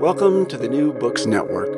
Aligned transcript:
Welcome 0.00 0.44
to 0.46 0.58
the 0.58 0.68
New 0.68 0.92
Books 0.92 1.24
Network. 1.24 1.70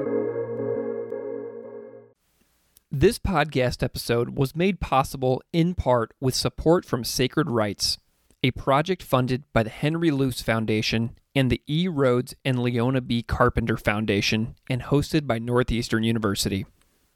This 2.91 3.17
podcast 3.17 3.81
episode 3.81 4.37
was 4.37 4.57
made 4.57 4.81
possible 4.81 5.41
in 5.53 5.77
part 5.77 6.13
with 6.21 6.35
support 6.35 6.85
from 6.85 7.05
Sacred 7.05 7.49
Writes, 7.49 7.97
a 8.43 8.51
project 8.51 9.05
funded 9.05 9.45
by 9.53 9.63
the 9.63 9.71
Henry 9.71 10.11
Luce 10.11 10.43
Foundation 10.43 11.17
and 11.33 11.49
the 11.49 11.63
E. 11.69 11.87
Rhodes 11.87 12.35
and 12.45 12.59
Leona 12.59 13.01
B. 13.01 13.23
Carpenter 13.23 13.77
Foundation 13.77 14.57
and 14.69 14.83
hosted 14.83 15.29
by 15.29 15.39
Northeastern 15.39 16.03
University. 16.03 16.67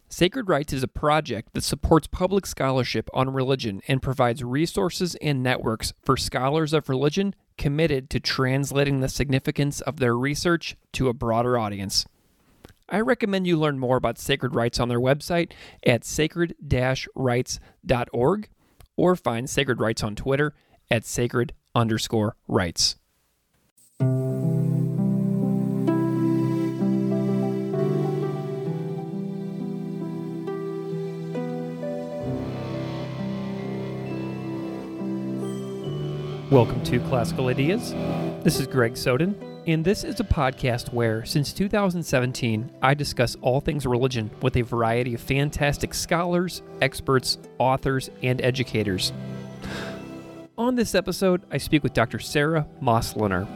Sacred 0.08 0.48
Writes 0.48 0.72
is 0.72 0.84
a 0.84 0.88
project 0.88 1.54
that 1.54 1.64
supports 1.64 2.06
public 2.06 2.46
scholarship 2.46 3.10
on 3.12 3.32
religion 3.32 3.82
and 3.88 4.00
provides 4.00 4.44
resources 4.44 5.16
and 5.16 5.42
networks 5.42 5.94
for 6.04 6.16
scholars 6.16 6.72
of 6.72 6.88
religion 6.88 7.34
committed 7.56 8.10
to 8.10 8.20
translating 8.20 9.00
the 9.00 9.08
significance 9.08 9.80
of 9.80 9.98
their 9.98 10.16
research 10.16 10.76
to 10.92 11.08
a 11.08 11.14
broader 11.14 11.58
audience. 11.58 12.06
I 12.88 13.00
recommend 13.00 13.46
you 13.46 13.58
learn 13.58 13.78
more 13.78 13.96
about 13.96 14.18
Sacred 14.18 14.54
Writes 14.54 14.78
on 14.78 14.88
their 14.88 15.00
website 15.00 15.52
at 15.86 16.04
sacred 16.04 16.54
writes.org 17.14 18.48
or 18.96 19.16
find 19.16 19.48
Sacred 19.48 19.80
Writes 19.80 20.02
on 20.02 20.14
Twitter 20.14 20.54
at 20.90 21.06
sacred 21.06 21.54
underscore 21.74 22.36
writes. 22.46 22.96
Welcome 36.52 36.84
to 36.84 37.00
Classical 37.00 37.48
Ideas. 37.48 37.94
This 38.44 38.60
is 38.60 38.66
Greg 38.66 38.94
Soden, 38.94 39.34
and 39.66 39.82
this 39.82 40.04
is 40.04 40.20
a 40.20 40.24
podcast 40.24 40.92
where, 40.92 41.24
since 41.24 41.50
2017, 41.54 42.70
I 42.82 42.92
discuss 42.92 43.38
all 43.40 43.62
things 43.62 43.86
religion 43.86 44.30
with 44.42 44.58
a 44.58 44.60
variety 44.60 45.14
of 45.14 45.22
fantastic 45.22 45.94
scholars, 45.94 46.60
experts, 46.82 47.38
authors, 47.56 48.10
and 48.22 48.42
educators. 48.42 49.14
On 50.58 50.74
this 50.74 50.94
episode, 50.94 51.40
I 51.50 51.56
speak 51.56 51.82
with 51.82 51.94
Dr. 51.94 52.18
Sara 52.18 52.66
Moslener. 52.82 53.46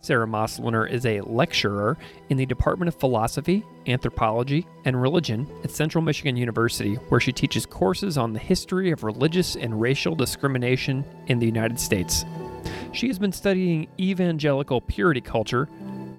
Sara 0.00 0.26
Moslener 0.26 0.88
is 0.88 1.04
a 1.04 1.20
lecturer 1.22 1.96
in 2.28 2.36
the 2.36 2.46
Department 2.46 2.88
of 2.88 2.94
Philosophy, 2.94 3.64
Anthropology, 3.86 4.66
and 4.84 5.00
Religion 5.00 5.46
at 5.64 5.70
Central 5.70 6.02
Michigan 6.02 6.36
University, 6.36 6.94
where 6.94 7.20
she 7.20 7.32
teaches 7.32 7.66
courses 7.66 8.16
on 8.16 8.32
the 8.32 8.38
history 8.38 8.90
of 8.90 9.02
religious 9.02 9.56
and 9.56 9.80
racial 9.80 10.14
discrimination 10.14 11.04
in 11.26 11.38
the 11.38 11.46
United 11.46 11.80
States. 11.80 12.24
She 12.92 13.08
has 13.08 13.18
been 13.18 13.32
studying 13.32 13.88
evangelical 13.98 14.80
purity 14.80 15.20
culture 15.20 15.68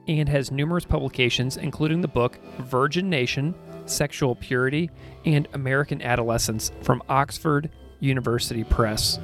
and 0.07 0.27
has 0.27 0.51
numerous 0.51 0.85
publications, 0.85 1.57
including 1.57 2.01
the 2.01 2.07
book 2.07 2.39
Virgin 2.59 3.09
Nation, 3.09 3.55
Sexual 3.85 4.35
Purity, 4.35 4.89
and 5.25 5.47
American 5.53 6.01
Adolescence 6.01 6.71
from 6.81 7.01
Oxford 7.09 7.69
University 7.99 8.63
Press. 8.63 9.19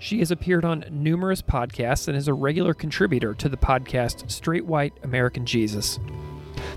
She 0.00 0.20
has 0.20 0.30
appeared 0.30 0.64
on 0.64 0.86
numerous 0.90 1.42
podcasts 1.42 2.08
and 2.08 2.16
is 2.16 2.26
a 2.26 2.32
regular 2.32 2.72
contributor 2.72 3.34
to 3.34 3.50
the 3.50 3.58
podcast 3.58 4.30
Straight 4.30 4.64
White 4.64 4.94
American 5.02 5.44
Jesus. 5.44 6.00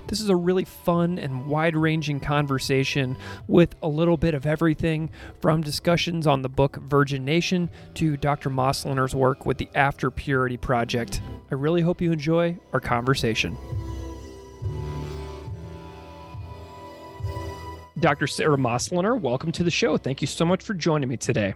This 0.08 0.20
is 0.20 0.28
a 0.28 0.36
really 0.36 0.66
fun 0.66 1.18
and 1.18 1.46
wide 1.46 1.74
ranging 1.74 2.20
conversation 2.20 3.16
with 3.48 3.76
a 3.82 3.88
little 3.88 4.18
bit 4.18 4.34
of 4.34 4.44
everything 4.44 5.08
from 5.40 5.62
discussions 5.62 6.26
on 6.26 6.42
the 6.42 6.50
book 6.50 6.76
Virgin 6.76 7.24
Nation 7.24 7.70
to 7.94 8.18
Dr. 8.18 8.50
Moslener's 8.50 9.14
work 9.14 9.46
with 9.46 9.56
the 9.56 9.70
After 9.74 10.10
Purity 10.10 10.58
Project. 10.58 11.22
I 11.50 11.54
really 11.54 11.80
hope 11.80 12.02
you 12.02 12.12
enjoy 12.12 12.58
our 12.74 12.80
conversation. 12.80 13.56
Dr. 17.98 18.26
Sara 18.26 18.58
Moslener, 18.58 19.18
welcome 19.18 19.50
to 19.52 19.64
the 19.64 19.70
show. 19.70 19.96
Thank 19.96 20.20
you 20.20 20.26
so 20.26 20.44
much 20.44 20.62
for 20.62 20.74
joining 20.74 21.08
me 21.08 21.16
today. 21.16 21.54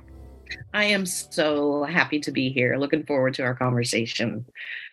I 0.73 0.85
am 0.85 1.07
so 1.07 1.85
happy 1.85 2.21
to 2.21 2.31
be 2.31 2.51
here. 2.51 2.77
Looking 2.77 3.05
forward 3.05 3.35
to 3.35 3.43
our 3.43 3.55
conversation. 3.55 4.45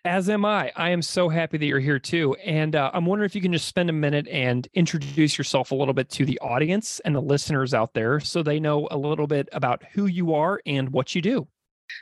As 0.04 0.30
am 0.30 0.46
I. 0.46 0.72
I 0.76 0.90
am 0.90 1.02
so 1.02 1.30
happy 1.30 1.58
that 1.58 1.66
you're 1.66 1.80
here 1.80 2.00
too. 2.00 2.36
And 2.36 2.76
uh, 2.76 2.92
I'm 2.94 3.06
wondering 3.06 3.26
if 3.26 3.36
you 3.36 3.42
can 3.42 3.54
just 3.54 3.68
spend 3.68 3.90
a 3.90 3.94
minute 3.94 4.28
and 4.28 4.68
introduce 4.74 5.38
yourself 5.38 5.72
a 5.72 5.76
little 5.76 5.94
bit 5.94 6.10
to 6.12 6.26
the 6.26 6.40
audience 6.40 7.00
and 7.02 7.16
the 7.16 7.22
listeners 7.22 7.74
out 7.74 7.94
there 7.94 8.20
so 8.20 8.44
they 8.44 8.60
know 8.60 8.88
a 8.92 8.98
little 8.98 9.28
bit 9.28 9.50
about 9.52 9.84
who 9.94 10.06
you 10.06 10.34
are 10.34 10.62
and 10.66 10.90
what 10.92 11.16
you 11.16 11.22
do. 11.22 11.48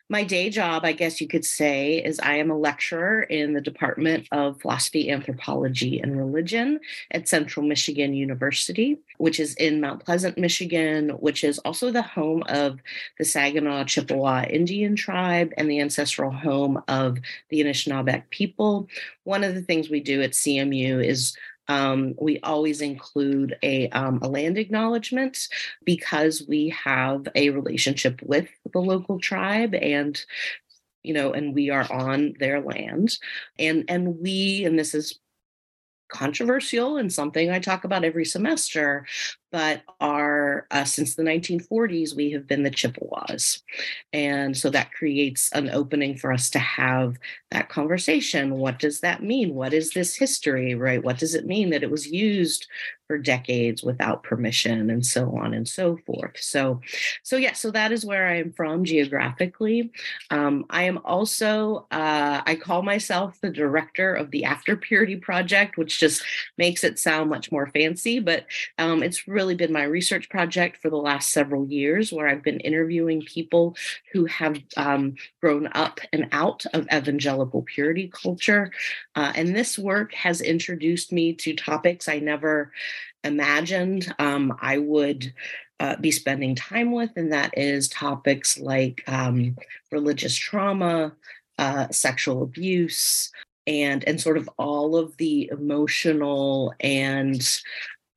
My 0.09 0.23
day 0.23 0.49
job, 0.49 0.85
I 0.85 0.91
guess 0.91 1.21
you 1.21 1.27
could 1.27 1.45
say, 1.45 2.03
is 2.03 2.19
I 2.19 2.35
am 2.35 2.51
a 2.51 2.57
lecturer 2.57 3.23
in 3.23 3.53
the 3.53 3.61
Department 3.61 4.27
of 4.31 4.61
Philosophy, 4.61 5.09
Anthropology, 5.09 5.99
and 5.99 6.17
Religion 6.17 6.79
at 7.11 7.27
Central 7.27 7.65
Michigan 7.65 8.13
University, 8.13 8.99
which 9.17 9.39
is 9.39 9.55
in 9.55 9.81
Mount 9.81 10.03
Pleasant, 10.03 10.37
Michigan, 10.37 11.09
which 11.09 11.43
is 11.43 11.59
also 11.59 11.91
the 11.91 12.01
home 12.01 12.43
of 12.47 12.79
the 13.17 13.25
Saginaw 13.25 13.85
Chippewa 13.85 14.43
Indian 14.43 14.95
tribe 14.95 15.53
and 15.57 15.69
the 15.69 15.79
ancestral 15.79 16.31
home 16.31 16.81
of 16.87 17.19
the 17.49 17.61
Anishinaabeg 17.61 18.29
people. 18.29 18.87
One 19.23 19.43
of 19.43 19.55
the 19.55 19.61
things 19.61 19.89
we 19.89 19.99
do 19.99 20.21
at 20.21 20.31
CMU 20.31 21.05
is 21.05 21.35
um, 21.67 22.13
we 22.19 22.39
always 22.41 22.81
include 22.81 23.55
a, 23.63 23.89
um, 23.89 24.19
a 24.21 24.27
land 24.27 24.57
acknowledgement 24.57 25.47
because 25.85 26.43
we 26.47 26.69
have 26.69 27.27
a 27.35 27.49
relationship 27.51 28.21
with 28.21 28.49
the 28.71 28.79
local 28.79 29.19
tribe 29.19 29.73
and 29.73 30.23
you 31.03 31.13
know 31.13 31.33
and 31.33 31.53
we 31.53 31.69
are 31.69 31.91
on 31.91 32.33
their 32.39 32.61
land. 32.61 33.17
And 33.59 33.85
and 33.87 34.19
we 34.19 34.65
and 34.65 34.77
this 34.77 34.93
is 34.93 35.19
controversial 36.09 36.97
and 36.97 37.11
something 37.11 37.49
I 37.49 37.59
talk 37.59 37.83
about 37.83 38.05
every 38.05 38.25
semester, 38.25 39.05
but 39.53 39.83
are 39.99 40.65
uh, 40.71 40.83
since 40.83 41.13
the 41.13 41.21
1940s 41.21 42.15
we 42.15 42.31
have 42.31 42.47
been 42.47 42.63
the 42.63 42.71
Chippewas, 42.71 43.61
and 44.11 44.57
so 44.57 44.71
that 44.71 44.91
creates 44.91 45.51
an 45.51 45.69
opening 45.69 46.17
for 46.17 46.33
us 46.33 46.49
to 46.49 46.59
have 46.59 47.17
that 47.51 47.69
conversation. 47.69 48.55
What 48.55 48.79
does 48.79 49.01
that 49.01 49.21
mean? 49.21 49.53
What 49.53 49.71
is 49.71 49.91
this 49.91 50.15
history? 50.15 50.73
Right? 50.73 51.03
What 51.03 51.19
does 51.19 51.35
it 51.35 51.45
mean 51.45 51.69
that 51.69 51.83
it 51.83 51.91
was 51.91 52.07
used 52.07 52.67
for 53.07 53.17
decades 53.17 53.83
without 53.83 54.23
permission 54.23 54.89
and 54.89 55.05
so 55.05 55.37
on 55.37 55.53
and 55.53 55.67
so 55.67 55.97
forth 55.97 56.35
so 56.39 56.79
so 57.21 57.35
yeah 57.35 57.53
so 57.53 57.69
that 57.69 57.91
is 57.91 58.05
where 58.05 58.27
i 58.27 58.37
am 58.37 58.51
from 58.53 58.83
geographically 58.83 59.91
um, 60.31 60.65
i 60.69 60.83
am 60.83 60.97
also 61.03 61.85
uh, 61.91 62.41
i 62.45 62.55
call 62.55 62.81
myself 62.81 63.39
the 63.41 63.49
director 63.49 64.15
of 64.15 64.31
the 64.31 64.45
after 64.45 64.75
purity 64.75 65.15
project 65.15 65.77
which 65.77 65.99
just 65.99 66.23
makes 66.57 66.83
it 66.83 66.97
sound 66.97 67.29
much 67.29 67.51
more 67.51 67.67
fancy 67.67 68.19
but 68.19 68.45
um, 68.77 69.03
it's 69.03 69.27
really 69.27 69.42
been 69.51 69.73
my 69.73 69.83
research 69.83 70.29
project 70.29 70.81
for 70.81 70.89
the 70.89 70.95
last 70.95 71.31
several 71.31 71.67
years 71.67 72.11
where 72.11 72.27
i've 72.27 72.43
been 72.43 72.59
interviewing 72.61 73.21
people 73.21 73.75
who 74.13 74.25
have 74.25 74.57
um, 74.77 75.15
grown 75.41 75.67
up 75.73 75.99
and 76.13 76.27
out 76.31 76.65
of 76.73 76.87
evangelical 76.93 77.61
purity 77.63 78.09
culture. 78.13 78.71
Uh, 79.15 79.33
and 79.35 79.55
this 79.55 79.77
work 79.77 80.13
has 80.13 80.39
introduced 80.41 81.11
me 81.11 81.33
to 81.33 81.53
topics 81.53 82.07
i 82.07 82.19
never 82.19 82.71
imagined 83.23 84.13
um, 84.19 84.57
I 84.61 84.77
would 84.77 85.33
uh, 85.79 85.95
be 85.97 86.11
spending 86.11 86.55
time 86.55 86.91
with, 86.91 87.11
and 87.15 87.33
that 87.33 87.57
is 87.57 87.89
topics 87.89 88.59
like 88.59 89.03
um, 89.07 89.57
religious 89.91 90.35
trauma, 90.35 91.13
uh, 91.57 91.87
sexual 91.89 92.43
abuse, 92.43 93.31
and 93.65 94.03
and 94.07 94.19
sort 94.19 94.37
of 94.37 94.49
all 94.57 94.95
of 94.95 95.15
the 95.17 95.49
emotional 95.51 96.73
and 96.79 97.59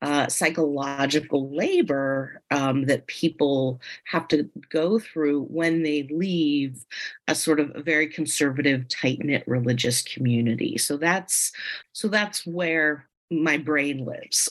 uh, 0.01 0.27
psychological 0.27 1.55
labor 1.55 2.41
um, 2.51 2.85
that 2.85 3.07
people 3.07 3.81
have 4.05 4.27
to 4.27 4.49
go 4.69 4.99
through 4.99 5.43
when 5.45 5.83
they 5.83 6.07
leave 6.11 6.85
a 7.27 7.33
sort 7.33 7.59
of 7.59 7.71
a 7.75 7.81
very 7.81 8.07
conservative, 8.07 8.87
tight 8.89 9.19
knit 9.19 9.43
religious 9.47 10.01
community. 10.01 10.77
So 10.77 10.97
that's 10.97 11.51
so 11.93 12.07
that's 12.07 12.45
where 12.45 13.07
my 13.31 13.57
brain 13.57 14.05
lives. 14.05 14.49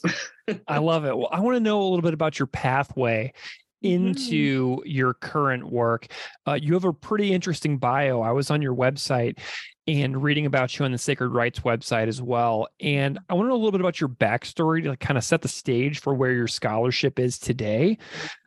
I 0.69 0.79
love 0.79 1.05
it. 1.05 1.17
Well, 1.17 1.29
I 1.31 1.41
want 1.41 1.57
to 1.57 1.61
know 1.61 1.81
a 1.81 1.85
little 1.85 2.03
bit 2.03 2.15
about 2.15 2.39
your 2.39 2.47
pathway 2.47 3.33
mm-hmm. 3.85 4.09
into 4.09 4.83
your 4.85 5.15
current 5.15 5.71
work. 5.71 6.09
Uh, 6.47 6.59
you 6.61 6.75
have 6.75 6.85
a 6.85 6.93
pretty 6.93 7.33
interesting 7.33 7.79
bio. 7.79 8.21
I 8.21 8.33
was 8.33 8.51
on 8.51 8.63
your 8.63 8.75
website 8.75 9.39
and 9.89 10.23
reading 10.23 10.47
about 10.47 10.79
you 10.79 10.85
on 10.85 10.93
the 10.93 10.99
Sacred 10.99 11.29
Writes 11.29 11.61
website 11.61 12.09
as 12.09 12.21
well. 12.21 12.69
And 12.81 13.19
I 13.29 13.35
want 13.35 13.47
to 13.47 13.49
know 13.51 13.55
a 13.55 13.57
little 13.57 13.73
bit 13.73 13.81
about 13.81 14.01
your 14.01 14.09
backstory 14.09 14.83
to 14.85 14.97
kind 14.97 15.17
of 15.17 15.25
set 15.25 15.43
the 15.43 15.49
stage 15.49 16.01
for 16.01 16.15
where 16.15 16.33
your 16.33 16.49
scholarship 16.49 17.19
is 17.19 17.39
today. 17.39 17.99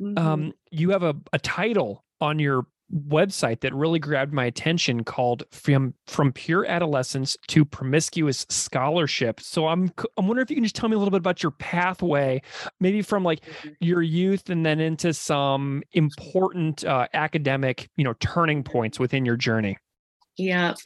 Mm-hmm. 0.01 0.17
Um, 0.17 0.53
you 0.71 0.89
have 0.91 1.03
a, 1.03 1.15
a 1.31 1.39
title 1.39 2.03
on 2.19 2.39
your 2.39 2.65
website 3.07 3.59
that 3.61 3.73
really 3.73 3.99
grabbed 3.99 4.33
my 4.33 4.45
attention 4.45 5.03
called 5.03 5.43
from 5.51 5.93
from 6.07 6.31
pure 6.33 6.65
adolescence 6.65 7.37
to 7.47 7.63
promiscuous 7.63 8.47
scholarship 8.49 9.39
so 9.39 9.67
i'm 9.67 9.91
i'm 10.17 10.27
wondering 10.27 10.43
if 10.43 10.49
you 10.49 10.55
can 10.55 10.63
just 10.63 10.75
tell 10.75 10.89
me 10.89 10.95
a 10.95 10.97
little 10.97 11.11
bit 11.11 11.19
about 11.19 11.43
your 11.43 11.51
pathway 11.51 12.41
maybe 12.79 13.03
from 13.03 13.23
like 13.23 13.41
mm-hmm. 13.41 13.69
your 13.79 14.01
youth 14.01 14.49
and 14.49 14.65
then 14.65 14.79
into 14.79 15.13
some 15.13 15.83
important 15.93 16.83
uh, 16.83 17.07
academic 17.13 17.87
you 17.95 18.03
know 18.03 18.13
turning 18.19 18.63
points 18.63 18.99
within 18.99 19.23
your 19.23 19.37
journey 19.37 19.77
Yep. 20.39 20.77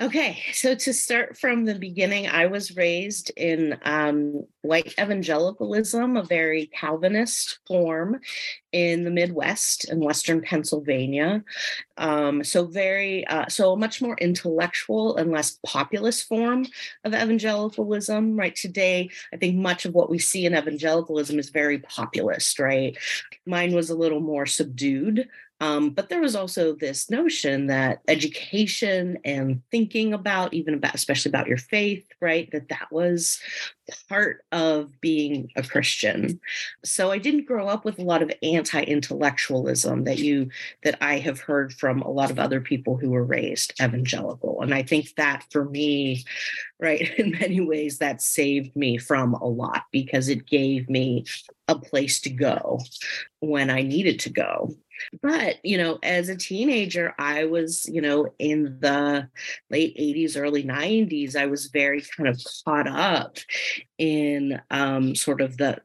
Okay, 0.00 0.42
so 0.52 0.74
to 0.74 0.92
start 0.92 1.38
from 1.38 1.64
the 1.64 1.78
beginning, 1.78 2.26
I 2.26 2.46
was 2.46 2.76
raised 2.76 3.30
in 3.36 3.78
um, 3.82 4.44
white 4.60 4.94
evangelicalism, 4.98 6.16
a 6.16 6.24
very 6.24 6.66
Calvinist 6.66 7.60
form 7.66 8.20
in 8.72 9.04
the 9.04 9.10
Midwest 9.10 9.88
and 9.88 10.02
Western 10.02 10.42
Pennsylvania. 10.42 11.44
Um, 11.96 12.42
so 12.42 12.66
very, 12.66 13.26
uh, 13.26 13.48
so 13.48 13.76
much 13.76 14.02
more 14.02 14.16
intellectual 14.16 15.16
and 15.16 15.30
less 15.30 15.58
populist 15.64 16.26
form 16.26 16.66
of 17.04 17.14
evangelicalism. 17.14 18.36
Right 18.36 18.56
today, 18.56 19.10
I 19.32 19.36
think 19.36 19.56
much 19.56 19.84
of 19.84 19.94
what 19.94 20.10
we 20.10 20.18
see 20.18 20.46
in 20.46 20.54
evangelicalism 20.56 21.38
is 21.38 21.50
very 21.50 21.78
populist. 21.78 22.58
Right, 22.58 22.98
mine 23.46 23.74
was 23.74 23.88
a 23.88 23.96
little 23.96 24.20
more 24.20 24.46
subdued. 24.46 25.28
Um, 25.62 25.90
but 25.90 26.08
there 26.08 26.20
was 26.20 26.34
also 26.34 26.74
this 26.74 27.08
notion 27.08 27.68
that 27.68 28.00
education 28.08 29.16
and 29.24 29.62
thinking 29.70 30.12
about, 30.12 30.52
even 30.52 30.74
about, 30.74 30.96
especially 30.96 31.30
about 31.30 31.46
your 31.46 31.56
faith, 31.56 32.04
right, 32.20 32.50
that 32.50 32.68
that 32.70 32.90
was 32.90 33.40
part 34.08 34.44
of 34.50 35.00
being 35.00 35.52
a 35.54 35.62
Christian. 35.62 36.40
So 36.84 37.12
I 37.12 37.18
didn't 37.18 37.46
grow 37.46 37.68
up 37.68 37.84
with 37.84 38.00
a 38.00 38.02
lot 38.04 38.22
of 38.22 38.32
anti-intellectualism 38.42 40.02
that 40.02 40.18
you 40.18 40.50
that 40.82 40.98
I 41.00 41.20
have 41.20 41.38
heard 41.38 41.72
from 41.72 42.02
a 42.02 42.10
lot 42.10 42.32
of 42.32 42.40
other 42.40 42.60
people 42.60 42.96
who 42.96 43.10
were 43.10 43.24
raised 43.24 43.72
evangelical. 43.80 44.62
And 44.62 44.74
I 44.74 44.82
think 44.82 45.14
that 45.16 45.44
for 45.52 45.64
me, 45.64 46.24
right, 46.80 47.08
in 47.18 47.32
many 47.38 47.60
ways 47.60 47.98
that 47.98 48.20
saved 48.20 48.74
me 48.74 48.98
from 48.98 49.34
a 49.34 49.46
lot 49.46 49.84
because 49.92 50.28
it 50.28 50.44
gave 50.44 50.90
me 50.90 51.24
a 51.68 51.78
place 51.78 52.20
to 52.22 52.30
go 52.30 52.80
when 53.38 53.70
I 53.70 53.82
needed 53.82 54.18
to 54.20 54.30
go. 54.30 54.74
But, 55.22 55.56
you 55.64 55.78
know, 55.78 55.98
as 56.02 56.28
a 56.28 56.36
teenager, 56.36 57.14
I 57.18 57.44
was, 57.44 57.86
you 57.86 58.00
know, 58.00 58.34
in 58.38 58.78
the 58.80 59.28
late 59.70 59.96
80s, 59.96 60.40
early 60.40 60.64
90s, 60.64 61.36
I 61.36 61.46
was 61.46 61.66
very 61.66 62.02
kind 62.16 62.28
of 62.28 62.40
caught 62.64 62.88
up 62.88 63.38
in 63.98 64.60
um, 64.70 65.14
sort 65.14 65.40
of 65.40 65.56
the 65.56 65.80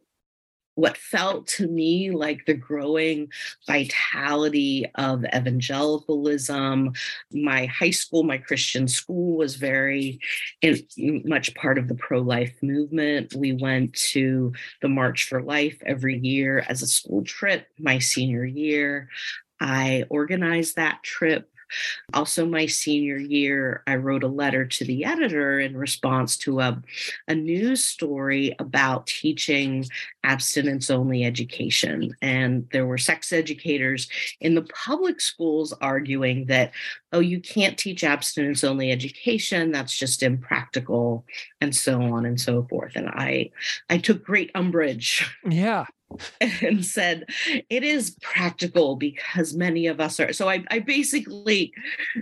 what 0.78 0.96
felt 0.96 1.48
to 1.48 1.68
me 1.68 2.12
like 2.12 2.46
the 2.46 2.54
growing 2.54 3.28
vitality 3.66 4.86
of 4.94 5.26
evangelicalism. 5.36 6.94
My 7.32 7.66
high 7.66 7.90
school, 7.90 8.22
my 8.22 8.38
Christian 8.38 8.88
school 8.88 9.38
was 9.38 9.56
very 9.56 10.20
much 11.26 11.56
part 11.56 11.80
of 11.80 11.88
the 11.88 11.96
pro 11.96 12.20
life 12.20 12.54
movement. 12.62 13.34
We 13.34 13.54
went 13.54 13.96
to 14.12 14.54
the 14.84 14.88
March 14.88 15.28
for 15.28 15.42
Life 15.42 15.82
every 15.84 16.20
year 16.20 16.64
as 16.70 16.84
a 16.84 16.88
school 16.88 17.24
trip, 17.24 17.66
my 17.80 17.98
senior 17.98 18.46
year. 18.46 19.10
I 19.60 20.04
organized 20.10 20.76
that 20.76 21.02
trip 21.02 21.50
also, 22.14 22.46
my 22.46 22.66
senior 22.66 23.18
year, 23.18 23.84
I 23.88 23.96
wrote 23.96 24.24
a 24.24 24.28
letter 24.28 24.66
to 24.66 24.86
the 24.86 25.06
editor 25.06 25.60
in 25.60 25.76
response 25.76 26.38
to 26.38 26.60
a, 26.62 26.82
a 27.28 27.36
news 27.36 27.84
story 27.84 28.56
about 28.60 29.08
teaching 29.08 29.86
abstinence 30.24 30.90
only 30.90 31.24
education. 31.24 32.16
And 32.22 32.68
there 32.72 32.86
were 32.86 32.98
sex 32.98 33.32
educators 33.34 34.10
in 34.40 34.56
the 34.56 34.64
public 34.64 35.22
schools 35.22 35.74
arguing 35.82 36.46
that, 36.46 36.72
oh, 37.14 37.20
you 37.20 37.40
can't 37.40 37.78
teach 37.78 38.04
abstinence 38.04 38.64
only 38.64 38.92
education. 38.92 39.72
That's 39.72 39.98
just 39.98 40.24
impractical, 40.24 41.26
and 41.62 41.76
so 41.76 42.02
on 42.02 42.26
and 42.26 42.40
so 42.40 42.64
forth. 42.70 42.94
And 42.96 43.10
I 43.10 43.52
I 43.90 43.98
took 43.98 44.24
great 44.24 44.52
umbrage. 44.56 45.36
Yeah 45.48 45.86
and 46.62 46.86
said 46.86 47.26
it 47.70 47.84
is 47.84 48.18
practical 48.22 48.96
because 48.96 49.54
many 49.54 49.88
of 49.88 50.00
us 50.00 50.20
are 50.20 50.32
so 50.32 50.50
I, 50.50 50.64
I, 50.72 50.80
basically 50.80 51.74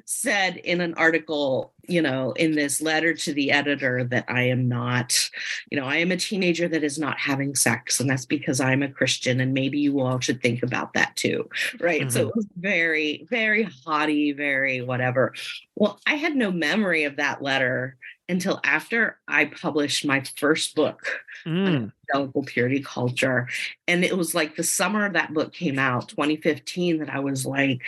said 0.05 0.57
in 0.57 0.81
an 0.81 0.95
article 0.95 1.71
you 1.87 2.01
know 2.01 2.31
in 2.31 2.53
this 2.53 2.81
letter 2.81 3.13
to 3.13 3.33
the 3.33 3.51
editor 3.51 4.03
that 4.03 4.25
i 4.27 4.41
am 4.41 4.67
not 4.67 5.29
you 5.69 5.79
know 5.79 5.85
i 5.85 5.97
am 5.97 6.11
a 6.11 6.17
teenager 6.17 6.67
that 6.67 6.83
is 6.83 6.97
not 6.97 7.19
having 7.19 7.53
sex 7.53 7.99
and 7.99 8.09
that's 8.09 8.25
because 8.25 8.59
i'm 8.59 8.81
a 8.81 8.89
christian 8.89 9.39
and 9.39 9.53
maybe 9.53 9.77
you 9.77 9.99
all 9.99 10.19
should 10.19 10.41
think 10.41 10.63
about 10.63 10.93
that 10.93 11.15
too 11.15 11.47
right 11.79 12.01
mm-hmm. 12.01 12.09
so 12.09 12.27
it 12.29 12.35
was 12.35 12.47
very 12.57 13.27
very 13.29 13.69
haughty 13.85 14.31
very 14.31 14.81
whatever 14.81 15.33
well 15.75 15.99
i 16.07 16.15
had 16.15 16.35
no 16.35 16.51
memory 16.51 17.03
of 17.03 17.17
that 17.17 17.41
letter 17.41 17.97
until 18.27 18.59
after 18.63 19.19
I 19.27 19.45
published 19.45 20.05
my 20.05 20.23
first 20.37 20.75
book 20.75 21.05
mm. 21.45 21.91
evangelical 22.11 22.43
purity 22.43 22.81
culture. 22.81 23.47
And 23.87 24.03
it 24.03 24.17
was 24.17 24.33
like 24.33 24.55
the 24.55 24.63
summer 24.63 25.11
that 25.11 25.33
book 25.33 25.53
came 25.53 25.79
out, 25.79 26.09
2015, 26.09 26.99
that 26.99 27.09
I 27.09 27.19
was 27.19 27.45
like, 27.45 27.81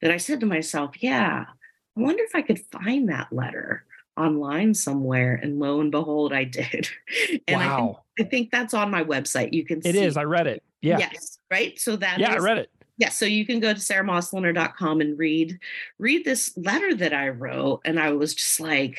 that 0.00 0.10
I 0.10 0.16
said 0.16 0.40
to 0.40 0.46
myself, 0.46 1.02
yeah, 1.02 1.44
I 1.96 2.00
wonder 2.00 2.22
if 2.22 2.34
I 2.34 2.42
could 2.42 2.60
find 2.72 3.08
that 3.08 3.32
letter 3.32 3.84
online 4.16 4.74
somewhere. 4.74 5.38
And 5.42 5.58
lo 5.58 5.80
and 5.80 5.90
behold, 5.90 6.32
I 6.32 6.44
did. 6.44 6.88
and 7.48 7.60
wow. 7.60 7.64
I 7.64 7.76
think, 7.76 7.96
I 8.18 8.30
think 8.30 8.50
that's 8.50 8.74
on 8.74 8.90
my 8.90 9.04
website. 9.04 9.52
You 9.52 9.64
can 9.64 9.78
It 9.78 9.94
see. 9.94 10.02
is. 10.02 10.16
I 10.16 10.24
read 10.24 10.46
it. 10.46 10.62
Yeah. 10.80 10.98
Yes. 10.98 11.38
Right. 11.50 11.78
So 11.78 11.96
that 11.96 12.18
Yeah, 12.18 12.34
is, 12.34 12.42
I 12.42 12.46
read 12.46 12.58
it. 12.58 12.70
Yeah, 12.98 13.10
so 13.10 13.26
you 13.26 13.44
can 13.44 13.60
go 13.60 13.74
to 13.74 13.78
saramoslener.com 13.78 15.00
and 15.02 15.18
read 15.18 15.58
read 15.98 16.24
this 16.24 16.56
letter 16.56 16.94
that 16.94 17.12
I 17.12 17.28
wrote 17.28 17.82
and 17.84 18.00
I 18.00 18.12
was 18.12 18.34
just 18.34 18.58
like 18.58 18.98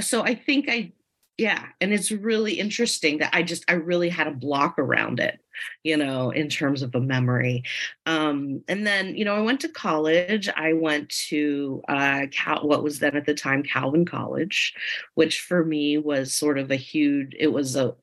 so 0.00 0.22
I 0.22 0.34
think 0.34 0.66
I, 0.68 0.92
yeah, 1.36 1.66
and 1.80 1.92
it's 1.92 2.12
really 2.12 2.54
interesting 2.54 3.18
that 3.18 3.34
I 3.34 3.42
just 3.42 3.64
I 3.68 3.74
really 3.74 4.08
had 4.08 4.28
a 4.28 4.32
block 4.32 4.78
around 4.78 5.18
it, 5.18 5.40
you 5.82 5.96
know, 5.96 6.30
in 6.30 6.48
terms 6.48 6.82
of 6.82 6.94
a 6.94 7.00
memory. 7.00 7.64
Um, 8.06 8.62
and 8.68 8.86
then 8.86 9.16
you 9.16 9.24
know 9.24 9.34
I 9.34 9.40
went 9.40 9.60
to 9.60 9.68
college. 9.68 10.48
I 10.48 10.74
went 10.74 11.08
to 11.28 11.82
uh, 11.88 12.26
Cal, 12.30 12.66
what 12.66 12.84
was 12.84 13.00
then 13.00 13.16
at 13.16 13.26
the 13.26 13.34
time 13.34 13.64
Calvin 13.64 14.04
College, 14.04 14.74
which 15.14 15.40
for 15.40 15.64
me 15.64 15.98
was 15.98 16.32
sort 16.32 16.58
of 16.58 16.70
a 16.70 16.76
huge. 16.76 17.34
It 17.38 17.48
was 17.48 17.74
a, 17.74 17.96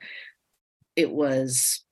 it 0.98 1.12
was 1.12 1.86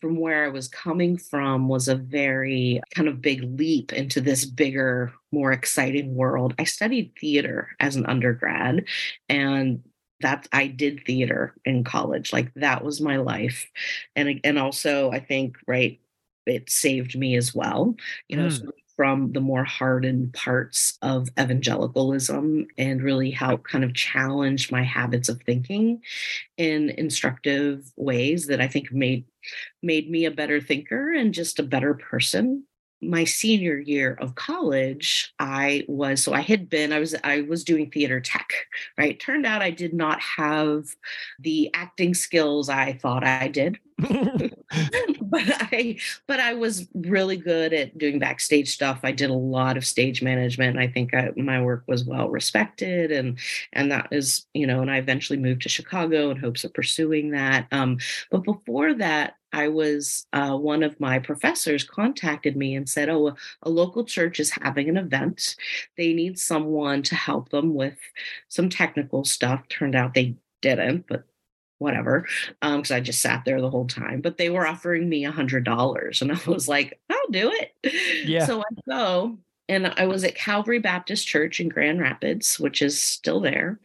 from 0.00 0.16
where 0.18 0.44
I 0.44 0.48
was 0.48 0.68
coming 0.68 1.16
from 1.16 1.68
was 1.68 1.88
a 1.88 1.96
very 1.96 2.80
kind 2.94 3.08
of 3.08 3.22
big 3.22 3.42
leap 3.58 3.92
into 3.92 4.20
this 4.20 4.44
bigger, 4.44 5.12
more 5.32 5.52
exciting 5.52 6.14
world. 6.14 6.54
I 6.58 6.64
studied 6.64 7.12
theater 7.18 7.70
as 7.80 7.96
an 7.96 8.06
undergrad 8.06 8.84
and 9.28 9.82
that 10.20 10.48
I 10.52 10.66
did 10.66 11.04
theater 11.04 11.54
in 11.64 11.84
college. 11.84 12.32
Like 12.32 12.52
that 12.54 12.84
was 12.84 13.00
my 13.00 13.16
life. 13.16 13.70
And 14.14 14.40
and 14.44 14.58
also 14.58 15.10
I 15.10 15.20
think 15.20 15.56
right 15.66 16.00
it 16.46 16.70
saved 16.70 17.18
me 17.18 17.36
as 17.36 17.54
well. 17.54 17.94
You 18.28 18.36
know, 18.36 18.46
mm. 18.46 18.58
so 18.58 18.70
from 18.96 19.32
the 19.32 19.40
more 19.40 19.64
hardened 19.64 20.32
parts 20.32 20.98
of 21.02 21.28
evangelicalism 21.38 22.66
and 22.78 23.02
really 23.02 23.30
help 23.30 23.64
kind 23.64 23.84
of 23.84 23.94
challenge 23.94 24.72
my 24.72 24.82
habits 24.82 25.28
of 25.28 25.40
thinking 25.42 26.00
in 26.56 26.90
instructive 26.90 27.92
ways 27.96 28.46
that 28.46 28.60
I 28.60 28.68
think 28.68 28.90
made 28.90 29.24
made 29.82 30.10
me 30.10 30.24
a 30.24 30.30
better 30.30 30.60
thinker 30.60 31.12
and 31.12 31.34
just 31.34 31.58
a 31.58 31.62
better 31.62 31.94
person. 31.94 32.64
My 33.02 33.24
senior 33.24 33.78
year 33.78 34.14
of 34.14 34.34
college 34.36 35.34
i 35.38 35.84
was 35.86 36.22
so 36.22 36.32
i 36.32 36.40
had 36.40 36.70
been 36.70 36.94
i 36.94 36.98
was 36.98 37.14
i 37.22 37.42
was 37.42 37.62
doing 37.62 37.90
theater 37.90 38.20
tech 38.20 38.50
right? 38.96 39.20
Turned 39.20 39.44
out 39.44 39.60
i 39.60 39.70
did 39.70 39.92
not 39.92 40.18
have 40.20 40.86
the 41.38 41.70
acting 41.74 42.14
skills 42.14 42.70
i 42.70 42.94
thought 42.94 43.22
i 43.22 43.48
did 43.48 43.78
but 43.98 45.42
I 45.72 45.96
but 46.26 46.38
I 46.38 46.52
was 46.52 46.86
really 46.94 47.38
good 47.38 47.72
at 47.72 47.96
doing 47.96 48.18
backstage 48.18 48.74
stuff. 48.74 49.00
I 49.02 49.12
did 49.12 49.30
a 49.30 49.34
lot 49.34 49.78
of 49.78 49.86
stage 49.86 50.20
management. 50.20 50.78
I 50.78 50.86
think 50.86 51.14
I, 51.14 51.30
my 51.34 51.62
work 51.62 51.84
was 51.86 52.04
well 52.04 52.28
respected, 52.28 53.10
and 53.10 53.38
and 53.72 53.90
that 53.90 54.08
is 54.12 54.46
you 54.52 54.66
know. 54.66 54.82
And 54.82 54.90
I 54.90 54.98
eventually 54.98 55.38
moved 55.38 55.62
to 55.62 55.70
Chicago 55.70 56.30
in 56.30 56.36
hopes 56.36 56.62
of 56.64 56.74
pursuing 56.74 57.30
that. 57.30 57.68
Um, 57.72 57.96
but 58.30 58.44
before 58.44 58.92
that, 58.94 59.36
I 59.54 59.68
was 59.68 60.26
uh, 60.34 60.58
one 60.58 60.82
of 60.82 61.00
my 61.00 61.18
professors 61.18 61.82
contacted 61.82 62.54
me 62.54 62.74
and 62.74 62.86
said, 62.86 63.08
"Oh, 63.08 63.28
a, 63.28 63.36
a, 63.62 63.70
local 63.70 64.04
church 64.04 64.40
is 64.40 64.50
having 64.50 64.90
an 64.90 64.98
event. 64.98 65.56
They 65.96 66.12
need 66.12 66.38
someone 66.38 67.02
to 67.04 67.14
help 67.14 67.48
them 67.48 67.74
with 67.74 67.96
some 68.48 68.68
technical 68.68 69.24
stuff." 69.24 69.66
Turned 69.70 69.94
out 69.94 70.12
they 70.12 70.36
didn't, 70.60 71.06
but 71.08 71.24
whatever, 71.78 72.26
because 72.60 72.90
um, 72.90 72.96
I 72.96 73.00
just 73.00 73.20
sat 73.20 73.44
there 73.44 73.60
the 73.60 73.70
whole 73.70 73.86
time. 73.86 74.20
But 74.20 74.38
they 74.38 74.50
were 74.50 74.66
offering 74.66 75.08
me 75.08 75.24
a 75.24 75.30
hundred 75.30 75.64
dollars, 75.64 76.22
and 76.22 76.32
I 76.32 76.38
was 76.46 76.68
like, 76.68 76.98
"I'll 77.10 77.30
do 77.30 77.50
it." 77.52 78.26
Yeah. 78.26 78.46
So 78.46 78.60
I 78.60 78.80
go, 78.88 79.38
and 79.68 79.92
I 79.96 80.06
was 80.06 80.24
at 80.24 80.34
Calvary 80.34 80.78
Baptist 80.78 81.26
Church 81.26 81.60
in 81.60 81.68
Grand 81.68 82.00
Rapids, 82.00 82.58
which 82.60 82.82
is 82.82 83.02
still 83.02 83.40
there. 83.40 83.80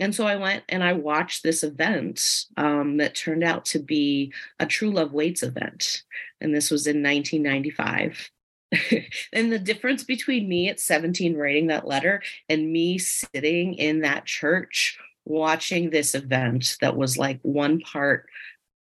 And 0.00 0.14
so 0.14 0.26
I 0.26 0.36
went 0.36 0.64
and 0.68 0.82
I 0.82 0.92
watched 0.92 1.42
this 1.42 1.62
event 1.62 2.46
um, 2.56 2.96
that 2.96 3.14
turned 3.14 3.44
out 3.44 3.64
to 3.66 3.78
be 3.78 4.32
a 4.58 4.66
True 4.66 4.90
Love 4.90 5.12
Waits 5.12 5.42
event. 5.42 6.02
And 6.40 6.54
this 6.54 6.70
was 6.70 6.86
in 6.86 7.02
1995. 7.02 8.30
and 9.32 9.52
the 9.52 9.58
difference 9.58 10.02
between 10.02 10.48
me 10.48 10.68
at 10.68 10.80
17 10.80 11.36
writing 11.36 11.68
that 11.68 11.86
letter 11.86 12.22
and 12.48 12.72
me 12.72 12.98
sitting 12.98 13.74
in 13.74 14.00
that 14.00 14.24
church 14.24 14.98
watching 15.24 15.90
this 15.90 16.14
event 16.14 16.76
that 16.80 16.96
was 16.96 17.16
like 17.16 17.38
one 17.42 17.80
part 17.80 18.26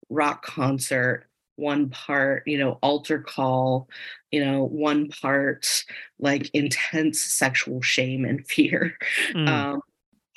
rock 0.10 0.46
concert 0.46 1.25
one 1.58 1.89
part 1.89 2.44
you 2.46 2.58
know 2.58 2.77
altar 2.82 3.20
call 3.20 3.88
you 4.32 4.44
know 4.44 4.63
one 4.63 5.08
part 5.08 5.86
like 6.20 6.50
intense 6.53 7.22
sexual 7.22 7.82
shame 7.82 8.25
and 8.25 8.46
fear 8.48 8.98
mm. 9.34 9.48
um 9.48 9.82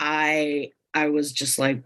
I 0.00 0.71
I 0.95 1.09
was 1.09 1.33
just 1.33 1.59
like, 1.59 1.83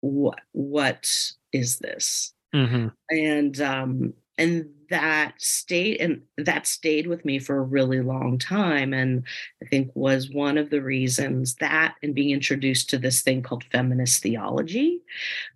what 0.00 0.40
what 0.52 1.32
is 1.52 1.78
this? 1.78 2.32
Mm-hmm. 2.54 2.88
And 3.10 3.60
um, 3.60 4.14
and 4.38 4.70
that 4.90 5.34
stayed 5.38 6.00
and 6.00 6.22
that 6.38 6.66
stayed 6.66 7.06
with 7.06 7.24
me 7.24 7.38
for 7.38 7.58
a 7.58 7.62
really 7.62 8.00
long 8.00 8.38
time 8.38 8.92
and 8.92 9.24
i 9.62 9.66
think 9.66 9.90
was 9.94 10.30
one 10.30 10.58
of 10.58 10.70
the 10.70 10.82
reasons 10.82 11.54
that 11.56 11.94
and 12.02 12.14
being 12.14 12.30
introduced 12.30 12.90
to 12.90 12.98
this 12.98 13.22
thing 13.22 13.42
called 13.42 13.64
feminist 13.64 14.22
theology 14.22 15.00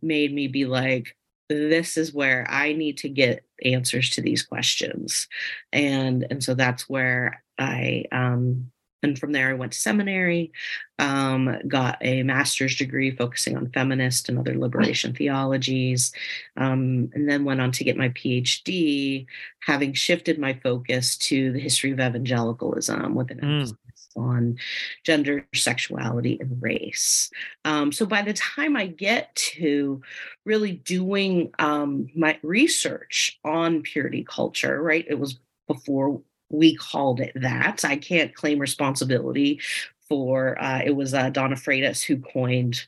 made 0.02 0.32
me 0.32 0.48
be 0.48 0.64
like 0.64 1.16
this 1.48 1.96
is 1.96 2.14
where 2.14 2.46
i 2.50 2.72
need 2.72 2.96
to 2.96 3.08
get 3.08 3.44
answers 3.62 4.10
to 4.10 4.22
these 4.22 4.42
questions. 4.42 5.28
And 5.72 6.26
and 6.30 6.42
so 6.42 6.54
that's 6.54 6.88
where 6.88 7.42
i 7.58 8.04
um 8.12 8.70
and 9.02 9.18
from 9.18 9.32
there, 9.32 9.48
I 9.48 9.54
went 9.54 9.72
to 9.72 9.78
seminary, 9.78 10.52
um, 10.98 11.56
got 11.66 11.98
a 12.02 12.22
master's 12.22 12.76
degree 12.76 13.10
focusing 13.10 13.56
on 13.56 13.70
feminist 13.70 14.28
and 14.28 14.38
other 14.38 14.58
liberation 14.58 15.14
theologies, 15.14 16.12
um, 16.56 17.10
and 17.14 17.28
then 17.28 17.44
went 17.44 17.60
on 17.60 17.72
to 17.72 17.84
get 17.84 17.96
my 17.96 18.10
PhD, 18.10 19.26
having 19.62 19.94
shifted 19.94 20.38
my 20.38 20.54
focus 20.62 21.16
to 21.16 21.52
the 21.52 21.60
history 21.60 21.92
of 21.92 22.00
evangelicalism 22.00 23.14
with 23.14 23.30
an 23.30 23.38
mm. 23.38 23.60
emphasis 23.60 23.76
on 24.16 24.58
gender, 25.04 25.46
sexuality, 25.54 26.38
and 26.40 26.60
race. 26.60 27.30
Um, 27.64 27.92
so 27.92 28.04
by 28.04 28.22
the 28.22 28.32
time 28.32 28.76
I 28.76 28.86
get 28.86 29.34
to 29.36 30.02
really 30.44 30.72
doing 30.72 31.52
um, 31.58 32.08
my 32.14 32.38
research 32.42 33.38
on 33.44 33.82
purity 33.82 34.24
culture, 34.24 34.82
right, 34.82 35.06
it 35.08 35.18
was 35.18 35.38
before 35.68 36.20
we 36.50 36.74
called 36.74 37.20
it 37.20 37.32
that. 37.36 37.84
I 37.84 37.96
can't 37.96 38.34
claim 38.34 38.58
responsibility 38.58 39.60
for 40.08 40.60
uh, 40.62 40.82
it 40.84 40.96
was 40.96 41.14
uh, 41.14 41.30
Donna 41.30 41.54
Freitas 41.54 42.02
who 42.02 42.18
coined 42.18 42.84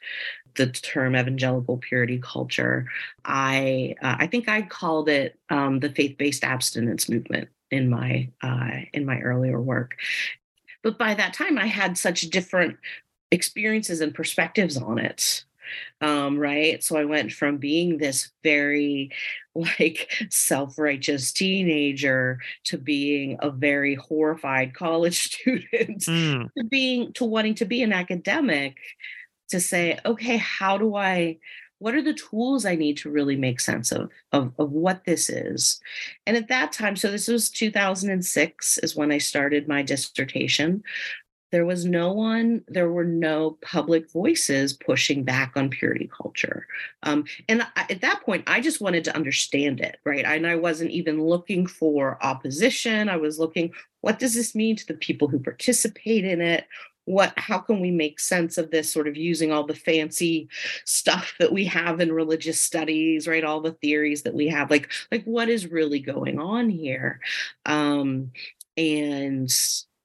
the 0.57 0.66
term 0.66 1.16
evangelical 1.16 1.78
purity 1.78 2.19
culture. 2.19 2.87
I 3.25 3.95
uh, 4.02 4.16
I 4.19 4.26
think 4.26 4.49
I 4.49 4.62
called 4.62 5.09
it 5.09 5.38
um, 5.49 5.81
the 5.81 5.88
faith 5.88 6.19
based 6.19 6.45
abstinence 6.45 7.09
movement 7.09 7.49
in 7.71 7.88
my 7.88 8.28
uh, 8.42 8.83
in 8.92 9.07
my 9.07 9.21
earlier 9.21 9.61
work. 9.61 9.97
But 10.83 10.99
by 10.99 11.14
that 11.14 11.33
time, 11.33 11.59
I 11.59 11.66
had 11.66 11.97
such 11.97 12.23
different 12.23 12.76
experiences 13.31 14.00
and 14.00 14.14
perspectives 14.14 14.76
on 14.76 14.99
it 14.99 15.45
um, 16.00 16.38
right? 16.38 16.83
So 16.83 16.97
I 16.97 17.04
went 17.04 17.33
from 17.33 17.59
being 17.59 17.99
this 17.99 18.31
very 18.42 19.11
like 19.54 20.11
self-righteous 20.31 21.33
teenager 21.33 22.38
to 22.64 22.78
being 22.78 23.37
a 23.40 23.50
very 23.50 23.95
horrified 23.95 24.75
college 24.75 25.23
student 25.23 26.00
mm. 26.00 26.49
to 26.57 26.64
being 26.64 27.12
to 27.12 27.25
wanting 27.25 27.54
to 27.54 27.64
be 27.64 27.83
an 27.83 27.92
academic 27.92 28.78
to 29.50 29.61
say 29.61 29.99
okay 30.07 30.38
how 30.38 30.78
do 30.78 30.97
i 30.97 31.37
what 31.78 31.95
are 31.95 32.02
the 32.02 32.14
tools 32.14 32.64
i 32.64 32.75
need 32.75 32.97
to 32.97 33.11
really 33.11 33.37
make 33.37 33.61
sense 33.61 33.92
of, 33.92 34.11
of 34.33 34.52
of 34.59 34.71
what 34.71 35.04
this 35.04 35.28
is 35.28 35.78
and 36.26 36.37
at 36.37 36.49
that 36.49 36.73
time 36.73 36.97
so 36.97 37.11
this 37.11 37.28
was 37.28 37.50
2006 37.50 38.78
is 38.78 38.97
when 38.97 39.12
i 39.12 39.19
started 39.19 39.69
my 39.69 39.83
dissertation 39.83 40.83
there 41.52 41.66
was 41.66 41.85
no 41.85 42.12
one, 42.12 42.64
there 42.66 42.90
were 42.90 43.04
no 43.04 43.59
public 43.61 44.11
voices 44.11 44.73
pushing 44.73 45.23
back 45.23 45.52
on 45.54 45.68
purity 45.68 46.11
culture. 46.16 46.66
Um, 47.02 47.25
and 47.49 47.62
I, 47.62 47.87
at 47.90 48.00
that 48.00 48.23
point, 48.23 48.44
I 48.47 48.61
just 48.61 48.80
wanted 48.80 49.04
to 49.04 49.14
understand 49.14 49.80
it, 49.80 49.99
right? 50.04 50.25
And 50.25 50.47
I 50.47 50.56
wasn't 50.56 50.90
even 50.90 51.23
looking 51.23 51.66
for 51.66 52.18
opposition. 52.25 53.11
I 53.11 53.18
was 53.18 53.38
looking, 53.38 53.73
what 54.00 54.18
does 54.18 54.35
this 54.35 54.54
mean 54.54 54.76
to 54.76 54.87
the 54.87 54.94
people 54.94 55.28
who 55.28 55.38
participate 55.38 56.25
in 56.25 56.40
it? 56.40 56.66
What, 57.04 57.35
how 57.37 57.59
can 57.59 57.80
we 57.80 57.90
make 57.90 58.18
sense 58.18 58.56
of 58.56 58.71
this 58.71 58.90
sort 58.90 59.06
of 59.06 59.16
using 59.16 59.52
all 59.52 59.64
the 59.66 59.75
fancy 59.75 60.49
stuff 60.87 61.35
that 61.38 61.52
we 61.52 61.66
have 61.66 62.00
in 62.00 62.12
religious 62.12 62.61
studies, 62.61 63.28
right? 63.28 63.44
All 63.44 63.61
the 63.61 63.73
theories 63.73 64.23
that 64.23 64.35
we 64.35 64.49
have, 64.49 64.71
like, 64.71 64.90
like 65.11 65.25
what 65.25 65.50
is 65.50 65.71
really 65.71 66.00
going 66.00 66.38
on 66.38 66.71
here? 66.71 67.21
Um, 67.66 68.30
and 68.76 69.52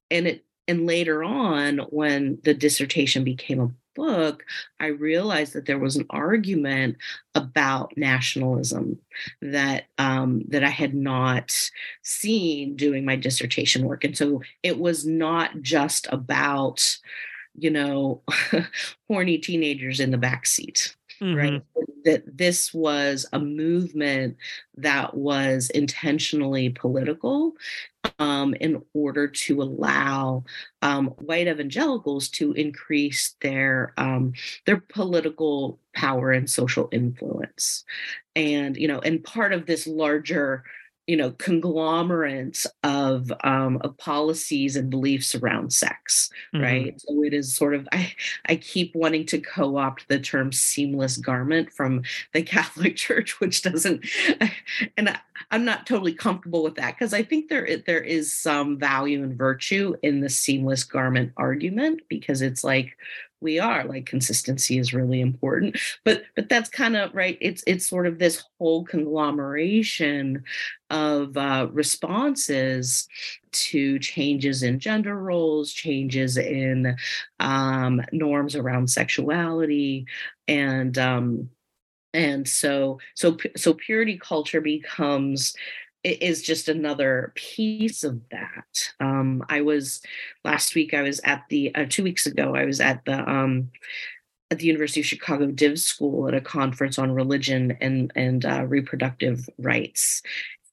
and 0.09 0.27
it 0.27 0.45
and 0.67 0.85
later 0.85 1.23
on, 1.23 1.79
when 1.89 2.39
the 2.43 2.53
dissertation 2.53 3.23
became 3.23 3.61
a 3.61 3.71
book, 3.95 4.43
I 4.79 4.87
realized 4.87 5.53
that 5.53 5.65
there 5.65 5.79
was 5.79 5.95
an 5.95 6.05
argument 6.09 6.97
about 7.33 7.97
nationalism 7.97 8.99
that 9.41 9.85
um, 9.97 10.43
that 10.49 10.63
I 10.63 10.69
had 10.69 10.93
not 10.93 11.71
seen 12.03 12.75
doing 12.75 13.05
my 13.05 13.15
dissertation 13.15 13.85
work, 13.85 14.03
and 14.03 14.17
so 14.17 14.41
it 14.61 14.77
was 14.77 15.05
not 15.05 15.61
just 15.61 16.07
about 16.11 16.97
you 17.55 17.71
know 17.71 18.21
horny 19.07 19.37
teenagers 19.37 19.99
in 20.01 20.11
the 20.11 20.17
back 20.17 20.45
seat 20.45 20.96
mm-hmm. 21.21 21.35
right? 21.35 21.63
That 22.05 22.37
this 22.37 22.73
was 22.73 23.25
a 23.33 23.39
movement 23.39 24.37
that 24.77 25.15
was 25.15 25.69
intentionally 25.71 26.69
political 26.69 27.53
um, 28.19 28.53
in 28.55 28.81
order 28.93 29.27
to 29.27 29.61
allow 29.61 30.43
um, 30.81 31.07
white 31.17 31.47
evangelicals 31.47 32.29
to 32.29 32.53
increase 32.53 33.35
their 33.41 33.93
um, 33.97 34.33
their 34.65 34.77
political 34.77 35.79
power 35.93 36.31
and 36.31 36.49
social 36.49 36.87
influence, 36.91 37.83
and 38.35 38.77
you 38.77 38.87
know, 38.87 38.99
and 38.99 39.23
part 39.23 39.53
of 39.53 39.65
this 39.65 39.87
larger 39.87 40.63
you 41.07 41.15
know 41.15 41.31
conglomerate 41.31 42.65
of 42.83 43.31
um, 43.43 43.79
of 43.81 43.97
policies 43.97 44.75
and 44.75 44.89
beliefs 44.89 45.33
around 45.33 45.71
sex 45.71 46.29
mm-hmm. 46.53 46.63
right 46.63 47.01
so 47.01 47.23
it 47.23 47.33
is 47.33 47.55
sort 47.55 47.73
of 47.73 47.87
i 47.91 48.13
i 48.47 48.55
keep 48.55 48.93
wanting 48.93 49.25
to 49.25 49.39
co-opt 49.39 50.07
the 50.09 50.19
term 50.19 50.51
seamless 50.51 51.17
garment 51.17 51.71
from 51.71 52.03
the 52.33 52.41
catholic 52.43 52.95
church 52.97 53.39
which 53.39 53.61
doesn't 53.61 54.05
and 54.97 55.09
I, 55.09 55.19
i'm 55.49 55.65
not 55.65 55.87
totally 55.87 56.13
comfortable 56.13 56.61
with 56.61 56.75
that 56.75 56.95
because 56.95 57.13
i 57.13 57.23
think 57.23 57.47
there 57.47 57.77
there 57.85 58.03
is 58.03 58.33
some 58.33 58.77
value 58.77 59.23
and 59.23 59.37
virtue 59.37 59.95
in 60.03 60.19
the 60.19 60.29
seamless 60.29 60.83
garment 60.83 61.31
argument 61.37 62.01
because 62.09 62.41
it's 62.41 62.63
like 62.63 62.97
we 63.39 63.59
are 63.59 63.83
like 63.83 64.05
consistency 64.05 64.77
is 64.77 64.93
really 64.93 65.21
important 65.21 65.77
but 66.03 66.23
but 66.35 66.49
that's 66.49 66.69
kind 66.69 66.95
of 66.95 67.13
right 67.13 67.37
it's 67.39 67.63
it's 67.67 67.87
sort 67.87 68.07
of 68.07 68.19
this 68.19 68.43
whole 68.57 68.83
conglomeration 68.83 70.43
of 70.89 71.35
uh, 71.35 71.67
responses 71.71 73.07
to 73.51 73.99
changes 73.99 74.63
in 74.63 74.79
gender 74.79 75.15
roles 75.15 75.73
changes 75.73 76.37
in 76.37 76.95
um, 77.39 78.01
norms 78.11 78.55
around 78.55 78.89
sexuality 78.89 80.05
and 80.47 80.97
um, 80.97 81.49
and 82.13 82.47
so 82.47 82.99
so 83.15 83.37
so 83.55 83.73
purity 83.73 84.17
culture 84.17 84.61
becomes 84.61 85.55
is 86.03 86.41
just 86.41 86.69
another 86.69 87.31
piece 87.35 88.03
of 88.03 88.21
that. 88.29 88.93
Um, 88.99 89.43
I 89.49 89.61
was 89.61 90.01
last 90.45 90.75
week. 90.75 90.93
I 90.93 91.01
was 91.01 91.19
at 91.23 91.43
the 91.49 91.73
uh, 91.75 91.85
two 91.89 92.03
weeks 92.03 92.25
ago. 92.25 92.55
I 92.55 92.65
was 92.65 92.79
at 92.79 93.03
the 93.05 93.29
um, 93.29 93.71
at 94.49 94.59
the 94.59 94.65
University 94.65 95.01
of 95.01 95.05
Chicago 95.05 95.47
Div 95.47 95.79
School 95.79 96.27
at 96.27 96.33
a 96.33 96.41
conference 96.41 96.97
on 96.97 97.11
religion 97.11 97.77
and 97.81 98.11
and 98.15 98.45
uh, 98.45 98.65
reproductive 98.65 99.49
rights, 99.57 100.21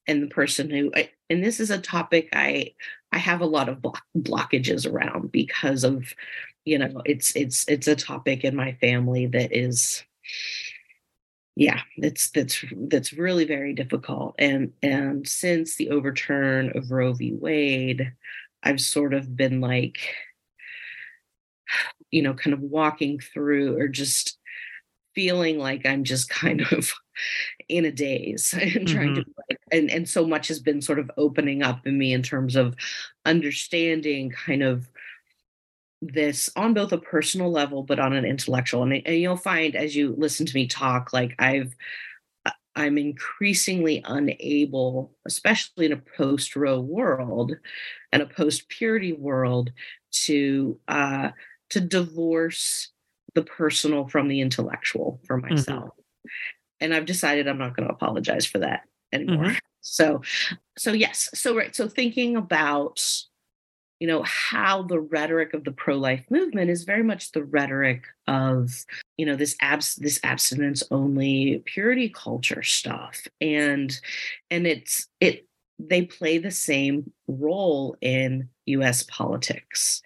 and 0.07 0.23
the 0.23 0.29
person 0.29 0.71
who 0.71 0.93
and 1.31 1.45
this 1.45 1.61
is 1.61 1.71
a 1.71 1.81
topic 1.81 2.29
I 2.33 2.75
I 3.13 3.19
have 3.19 3.41
a 3.41 3.47
lot 3.47 3.69
of 3.69 3.81
block, 3.81 4.03
blockages 4.17 4.91
around 4.91 5.31
because 5.33 5.85
of 5.85 6.13
you 6.65 6.79
know 6.79 7.03
it's 7.05 7.35
it's 7.37 7.67
it's 7.69 7.89
a 7.89 7.97
topic 7.97 8.45
in 8.45 8.57
my 8.57 8.73
family 8.81 9.27
that 9.27 9.57
is 9.57 10.03
yeah 11.57 11.81
that's 11.99 12.31
that's 12.31 12.65
that's 12.89 13.13
really 13.13 13.45
very 13.45 13.75
difficult. 13.75 14.35
And 14.39 14.73
and 14.83 15.27
since 15.29 15.77
the 15.77 15.91
overturn 15.91 16.77
of 16.77 16.91
roe 16.91 17.13
v. 17.13 17.33
Wade 17.35 18.13
i've 18.63 18.81
sort 18.81 19.15
of 19.15 19.37
been 19.37 19.61
like 19.61 19.99
you 22.11 22.23
know 22.23 22.35
kind 22.35 22.55
of 22.55 22.61
walking 22.61 23.19
through 23.21 23.79
or 23.79 23.89
just 23.89 24.39
feeling 25.15 25.59
like 25.59 25.87
i'm 25.87 26.05
just 26.05 26.29
kind 26.29 26.63
of 26.73 26.93
in 27.69 27.85
a 27.85 27.93
daze 27.93 28.55
and 28.61 28.87
trying 28.87 29.15
mm-hmm. 29.15 29.23
to 29.23 29.35
like, 29.49 29.61
and 29.73 29.91
and 29.91 30.09
so 30.09 30.27
much 30.27 30.49
has 30.49 30.59
been 30.59 30.81
sort 30.81 30.99
of 30.99 31.11
opening 31.17 31.63
up 31.63 31.87
in 31.87 31.99
me 31.99 32.13
in 32.13 32.23
terms 32.23 32.57
of 32.57 32.75
understanding 33.25 34.31
kind 34.31 34.63
of 34.63 34.89
this 36.13 36.51
on 36.57 36.75
both 36.75 36.93
a 36.93 36.99
personal 36.99 37.51
level 37.51 37.83
but 37.83 37.99
on 37.99 38.13
an 38.13 38.25
intellectual 38.25 38.83
and, 38.83 38.93
and 39.07 39.17
you'll 39.17 39.37
find 39.37 39.75
as 39.75 39.97
you 39.97 40.15
listen 40.19 40.45
to 40.45 40.55
me 40.55 40.67
talk 40.67 41.13
like 41.13 41.35
i've 41.39 41.75
i'm 42.77 42.99
increasingly 42.99 44.03
unable 44.05 45.13
especially 45.25 45.87
in 45.87 45.93
a 45.93 46.03
post 46.17 46.57
roe 46.57 46.81
world 46.81 47.53
and 48.13 48.23
a 48.23 48.27
post 48.27 48.69
purity 48.69 49.13
world 49.13 49.73
to 50.11 50.79
uh 50.89 51.31
to 51.71 51.81
divorce 51.81 52.91
the 53.35 53.43
personal 53.43 54.07
from 54.07 54.29
the 54.29 54.41
intellectual 54.41 55.21
for 55.27 55.41
mm-hmm. 55.41 55.55
myself 55.55 55.85
mm-hmm. 55.85 56.29
And 56.85 56.95
i've 56.95 57.07
decided 57.07 57.49
i'm 57.49 57.59
not 57.59 57.75
going 57.77 57.89
to 57.89 57.95
apologize 57.95 58.47
for 58.47 58.59
that 58.59 58.83
anymore. 59.13 59.47
Mm-hmm. 59.47 59.57
so 59.81 60.23
so 60.79 60.93
yes 60.93 61.31
so 61.35 61.57
right 61.57 61.75
so 61.75 61.89
thinking 61.89 62.37
about 62.37 63.01
you 64.01 64.09
know 64.09 64.23
how 64.25 64.83
the 64.83 65.01
rhetoric 65.01 65.55
of 65.55 65.65
the 65.65 65.73
pro-life 65.73 66.25
movement 66.31 66.69
is 66.69 66.85
very 66.85 67.03
much 67.03 67.33
the 67.33 67.45
rhetoric 67.45 68.03
of 68.27 68.85
you 69.17 69.25
know 69.25 69.37
this 69.37 69.57
abs 69.61 69.95
this 69.95 70.21
abstinence 70.23 70.83
only 70.91 71.63
purity 71.65 72.09
culture 72.09 72.63
stuff. 72.63 73.27
And 73.41 73.99
and 74.51 74.67
it's 74.67 75.09
it 75.21 75.47
they 75.79 76.03
play 76.03 76.39
the 76.39 76.51
same 76.51 77.13
role 77.29 77.97
in 78.01 78.49
US 78.67 79.05
politics 79.05 80.03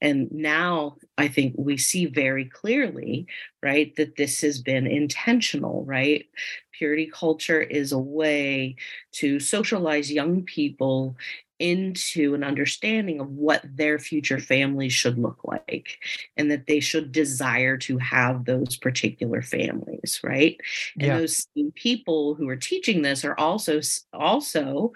and 0.00 0.30
now 0.32 0.96
i 1.18 1.28
think 1.28 1.54
we 1.56 1.76
see 1.76 2.06
very 2.06 2.44
clearly 2.44 3.26
right 3.62 3.94
that 3.96 4.16
this 4.16 4.40
has 4.40 4.60
been 4.60 4.86
intentional 4.86 5.84
right 5.84 6.26
purity 6.72 7.10
culture 7.12 7.60
is 7.60 7.92
a 7.92 7.98
way 7.98 8.76
to 9.12 9.40
socialize 9.40 10.12
young 10.12 10.42
people 10.42 11.16
into 11.58 12.34
an 12.34 12.44
understanding 12.44 13.18
of 13.18 13.30
what 13.30 13.62
their 13.64 13.98
future 13.98 14.38
families 14.38 14.92
should 14.92 15.18
look 15.18 15.38
like 15.44 15.98
and 16.36 16.50
that 16.50 16.66
they 16.66 16.80
should 16.80 17.12
desire 17.12 17.78
to 17.78 17.96
have 17.96 18.44
those 18.44 18.76
particular 18.76 19.40
families 19.40 20.20
right 20.22 20.60
and 20.98 21.06
yeah. 21.06 21.18
those 21.18 21.48
people 21.74 22.34
who 22.34 22.46
are 22.48 22.56
teaching 22.56 23.00
this 23.00 23.24
are 23.24 23.38
also 23.38 23.80
also 24.12 24.92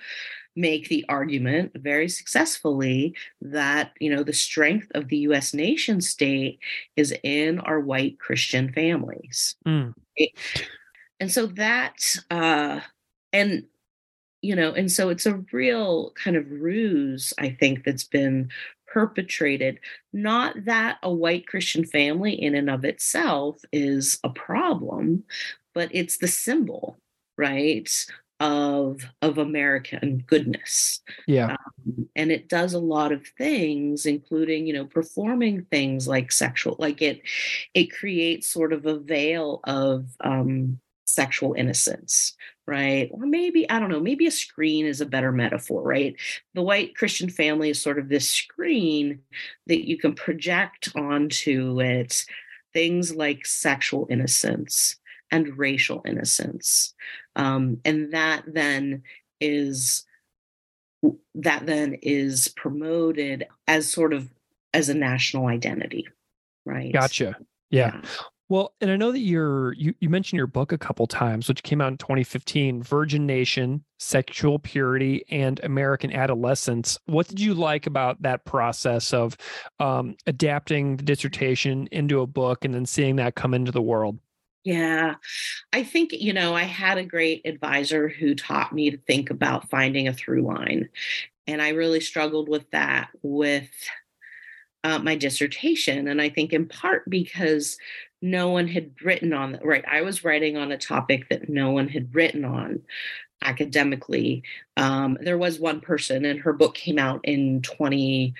make 0.57 0.89
the 0.89 1.05
argument 1.09 1.73
very 1.77 2.09
successfully 2.09 3.15
that 3.41 3.93
you 4.01 4.15
know 4.15 4.23
the 4.23 4.33
strength 4.33 4.89
of 4.95 5.09
the 5.09 5.19
US 5.19 5.55
nation 5.55 6.01
state 6.01 6.59
is 6.97 7.15
in 7.23 7.61
our 7.61 7.81
white 7.81 8.19
christian 8.19 8.73
families 8.73 9.55
mm. 9.67 9.95
and 11.21 11.31
so 11.31 11.47
that 11.47 11.95
uh 12.31 12.81
and 13.33 13.65
you 14.43 14.57
know, 14.57 14.73
and 14.73 14.91
so 14.91 15.09
it's 15.09 15.27
a 15.27 15.43
real 15.53 16.13
kind 16.13 16.37
of 16.37 16.51
ruse, 16.51 17.33
I 17.39 17.51
think, 17.51 17.85
that's 17.85 18.05
been 18.05 18.51
perpetrated. 18.87 19.79
Not 20.13 20.65
that 20.65 20.99
a 21.03 21.13
white 21.13 21.47
Christian 21.47 21.85
family 21.85 22.33
in 22.33 22.55
and 22.55 22.71
of 22.71 22.85
itself 22.85 23.59
is 23.73 24.19
a 24.25 24.31
problem, 24.31 25.25
but 25.75 25.91
it's 25.93 26.19
the 26.19 26.29
symbol, 26.29 26.97
right? 27.37 27.89
Of 28.43 29.03
of 29.21 29.37
American 29.37 30.25
goodness. 30.27 31.03
Yeah. 31.27 31.57
Um, 31.87 32.09
and 32.17 32.33
it 32.33 32.49
does 32.49 32.73
a 32.73 32.79
lot 32.79 33.13
of 33.13 33.27
things, 33.37 34.07
including, 34.07 34.67
you 34.67 34.73
know, 34.73 34.87
performing 34.87 35.67
things 35.71 36.09
like 36.09 36.33
sexual, 36.33 36.75
like 36.79 37.03
it 37.03 37.21
it 37.75 37.93
creates 37.93 38.49
sort 38.49 38.73
of 38.73 38.87
a 38.87 38.99
veil 38.99 39.61
of 39.65 40.07
um 40.21 40.81
sexual 41.05 41.53
innocence, 41.53 42.35
right? 42.67 43.11
Or 43.13 43.27
maybe, 43.27 43.69
I 43.69 43.79
don't 43.79 43.91
know, 43.91 44.01
maybe 44.01 44.27
a 44.27 44.31
screen 44.31 44.87
is 44.87 45.03
a 45.03 45.07
better 45.07 45.33
metaphor, 45.33 45.83
right? 45.83 46.17
The 46.55 46.63
white 46.63 46.95
Christian 46.97 47.29
family 47.29 47.69
is 47.69 47.83
sort 47.83 47.99
of 47.99 48.09
this 48.09 48.31
screen 48.31 49.21
that 49.67 49.87
you 49.87 49.99
can 49.99 50.15
project 50.15 50.89
onto 50.97 51.79
it 51.83 52.25
things 52.73 53.15
like 53.15 53.45
sexual 53.47 54.07
innocence 54.11 54.97
and 55.31 55.59
racial 55.59 56.03
innocence. 56.07 56.95
Um, 57.37 57.81
and 57.85 58.13
that 58.13 58.43
then 58.47 59.03
is 59.41 60.05
that 61.35 61.65
then 61.67 61.97
is 62.03 62.49
promoted 62.57 63.47
as 63.67 63.91
sort 63.91 64.13
of 64.13 64.29
as 64.75 64.91
a 64.91 64.95
national 64.95 65.47
identity 65.47 66.07
right 66.67 66.93
gotcha 66.93 67.35
yeah. 67.71 67.93
yeah. 67.95 68.03
Well, 68.51 68.75
and 68.81 68.91
I 68.91 68.97
know 68.97 69.13
that 69.13 69.21
you're 69.21 69.75
you, 69.75 69.95
you 70.01 70.09
mentioned 70.09 70.37
your 70.37 70.49
book 70.49 70.73
a 70.73 70.79
couple 70.79 71.07
times, 71.07 71.49
which 71.49 71.63
came 71.63 71.81
out 71.81 71.93
in 71.93 71.99
2015, 71.99 72.83
Virgin 72.83 73.25
Nation, 73.25 73.85
Sexual 74.01 74.59
Purity 74.59 75.25
and 75.31 75.61
American 75.63 76.13
Adolescence. 76.13 76.99
What 77.07 77.29
did 77.29 77.39
you 77.39 77.55
like 77.55 77.87
about 77.87 78.21
that 78.23 78.45
process 78.45 79.15
of 79.15 79.37
um, 79.79 80.17
adapting 80.27 80.97
the 80.97 81.05
dissertation 81.05 81.87
into 81.93 82.23
a 82.23 82.27
book 82.27 82.65
and 82.65 82.75
then 82.75 82.87
seeing 82.87 83.15
that 83.17 83.37
come 83.37 83.55
into 83.55 83.71
the 83.71 83.81
world? 83.81 84.19
Yeah, 84.65 85.15
I 85.73 85.83
think, 85.85 86.13
you 86.13 86.33
know, 86.35 86.55
I 86.55 86.65
had 86.65 86.99
a 86.99 87.05
great 87.05 87.43
advisor 87.47 88.09
who 88.09 88.35
taught 88.35 88.75
me 88.75 88.91
to 88.91 88.99
think 88.99 89.31
about 89.31 89.71
finding 89.71 90.07
a 90.07 90.13
through 90.13 90.43
line. 90.43 90.91
And 91.47 91.63
I 91.63 91.71
really 91.71 92.01
struggled 92.01 92.49
with 92.49 92.71
that 92.73 93.11
with 93.23 93.71
uh, 94.85 94.99
my 94.99 95.17
dissertation. 95.17 96.09
And 96.09 96.21
I 96.21 96.29
think 96.29 96.53
in 96.53 96.67
part 96.67 97.09
because 97.09 97.77
no 98.23 98.51
one 98.51 98.69
had 98.69 98.93
written 99.03 99.33
on 99.33 99.53
that, 99.53 99.65
right? 99.65 99.85
I 99.91 100.03
was 100.03 100.25
writing 100.25 100.57
on 100.57 100.73
a 100.73 100.79
topic 100.79 101.29
that 101.31 101.49
no 101.49 101.71
one 101.71 101.89
had 101.89 102.15
written 102.15 102.45
on 102.45 102.83
academically. 103.43 104.43
Um, 104.77 105.17
there 105.21 105.39
was 105.39 105.59
one 105.59 105.81
person, 105.81 106.25
and 106.27 106.41
her 106.41 106.53
book 106.53 106.75
came 106.75 106.99
out 106.99 107.21
in 107.25 107.63
20, 107.63 108.35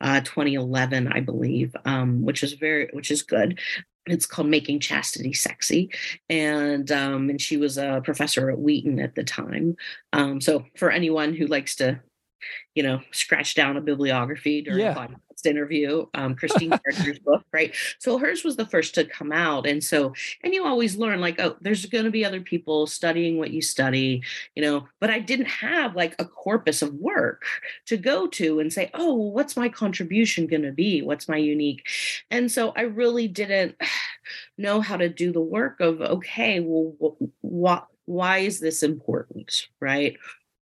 uh, 0.00 0.20
2011, 0.20 1.08
I 1.08 1.20
believe, 1.20 1.74
um, 1.84 2.22
which 2.24 2.42
is 2.44 2.52
very, 2.54 2.88
which 2.92 3.10
is 3.10 3.22
good. 3.22 3.58
It's 4.06 4.26
called 4.26 4.48
Making 4.48 4.80
Chastity 4.80 5.32
Sexy, 5.32 5.90
and 6.28 6.90
um, 6.92 7.30
and 7.30 7.40
she 7.40 7.56
was 7.56 7.78
a 7.78 8.02
professor 8.04 8.50
at 8.50 8.58
Wheaton 8.58 9.00
at 9.00 9.14
the 9.14 9.24
time. 9.24 9.76
Um, 10.12 10.40
so 10.40 10.64
for 10.76 10.90
anyone 10.90 11.34
who 11.34 11.46
likes 11.46 11.76
to 11.76 12.00
you 12.74 12.82
know, 12.82 13.00
scratch 13.12 13.54
down 13.54 13.76
a 13.76 13.80
bibliography 13.80 14.62
during 14.62 14.80
yeah. 14.80 14.92
a 14.92 14.96
podcast 14.96 15.46
interview. 15.46 16.06
Um, 16.14 16.34
Christine 16.44 16.70
Gardner's 16.70 17.18
book, 17.18 17.44
right? 17.52 17.74
So 17.98 18.18
hers 18.18 18.44
was 18.44 18.56
the 18.56 18.66
first 18.66 18.94
to 18.94 19.04
come 19.04 19.32
out, 19.32 19.66
and 19.66 19.82
so 19.82 20.14
and 20.42 20.54
you 20.54 20.64
always 20.64 20.96
learn 20.96 21.20
like, 21.20 21.40
oh, 21.40 21.56
there's 21.60 21.86
going 21.86 22.04
to 22.04 22.10
be 22.10 22.24
other 22.24 22.40
people 22.40 22.86
studying 22.86 23.38
what 23.38 23.50
you 23.50 23.62
study, 23.62 24.22
you 24.54 24.62
know. 24.62 24.86
But 25.00 25.10
I 25.10 25.18
didn't 25.18 25.46
have 25.46 25.94
like 25.94 26.14
a 26.18 26.24
corpus 26.24 26.82
of 26.82 26.94
work 26.94 27.44
to 27.86 27.96
go 27.96 28.26
to 28.28 28.60
and 28.60 28.72
say, 28.72 28.90
oh, 28.94 29.14
what's 29.14 29.56
my 29.56 29.68
contribution 29.68 30.46
going 30.46 30.62
to 30.62 30.72
be? 30.72 31.02
What's 31.02 31.28
my 31.28 31.36
unique? 31.36 31.86
And 32.30 32.50
so 32.50 32.72
I 32.76 32.82
really 32.82 33.28
didn't 33.28 33.76
know 34.58 34.80
how 34.80 34.96
to 34.96 35.08
do 35.08 35.32
the 35.32 35.40
work 35.40 35.80
of 35.80 36.00
okay, 36.00 36.60
well, 36.60 37.16
what 37.40 37.86
why 38.06 38.38
is 38.38 38.60
this 38.60 38.82
important 38.82 39.68
right 39.80 40.18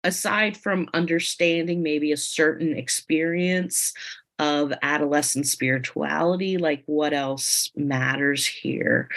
aside 0.08 0.56
from 0.56 0.88
understanding 0.94 1.82
maybe 1.82 2.12
a 2.12 2.16
certain 2.16 2.74
experience 2.76 3.92
of 4.38 4.72
adolescent 4.82 5.46
spirituality, 5.46 6.56
like 6.56 6.82
what 6.86 7.12
else 7.12 7.70
matters 7.76 8.46
here? 8.46 9.10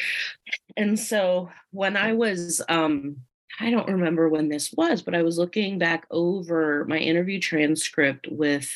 And 0.75 0.99
so 0.99 1.49
when 1.71 1.95
I 1.95 2.11
was, 2.11 2.61
um, 2.67 3.17
I 3.57 3.69
don't 3.69 3.87
remember 3.87 4.27
when 4.27 4.49
this 4.49 4.73
was, 4.73 5.01
but 5.01 5.15
I 5.15 5.23
was 5.23 5.37
looking 5.37 5.77
back 5.77 6.07
over 6.11 6.83
my 6.85 6.97
interview 6.97 7.39
transcript 7.39 8.27
with 8.29 8.69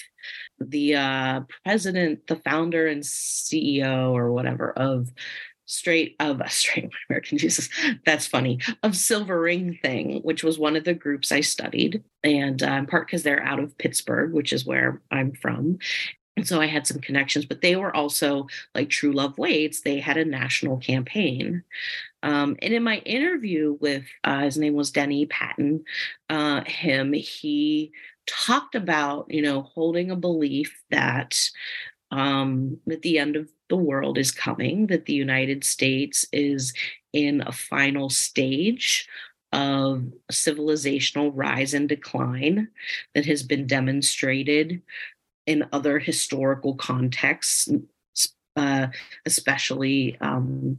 the 0.59 0.95
uh, 0.95 1.41
president, 1.65 2.27
the 2.27 2.37
founder, 2.37 2.87
and 2.87 3.03
CEO 3.03 4.11
or 4.13 4.31
whatever 4.31 4.71
of 4.71 5.11
straight 5.65 6.15
of 6.19 6.41
a 6.41 6.49
straight 6.49 6.91
American 7.09 7.37
Jesus. 7.37 7.69
That's 8.05 8.27
funny. 8.27 8.59
Of 8.83 8.95
Silver 8.95 9.39
Ring 9.39 9.77
Thing, 9.81 10.21
which 10.21 10.43
was 10.43 10.59
one 10.59 10.75
of 10.75 10.83
the 10.83 10.93
groups 10.93 11.31
I 11.31 11.41
studied, 11.41 12.03
and 12.23 12.61
uh, 12.61 12.71
in 12.71 12.85
part 12.85 13.07
because 13.07 13.23
they're 13.23 13.43
out 13.43 13.59
of 13.59 13.77
Pittsburgh, 13.77 14.33
which 14.33 14.53
is 14.53 14.65
where 14.65 15.01
I'm 15.11 15.33
from. 15.33 15.79
and 16.37 16.47
so 16.47 16.59
I 16.59 16.67
had 16.67 16.85
some 16.85 16.99
connections, 16.99 17.45
but 17.45 17.61
they 17.61 17.75
were 17.75 17.95
also 17.95 18.47
like 18.73 18.89
True 18.89 19.13
Love 19.13 19.37
Waits. 19.37 19.81
They 19.81 19.99
had 19.99 20.17
a 20.17 20.25
national 20.25 20.77
campaign. 20.77 21.63
Um, 22.23 22.57
and 22.61 22.73
in 22.73 22.83
my 22.83 22.97
interview 22.99 23.77
with 23.79 24.05
uh, 24.23 24.41
his 24.41 24.57
name 24.57 24.73
was 24.73 24.91
Denny 24.91 25.27
Pattyn, 25.27 25.83
uh, 26.29 26.63
him, 26.65 27.13
he 27.13 27.91
talked 28.25 28.75
about, 28.75 29.27
you 29.29 29.41
know, 29.41 29.61
holding 29.61 30.11
a 30.11 30.15
belief 30.15 30.81
that 30.89 31.49
um, 32.11 32.77
that 32.87 33.01
the 33.01 33.19
end 33.19 33.35
of 33.35 33.49
the 33.69 33.77
world 33.77 34.17
is 34.17 34.31
coming, 34.31 34.87
that 34.87 35.05
the 35.05 35.13
United 35.13 35.63
States 35.63 36.25
is 36.31 36.73
in 37.13 37.41
a 37.45 37.51
final 37.51 38.09
stage 38.09 39.07
of 39.51 40.03
civilizational 40.31 41.31
rise 41.33 41.73
and 41.73 41.87
decline 41.87 42.67
that 43.13 43.25
has 43.25 43.41
been 43.41 43.65
demonstrated 43.65 44.81
in 45.45 45.65
other 45.71 45.99
historical 45.99 46.75
contexts, 46.75 47.69
uh, 48.55 48.87
especially 49.25 50.17
um, 50.19 50.77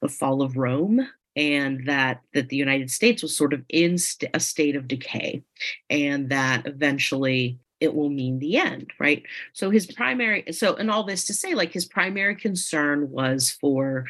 the 0.00 0.08
fall 0.08 0.42
of 0.42 0.56
Rome, 0.56 1.06
and 1.34 1.86
that 1.86 2.22
that 2.32 2.48
the 2.48 2.56
United 2.56 2.90
States 2.90 3.22
was 3.22 3.36
sort 3.36 3.52
of 3.52 3.62
in 3.68 3.98
st- 3.98 4.30
a 4.32 4.40
state 4.40 4.76
of 4.76 4.88
decay, 4.88 5.42
and 5.90 6.30
that 6.30 6.66
eventually 6.66 7.58
it 7.80 7.94
will 7.94 8.08
mean 8.08 8.38
the 8.38 8.56
end, 8.56 8.92
right? 8.98 9.22
So 9.52 9.70
his 9.70 9.86
primary, 9.86 10.44
so 10.52 10.74
and 10.76 10.90
all 10.90 11.04
this 11.04 11.24
to 11.26 11.34
say, 11.34 11.54
like 11.54 11.72
his 11.72 11.84
primary 11.86 12.36
concern 12.36 13.10
was 13.10 13.50
for 13.50 14.06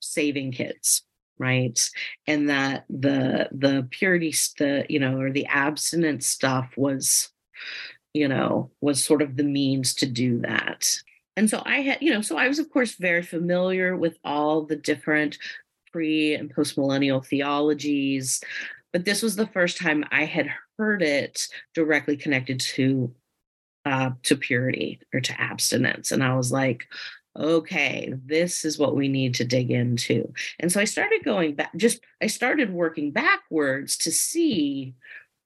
saving 0.00 0.50
kids 0.52 1.02
right 1.38 1.90
and 2.26 2.48
that 2.48 2.84
the 2.88 3.48
the 3.50 3.86
purity 3.90 4.34
the 4.58 4.84
you 4.88 4.98
know 4.98 5.18
or 5.18 5.30
the 5.30 5.46
abstinence 5.46 6.26
stuff 6.26 6.72
was 6.76 7.30
you 8.12 8.28
know, 8.28 8.70
was 8.80 9.04
sort 9.04 9.22
of 9.22 9.36
the 9.36 9.44
means 9.44 9.94
to 9.94 10.06
do 10.06 10.40
that. 10.40 10.98
And 11.36 11.48
so 11.48 11.62
I 11.64 11.80
had, 11.80 11.98
you 12.00 12.12
know, 12.12 12.20
so 12.20 12.36
I 12.36 12.48
was, 12.48 12.58
of 12.58 12.70
course, 12.70 12.96
very 12.96 13.22
familiar 13.22 13.96
with 13.96 14.18
all 14.24 14.62
the 14.62 14.76
different 14.76 15.38
pre 15.92 16.34
and 16.34 16.50
post 16.50 16.76
millennial 16.76 17.20
theologies, 17.20 18.42
but 18.92 19.04
this 19.04 19.22
was 19.22 19.36
the 19.36 19.46
first 19.46 19.78
time 19.78 20.04
I 20.10 20.24
had 20.24 20.50
heard 20.80 21.02
it 21.02 21.46
directly 21.74 22.16
connected 22.16 22.58
to 22.60 23.14
uh, 23.84 24.10
to 24.24 24.36
purity 24.36 25.00
or 25.14 25.20
to 25.20 25.40
abstinence, 25.40 26.12
and 26.12 26.24
I 26.24 26.34
was 26.34 26.50
like, 26.50 26.86
okay, 27.36 28.12
this 28.26 28.64
is 28.64 28.78
what 28.78 28.96
we 28.96 29.08
need 29.08 29.34
to 29.34 29.44
dig 29.44 29.70
into. 29.70 30.32
And 30.58 30.70
so 30.70 30.80
I 30.80 30.84
started 30.84 31.24
going 31.24 31.54
back, 31.54 31.70
just 31.76 32.00
I 32.22 32.26
started 32.26 32.72
working 32.72 33.12
backwards 33.12 33.96
to 33.98 34.10
see 34.10 34.94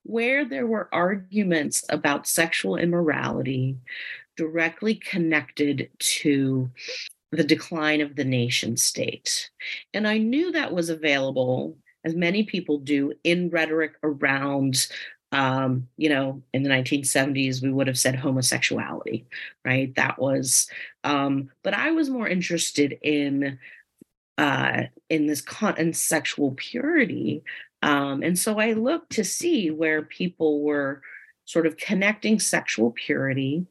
where 0.03 0.45
there 0.45 0.67
were 0.67 0.89
arguments 0.93 1.83
about 1.89 2.27
sexual 2.27 2.75
immorality 2.75 3.77
directly 4.37 4.95
connected 4.95 5.89
to 5.99 6.69
the 7.31 7.43
decline 7.43 8.01
of 8.01 8.15
the 8.15 8.25
nation 8.25 8.77
state. 8.77 9.49
And 9.93 10.07
I 10.07 10.17
knew 10.17 10.51
that 10.51 10.73
was 10.73 10.89
available, 10.89 11.77
as 12.03 12.15
many 12.15 12.43
people 12.43 12.79
do, 12.79 13.13
in 13.23 13.49
rhetoric 13.49 13.93
around. 14.03 14.87
Um, 15.31 15.89
you 15.97 16.07
know, 16.07 16.41
in 16.53 16.63
the 16.63 16.69
1970s, 16.69 17.61
we 17.61 17.71
would 17.71 17.87
have 17.87 17.97
said 17.97 18.15
homosexuality, 18.15 19.25
right? 19.65 19.93
That 19.95 20.17
was, 20.17 20.69
um, 21.03 21.49
but 21.61 21.73
I 21.73 21.91
was 21.91 22.09
more 22.09 22.27
interested 22.27 22.97
in 23.01 23.59
uh, 24.37 24.83
in 25.09 25.27
this 25.27 25.41
con 25.41 25.75
and 25.77 25.95
sexual 25.95 26.51
purity 26.57 27.43
um, 27.85 28.23
and 28.23 28.37
so 28.37 28.59
I 28.59 28.73
looked 28.73 29.11
to 29.11 29.23
see 29.23 29.69
where 29.69 30.01
people 30.01 30.63
were 30.63 31.03
sort 31.45 31.67
of 31.67 31.77
connecting 31.77 32.39
sexual 32.39 32.91
purity, 32.91 33.67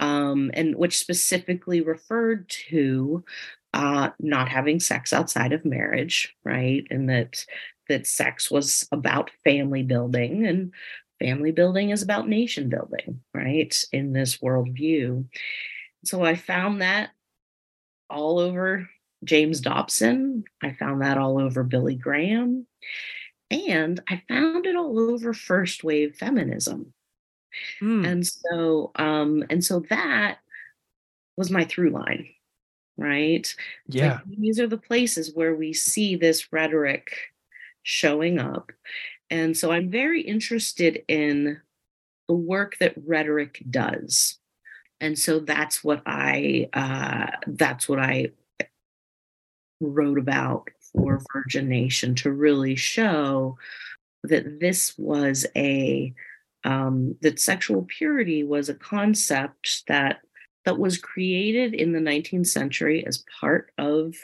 um, 0.00 0.50
and 0.52 0.76
which 0.76 0.98
specifically 0.98 1.80
referred 1.80 2.46
to 2.68 3.24
uh, 3.72 4.10
not 4.20 4.50
having 4.50 4.80
sex 4.80 5.14
outside 5.14 5.54
of 5.54 5.64
marriage, 5.64 6.36
right? 6.44 6.86
And 6.90 7.08
that 7.08 7.46
that 7.88 8.06
sex 8.06 8.50
was 8.50 8.88
about 8.92 9.30
family 9.44 9.82
building, 9.82 10.46
and 10.46 10.72
family 11.18 11.52
building 11.52 11.90
is 11.90 12.02
about 12.02 12.28
nation 12.28 12.68
building, 12.68 13.20
right? 13.34 13.84
In 13.92 14.12
this 14.12 14.38
worldview. 14.38 15.24
So 16.04 16.22
I 16.22 16.36
found 16.36 16.80
that 16.82 17.10
all 18.08 18.38
over 18.38 18.88
James 19.24 19.60
Dobson. 19.60 20.44
I 20.62 20.72
found 20.72 21.02
that 21.02 21.18
all 21.18 21.40
over 21.40 21.64
Billy 21.64 21.96
Graham. 21.96 22.66
And 23.50 24.00
I 24.08 24.22
found 24.28 24.66
it 24.66 24.76
all 24.76 24.98
over 24.98 25.32
first 25.32 25.82
wave 25.82 26.14
feminism. 26.16 26.92
Mm. 27.82 28.06
And 28.06 28.26
so 28.26 28.92
um 28.96 29.44
and 29.50 29.64
so 29.64 29.80
that 29.88 30.38
was 31.36 31.50
my 31.50 31.64
through 31.64 31.90
line, 31.90 32.28
right? 32.96 33.52
Yeah. 33.86 34.20
Like, 34.26 34.38
these 34.38 34.60
are 34.60 34.66
the 34.66 34.76
places 34.76 35.34
where 35.34 35.54
we 35.54 35.72
see 35.72 36.14
this 36.14 36.52
rhetoric 36.52 37.12
showing 37.88 38.38
up. 38.38 38.70
And 39.30 39.56
so 39.56 39.72
I'm 39.72 39.90
very 39.90 40.20
interested 40.20 41.02
in 41.08 41.58
the 42.28 42.34
work 42.34 42.76
that 42.80 42.92
rhetoric 43.06 43.62
does. 43.70 44.38
And 45.00 45.18
so 45.18 45.38
that's 45.38 45.82
what 45.82 46.02
I 46.04 46.68
uh 46.74 47.28
that's 47.46 47.88
what 47.88 47.98
I 47.98 48.32
wrote 49.80 50.18
about 50.18 50.68
for 50.92 51.22
Virgin 51.32 51.68
Nation 51.68 52.14
to 52.16 52.30
really 52.30 52.76
show 52.76 53.56
that 54.24 54.60
this 54.60 54.94
was 54.98 55.46
a 55.56 56.12
um, 56.64 57.16
that 57.22 57.40
sexual 57.40 57.86
purity 57.88 58.42
was 58.44 58.68
a 58.68 58.74
concept 58.74 59.84
that 59.86 60.18
that 60.64 60.78
was 60.78 60.98
created 60.98 61.72
in 61.72 61.92
the 61.92 62.00
19th 62.00 62.48
century 62.48 63.06
as 63.06 63.24
part 63.40 63.70
of 63.78 64.14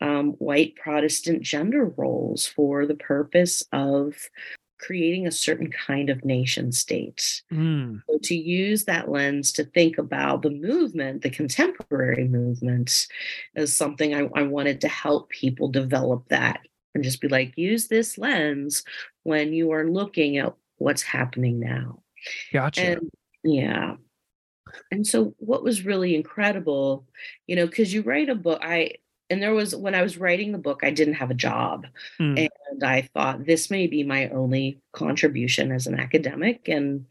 um, 0.00 0.32
white 0.32 0.76
Protestant 0.76 1.42
gender 1.42 1.86
roles 1.96 2.46
for 2.46 2.86
the 2.86 2.94
purpose 2.94 3.64
of 3.72 4.14
creating 4.78 5.26
a 5.26 5.32
certain 5.32 5.70
kind 5.70 6.08
of 6.08 6.24
nation 6.24 6.70
state. 6.70 7.42
Mm. 7.52 8.00
So 8.08 8.18
to 8.22 8.34
use 8.36 8.84
that 8.84 9.10
lens 9.10 9.52
to 9.52 9.64
think 9.64 9.98
about 9.98 10.42
the 10.42 10.50
movement, 10.50 11.22
the 11.22 11.30
contemporary 11.30 12.28
movement, 12.28 13.08
as 13.56 13.74
something 13.74 14.14
I, 14.14 14.28
I 14.34 14.42
wanted 14.42 14.80
to 14.82 14.88
help 14.88 15.30
people 15.30 15.68
develop 15.68 16.28
that 16.28 16.60
and 16.94 17.02
just 17.02 17.20
be 17.20 17.28
like, 17.28 17.58
use 17.58 17.88
this 17.88 18.18
lens 18.18 18.84
when 19.24 19.52
you 19.52 19.72
are 19.72 19.90
looking 19.90 20.38
at 20.38 20.54
what's 20.76 21.02
happening 21.02 21.58
now. 21.58 22.02
Gotcha. 22.52 22.92
And 22.92 23.10
yeah. 23.42 23.96
And 24.90 25.06
so 25.06 25.34
what 25.38 25.64
was 25.64 25.84
really 25.84 26.14
incredible, 26.14 27.06
you 27.46 27.56
know, 27.56 27.66
because 27.66 27.92
you 27.92 28.02
write 28.02 28.28
a 28.28 28.34
book, 28.34 28.60
I 28.62 28.92
and 29.30 29.42
there 29.42 29.52
was 29.52 29.74
when 29.74 29.94
I 29.94 30.02
was 30.02 30.16
writing 30.16 30.52
the 30.52 30.58
book, 30.58 30.80
I 30.82 30.90
didn't 30.90 31.14
have 31.14 31.30
a 31.30 31.34
job. 31.34 31.86
Mm. 32.20 32.48
And 32.70 32.84
I 32.84 33.02
thought 33.14 33.44
this 33.44 33.70
may 33.70 33.86
be 33.86 34.02
my 34.02 34.28
only 34.30 34.80
contribution 34.92 35.70
as 35.70 35.86
an 35.86 35.98
academic. 35.98 36.68
And 36.68 37.06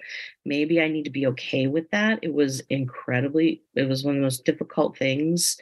maybe 0.45 0.81
I 0.81 0.87
need 0.87 1.03
to 1.03 1.11
be 1.11 1.27
okay 1.27 1.67
with 1.67 1.89
that. 1.91 2.19
It 2.23 2.33
was 2.33 2.61
incredibly, 2.69 3.61
it 3.75 3.87
was 3.87 4.03
one 4.03 4.15
of 4.15 4.19
the 4.19 4.25
most 4.25 4.45
difficult 4.45 4.97
things 4.97 5.57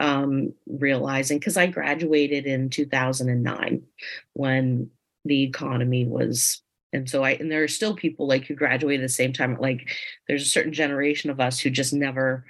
um, 0.00 0.52
realizing 0.66 1.38
because 1.38 1.56
I 1.56 1.66
graduated 1.68 2.46
in 2.46 2.70
2009 2.70 3.82
when 4.32 4.90
the 5.24 5.42
economy 5.44 6.04
was 6.04 6.62
and 6.92 7.08
so 7.08 7.22
i 7.22 7.30
and 7.30 7.50
there 7.50 7.62
are 7.62 7.68
still 7.68 7.94
people 7.94 8.26
like 8.26 8.44
who 8.44 8.54
graduated 8.54 9.04
the 9.04 9.08
same 9.08 9.32
time 9.32 9.56
like 9.60 9.88
there's 10.26 10.42
a 10.42 10.46
certain 10.46 10.72
generation 10.72 11.30
of 11.30 11.38
us 11.38 11.60
who 11.60 11.70
just 11.70 11.94
never 11.94 12.44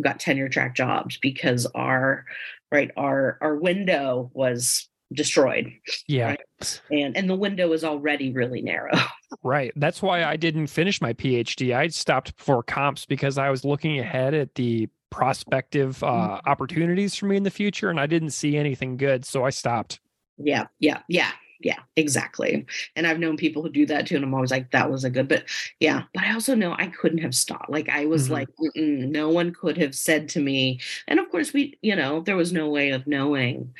got 0.00 0.20
tenure 0.20 0.48
track 0.48 0.74
jobs 0.74 1.18
because 1.18 1.66
our 1.74 2.24
right 2.72 2.90
our 2.96 3.38
our 3.40 3.56
window 3.56 4.30
was 4.34 4.88
destroyed 5.12 5.72
yeah. 6.06 6.26
right? 6.28 6.80
and 6.90 7.16
and 7.16 7.28
the 7.28 7.34
window 7.34 7.72
is 7.72 7.84
already 7.84 8.32
really 8.32 8.62
narrow. 8.62 8.92
Right. 9.44 9.72
That's 9.76 10.02
why 10.02 10.24
i 10.24 10.36
didn't 10.36 10.66
finish 10.66 11.00
my 11.00 11.12
phd 11.12 11.72
i 11.72 11.86
stopped 11.86 12.36
before 12.36 12.64
comps 12.64 13.06
because 13.06 13.38
i 13.38 13.48
was 13.48 13.64
looking 13.64 14.00
ahead 14.00 14.34
at 14.34 14.56
the 14.56 14.88
prospective 15.10 16.02
uh, 16.02 16.06
mm-hmm. 16.06 16.50
opportunities 16.50 17.14
for 17.14 17.26
me 17.26 17.36
in 17.36 17.44
the 17.44 17.50
future 17.50 17.90
and 17.90 18.00
i 18.00 18.06
didn't 18.06 18.30
see 18.30 18.56
anything 18.56 18.96
good 18.96 19.24
so 19.24 19.44
i 19.44 19.50
stopped. 19.50 20.00
Yeah 20.36 20.66
yeah 20.80 21.02
yeah 21.08 21.30
yeah, 21.62 21.80
exactly. 21.96 22.66
And 22.96 23.06
I've 23.06 23.18
known 23.18 23.36
people 23.36 23.62
who 23.62 23.68
do 23.68 23.86
that 23.86 24.06
too. 24.06 24.16
And 24.16 24.24
I'm 24.24 24.34
always 24.34 24.50
like, 24.50 24.70
that 24.70 24.90
was 24.90 25.04
a 25.04 25.10
good, 25.10 25.28
but 25.28 25.44
yeah, 25.78 26.04
but 26.14 26.24
I 26.24 26.32
also 26.32 26.54
know 26.54 26.74
I 26.78 26.86
couldn't 26.86 27.18
have 27.18 27.34
stopped. 27.34 27.70
Like 27.70 27.88
I 27.88 28.06
was 28.06 28.24
mm-hmm. 28.24 28.32
like, 28.32 28.48
no 28.76 29.28
one 29.28 29.52
could 29.52 29.76
have 29.78 29.94
said 29.94 30.28
to 30.30 30.40
me. 30.40 30.80
And 31.06 31.20
of 31.20 31.30
course, 31.30 31.52
we, 31.52 31.78
you 31.82 31.96
know, 31.96 32.20
there 32.20 32.36
was 32.36 32.52
no 32.52 32.70
way 32.70 32.90
of 32.90 33.06
knowing. 33.06 33.74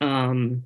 Um, 0.00 0.64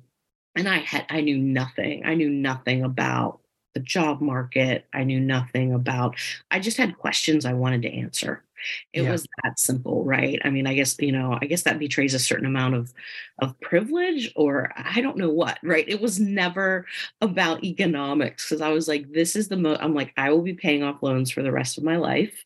and 0.55 0.67
I 0.67 0.77
had, 0.77 1.05
I 1.09 1.21
knew 1.21 1.37
nothing. 1.37 2.05
I 2.05 2.15
knew 2.15 2.29
nothing 2.29 2.83
about 2.83 3.39
the 3.73 3.79
job 3.79 4.21
market. 4.21 4.85
I 4.93 5.03
knew 5.03 5.19
nothing 5.19 5.73
about, 5.73 6.15
I 6.51 6.59
just 6.59 6.77
had 6.77 6.97
questions 6.97 7.45
I 7.45 7.53
wanted 7.53 7.83
to 7.83 7.93
answer 7.93 8.43
it 8.93 9.03
yeah. 9.03 9.11
was 9.11 9.25
that 9.43 9.59
simple 9.59 10.03
right? 10.03 10.39
I 10.43 10.49
mean 10.49 10.67
i 10.67 10.73
guess 10.73 10.95
you 10.99 11.11
know 11.11 11.37
i 11.41 11.45
guess 11.45 11.63
that 11.63 11.79
betrays 11.79 12.13
a 12.13 12.19
certain 12.19 12.45
amount 12.45 12.75
of 12.75 12.93
of 13.39 13.59
privilege 13.61 14.31
or 14.35 14.71
i 14.75 15.01
don't 15.01 15.17
know 15.17 15.29
what 15.29 15.59
right? 15.63 15.87
It 15.87 16.01
was 16.01 16.19
never 16.19 16.85
about 17.21 17.63
economics 17.63 18.47
because 18.47 18.61
i 18.61 18.69
was 18.69 18.87
like 18.87 19.11
this 19.11 19.35
is 19.35 19.47
the 19.47 19.57
most 19.57 19.81
i'm 19.81 19.93
like 19.93 20.13
i 20.17 20.29
will 20.31 20.41
be 20.41 20.53
paying 20.53 20.83
off 20.83 21.03
loans 21.03 21.31
for 21.31 21.41
the 21.41 21.51
rest 21.51 21.77
of 21.77 21.83
my 21.83 21.97
life 21.97 22.45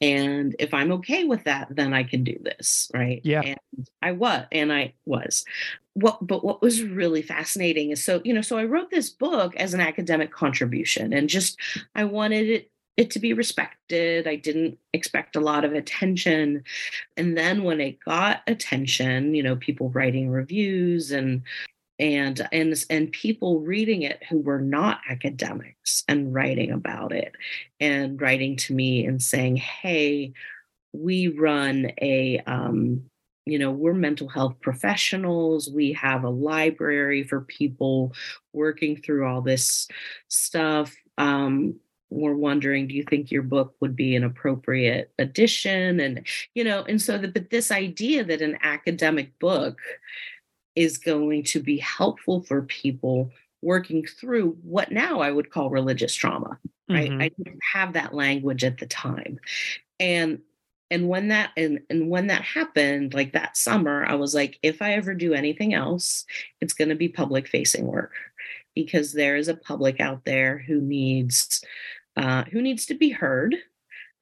and 0.00 0.54
if 0.58 0.74
i'm 0.74 0.92
okay 0.92 1.24
with 1.24 1.44
that 1.44 1.68
then 1.70 1.92
i 1.94 2.02
can 2.02 2.24
do 2.24 2.38
this 2.42 2.90
right? 2.94 3.20
Yeah. 3.24 3.42
And 3.42 3.88
i 4.02 4.12
was 4.12 4.44
and 4.52 4.72
i 4.72 4.94
was. 5.04 5.44
What 5.94 6.26
but 6.26 6.44
what 6.44 6.60
was 6.60 6.82
really 6.82 7.22
fascinating 7.22 7.90
is 7.90 8.04
so 8.04 8.20
you 8.22 8.34
know 8.34 8.42
so 8.42 8.58
i 8.58 8.64
wrote 8.64 8.90
this 8.90 9.08
book 9.08 9.56
as 9.56 9.72
an 9.72 9.80
academic 9.80 10.30
contribution 10.30 11.14
and 11.14 11.26
just 11.26 11.58
i 11.94 12.04
wanted 12.04 12.50
it 12.50 12.70
it 12.96 13.10
to 13.10 13.18
be 13.18 13.32
respected. 13.32 14.26
I 14.26 14.36
didn't 14.36 14.78
expect 14.92 15.36
a 15.36 15.40
lot 15.40 15.64
of 15.64 15.74
attention. 15.74 16.64
And 17.16 17.36
then 17.36 17.64
when 17.64 17.80
it 17.80 17.98
got 18.04 18.42
attention 18.46 19.34
you 19.34 19.42
know 19.42 19.56
people 19.56 19.90
writing 19.90 20.30
reviews 20.30 21.10
and 21.10 21.42
and 21.98 22.46
and 22.52 22.84
and 22.90 23.12
people 23.12 23.60
reading 23.60 24.02
it 24.02 24.22
who 24.28 24.38
were 24.38 24.60
not 24.60 25.00
academics 25.08 26.04
and 26.08 26.34
writing 26.34 26.70
about 26.70 27.12
it 27.12 27.34
and 27.80 28.20
writing 28.20 28.56
to 28.56 28.74
me 28.74 29.06
and 29.06 29.22
saying 29.22 29.56
hey 29.56 30.32
we 30.92 31.28
run 31.28 31.90
a 32.00 32.38
um, 32.46 33.02
you 33.44 33.58
know 33.58 33.70
we're 33.70 33.94
mental 33.94 34.28
health 34.28 34.56
professionals. 34.60 35.70
We 35.70 35.92
have 35.94 36.24
a 36.24 36.30
library 36.30 37.22
for 37.24 37.42
people 37.42 38.12
working 38.52 38.96
through 38.96 39.26
all 39.26 39.40
this 39.40 39.88
stuff 40.28 40.94
um, 41.18 41.76
we're 42.10 42.36
wondering 42.36 42.86
do 42.86 42.94
you 42.94 43.02
think 43.02 43.30
your 43.30 43.42
book 43.42 43.74
would 43.80 43.96
be 43.96 44.14
an 44.14 44.24
appropriate 44.24 45.12
addition 45.18 45.98
and 46.00 46.26
you 46.54 46.62
know 46.62 46.84
and 46.84 47.02
so 47.02 47.18
the, 47.18 47.28
but 47.28 47.50
this 47.50 47.70
idea 47.70 48.22
that 48.22 48.40
an 48.40 48.56
academic 48.62 49.36
book 49.38 49.80
is 50.76 50.98
going 50.98 51.42
to 51.42 51.60
be 51.60 51.78
helpful 51.78 52.42
for 52.42 52.62
people 52.62 53.30
working 53.62 54.06
through 54.06 54.56
what 54.62 54.92
now 54.92 55.20
I 55.20 55.32
would 55.32 55.50
call 55.50 55.70
religious 55.70 56.14
trauma, 56.14 56.58
right? 56.88 57.10
Mm-hmm. 57.10 57.20
I 57.20 57.30
didn't 57.36 57.60
have 57.72 57.94
that 57.94 58.14
language 58.14 58.62
at 58.62 58.78
the 58.78 58.86
time. 58.86 59.40
And 59.98 60.40
and 60.90 61.08
when 61.08 61.28
that 61.28 61.50
and, 61.56 61.80
and 61.90 62.08
when 62.08 62.28
that 62.28 62.42
happened 62.42 63.12
like 63.12 63.32
that 63.32 63.56
summer 63.56 64.06
i 64.06 64.14
was 64.14 64.36
like 64.36 64.56
if 64.62 64.80
i 64.80 64.92
ever 64.92 65.14
do 65.14 65.34
anything 65.34 65.74
else 65.74 66.24
it's 66.60 66.74
going 66.74 66.90
to 66.90 66.94
be 66.94 67.08
public 67.08 67.48
facing 67.48 67.88
work 67.88 68.12
because 68.76 69.12
there 69.12 69.34
is 69.34 69.48
a 69.48 69.56
public 69.56 70.00
out 70.00 70.24
there 70.24 70.58
who 70.58 70.80
needs 70.80 71.64
uh, 72.16 72.44
who 72.44 72.62
needs 72.62 72.86
to 72.86 72.94
be 72.94 73.10
heard 73.10 73.56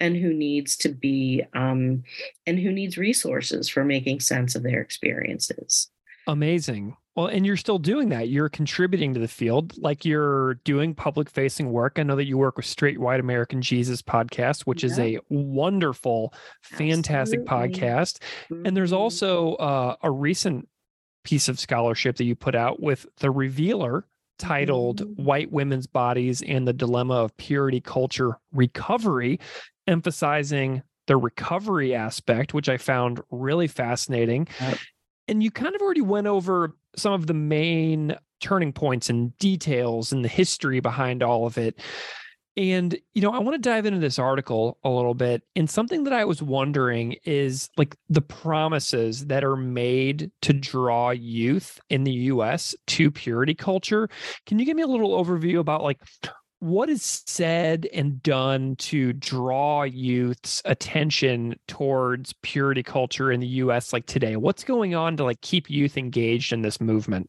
and 0.01 0.17
who 0.17 0.35
needs 0.35 0.77
to 0.77 0.89
be 0.89 1.43
um, 1.55 2.03
and 2.47 2.59
who 2.59 2.73
needs 2.73 2.99
resources 2.99 3.69
for 3.69 3.85
making 3.85 4.21
sense 4.21 4.55
of 4.55 4.63
their 4.63 4.81
experiences 4.81 5.91
Amazing. 6.27 6.97
Well, 7.17 7.27
and 7.27 7.47
you're 7.47 7.57
still 7.57 7.79
doing 7.79 8.09
that. 8.09 8.29
You're 8.29 8.49
contributing 8.49 9.15
to 9.15 9.21
the 9.21 9.29
field, 9.29 9.75
like 9.79 10.05
you're 10.05 10.55
doing 10.65 10.95
public 10.95 11.31
facing 11.31 11.71
work. 11.71 11.99
I 11.99 12.03
know 12.03 12.17
that 12.17 12.27
you 12.27 12.37
work 12.37 12.57
with 12.57 12.67
Straight 12.67 12.99
White 12.99 13.21
American 13.21 13.63
Jesus 13.63 14.03
podcast, 14.03 14.63
which 14.63 14.83
yeah. 14.83 14.91
is 14.91 14.99
a 14.99 15.19
wonderful, 15.29 16.35
fantastic 16.63 17.41
Absolutely. 17.41 17.81
podcast. 17.81 18.19
Mm-hmm. 18.51 18.67
And 18.67 18.77
there's 18.77 18.91
mm-hmm. 18.91 19.01
also 19.01 19.55
uh, 19.55 19.97
a 20.03 20.11
recent 20.11 20.69
piece 21.23 21.49
of 21.49 21.61
scholarship 21.61 22.17
that 22.17 22.25
you 22.25 22.35
put 22.35 22.57
out 22.57 22.83
with 22.83 23.07
The 23.19 23.31
Revealer 23.31 24.07
titled 24.39 25.03
mm-hmm. 25.03 25.23
White 25.23 25.53
Women's 25.53 25.87
Bodies 25.87 26.43
and 26.43 26.67
the 26.67 26.73
Dilemma 26.73 27.15
of 27.15 27.37
Purity 27.37 27.81
Culture 27.81 28.39
Recovery, 28.53 29.41
emphasizing 29.87 30.83
the 31.07 31.17
recovery 31.17 31.95
aspect, 31.95 32.55
which 32.55 32.69
I 32.69 32.77
found 32.77 33.21
really 33.31 33.67
fascinating. 33.67 34.49
Yep. 34.61 34.79
And 35.29 35.43
you 35.43 35.51
kind 35.51 35.75
of 35.75 35.83
already 35.83 36.01
went 36.01 36.27
over 36.27 36.75
some 36.97 37.13
of 37.13 37.27
the 37.27 37.35
main 37.35 38.17
turning 38.41 38.73
points 38.73 39.09
and 39.09 39.37
details 39.39 40.13
and 40.13 40.25
the 40.25 40.29
history 40.29 40.81
behind 40.81 41.23
all 41.23 41.47
of 41.47 41.59
it. 41.59 41.79
And, 42.57 42.97
you 43.15 43.23
know, 43.23 43.33
I 43.33 43.39
want 43.39 43.55
to 43.55 43.69
dive 43.69 43.85
into 43.85 43.99
this 43.99 44.19
article 44.19 44.79
a 44.85 44.89
little 44.89 45.15
bit. 45.15 45.43
And 45.57 45.69
something 45.69 46.05
that 46.05 46.13
I 46.13 46.25
was 46.25 46.41
wondering 46.41 47.17
is 47.25 47.69
like 47.77 47.97
the 48.09 48.21
promises 48.21 49.27
that 49.27 49.43
are 49.43 49.57
made 49.57 50.31
to 50.43 50.53
draw 50.53 51.11
youth 51.11 51.81
in 51.91 52.05
the 52.05 52.13
US 52.13 52.75
to 52.89 53.11
purity 53.11 53.55
culture. 53.55 54.09
Can 54.47 54.59
you 54.59 54.65
give 54.65 54.77
me 54.77 54.83
a 54.83 54.87
little 54.87 55.23
overview 55.23 55.59
about 55.59 55.83
like 55.83 55.99
what 56.61 56.89
is 56.89 57.23
said 57.27 57.87
and 57.93 58.23
done 58.23 58.77
to 58.77 59.13
draw 59.13 59.83
youth's 59.83 60.63
attention 60.65 61.57
towards 61.69 62.33
purity 62.43 62.83
culture 62.83 63.33
in 63.33 63.41
the 63.41 63.47
US 63.47 63.93
like 63.93 64.07
today? 64.07 64.37
What's 64.37 64.65
going 64.65 64.95
on 64.95 65.17
to 65.17 65.25
like 65.25 65.41
keep 65.41 65.69
youth 65.69 65.99
engaged 65.99 66.53
in 66.53 66.63
this 66.63 66.81
movement? 66.81 67.29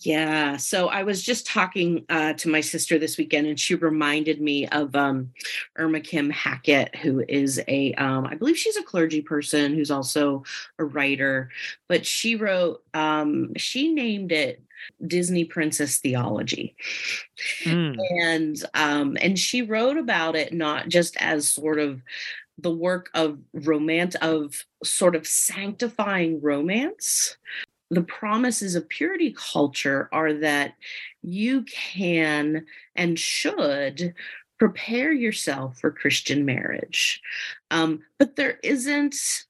Yeah. 0.00 0.56
So 0.56 0.88
I 0.88 1.02
was 1.02 1.22
just 1.22 1.46
talking 1.46 2.04
uh, 2.08 2.34
to 2.34 2.48
my 2.48 2.60
sister 2.60 2.98
this 2.98 3.18
weekend, 3.18 3.46
and 3.46 3.58
she 3.58 3.74
reminded 3.74 4.40
me 4.40 4.66
of 4.68 4.94
um, 4.94 5.32
Irma 5.76 6.00
Kim 6.00 6.30
Hackett, 6.30 6.94
who 6.96 7.24
is 7.28 7.60
a, 7.68 7.94
um, 7.94 8.26
I 8.26 8.34
believe 8.34 8.56
she's 8.56 8.76
a 8.76 8.82
clergy 8.82 9.22
person 9.22 9.74
who's 9.74 9.90
also 9.90 10.44
a 10.78 10.84
writer, 10.84 11.50
but 11.88 12.04
she 12.06 12.36
wrote, 12.36 12.82
um, 12.94 13.54
she 13.56 13.92
named 13.92 14.32
it 14.32 14.62
Disney 15.06 15.44
Princess 15.44 15.98
Theology. 15.98 16.76
Mm. 17.64 17.96
And 18.20 18.64
um, 18.74 19.16
and 19.20 19.38
she 19.38 19.62
wrote 19.62 19.96
about 19.96 20.36
it 20.36 20.52
not 20.52 20.88
just 20.88 21.16
as 21.18 21.48
sort 21.48 21.78
of 21.78 22.02
the 22.58 22.70
work 22.70 23.10
of 23.14 23.38
romance 23.52 24.14
of 24.16 24.64
sort 24.82 25.16
of 25.16 25.26
sanctifying 25.26 26.40
romance. 26.40 27.36
The 27.90 28.02
promises 28.02 28.74
of 28.74 28.88
purity 28.88 29.34
culture 29.36 30.08
are 30.12 30.32
that 30.34 30.74
you 31.22 31.62
can 31.62 32.66
and 32.96 33.18
should 33.18 34.14
prepare 34.58 35.12
yourself 35.12 35.78
for 35.78 35.90
Christian 35.90 36.44
marriage. 36.44 37.20
Um, 37.70 38.02
but 38.18 38.36
there 38.36 38.58
isn't 38.62 39.44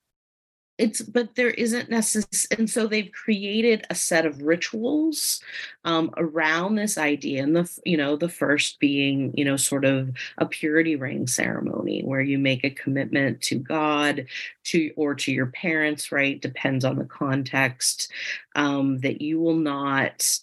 it's 0.76 1.02
but 1.02 1.36
there 1.36 1.50
isn't 1.50 1.88
necessary 1.88 2.58
and 2.58 2.68
so 2.68 2.86
they've 2.86 3.12
created 3.12 3.86
a 3.90 3.94
set 3.94 4.26
of 4.26 4.42
rituals 4.42 5.40
um, 5.84 6.10
around 6.16 6.74
this 6.74 6.98
idea 6.98 7.42
and 7.42 7.54
the 7.54 7.80
you 7.84 7.96
know 7.96 8.16
the 8.16 8.28
first 8.28 8.80
being 8.80 9.32
you 9.36 9.44
know 9.44 9.56
sort 9.56 9.84
of 9.84 10.10
a 10.38 10.46
purity 10.46 10.96
ring 10.96 11.26
ceremony 11.26 12.02
where 12.02 12.20
you 12.20 12.38
make 12.38 12.64
a 12.64 12.70
commitment 12.70 13.40
to 13.40 13.56
god 13.56 14.26
to 14.64 14.92
or 14.96 15.14
to 15.14 15.32
your 15.32 15.46
parents 15.46 16.10
right 16.10 16.40
depends 16.40 16.84
on 16.84 16.98
the 16.98 17.04
context 17.04 18.10
um, 18.56 18.98
that 18.98 19.20
you 19.20 19.40
will 19.40 19.56
not 19.56 20.40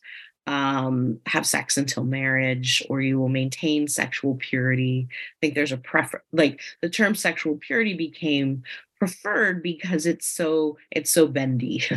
um, 0.47 1.19
have 1.27 1.45
sex 1.45 1.77
until 1.77 2.03
marriage 2.03 2.83
or 2.89 2.99
you 2.99 3.19
will 3.19 3.29
maintain 3.29 3.87
sexual 3.87 4.35
purity. 4.35 5.07
I 5.11 5.35
think 5.39 5.53
there's 5.53 5.71
a 5.71 5.77
preference, 5.77 6.25
like 6.33 6.61
the 6.81 6.89
term 6.89 7.13
sexual 7.13 7.57
purity 7.57 7.93
became 7.93 8.63
preferred 9.01 9.63
because 9.63 10.05
it's 10.05 10.27
so 10.27 10.77
it's 10.91 11.09
so 11.09 11.25
bendy 11.25 11.79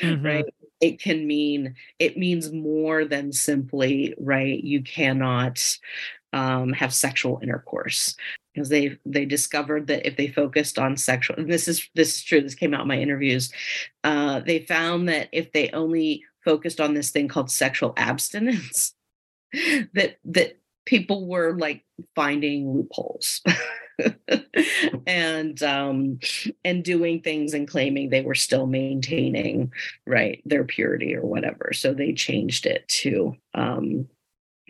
mm-hmm. 0.00 0.24
right 0.24 0.44
it 0.80 1.00
can 1.00 1.26
mean 1.26 1.74
it 1.98 2.16
means 2.16 2.52
more 2.52 3.04
than 3.04 3.32
simply 3.32 4.14
right 4.16 4.62
you 4.62 4.80
cannot 4.80 5.58
um, 6.32 6.72
have 6.72 6.94
sexual 6.94 7.40
intercourse. 7.42 8.16
Because 8.54 8.68
they 8.68 8.98
they 9.06 9.24
discovered 9.24 9.86
that 9.86 10.06
if 10.06 10.16
they 10.18 10.28
focused 10.28 10.78
on 10.78 10.98
sexual 10.98 11.36
and 11.36 11.50
this 11.50 11.68
is 11.68 11.88
this 11.94 12.16
is 12.16 12.22
true 12.22 12.42
this 12.42 12.54
came 12.54 12.74
out 12.74 12.82
in 12.82 12.88
my 12.88 12.98
interviews 12.98 13.50
uh, 14.04 14.40
they 14.40 14.58
found 14.58 15.08
that 15.08 15.30
if 15.32 15.52
they 15.52 15.70
only 15.70 16.22
focused 16.44 16.78
on 16.78 16.92
this 16.92 17.10
thing 17.10 17.28
called 17.28 17.50
sexual 17.50 17.94
abstinence 17.96 18.94
that 19.94 20.18
that 20.26 20.58
people 20.84 21.26
were 21.26 21.56
like 21.56 21.82
finding 22.14 22.70
loopholes 22.70 23.40
and 25.06 25.62
um 25.62 26.18
and 26.64 26.84
doing 26.84 27.20
things 27.20 27.54
and 27.54 27.68
claiming 27.68 28.08
they 28.10 28.22
were 28.22 28.34
still 28.34 28.66
maintaining 28.66 29.72
right 30.06 30.42
their 30.44 30.64
purity 30.64 31.14
or 31.14 31.22
whatever 31.22 31.72
so 31.72 31.92
they 31.92 32.12
changed 32.12 32.66
it 32.66 32.86
to 32.88 33.36
um 33.54 34.08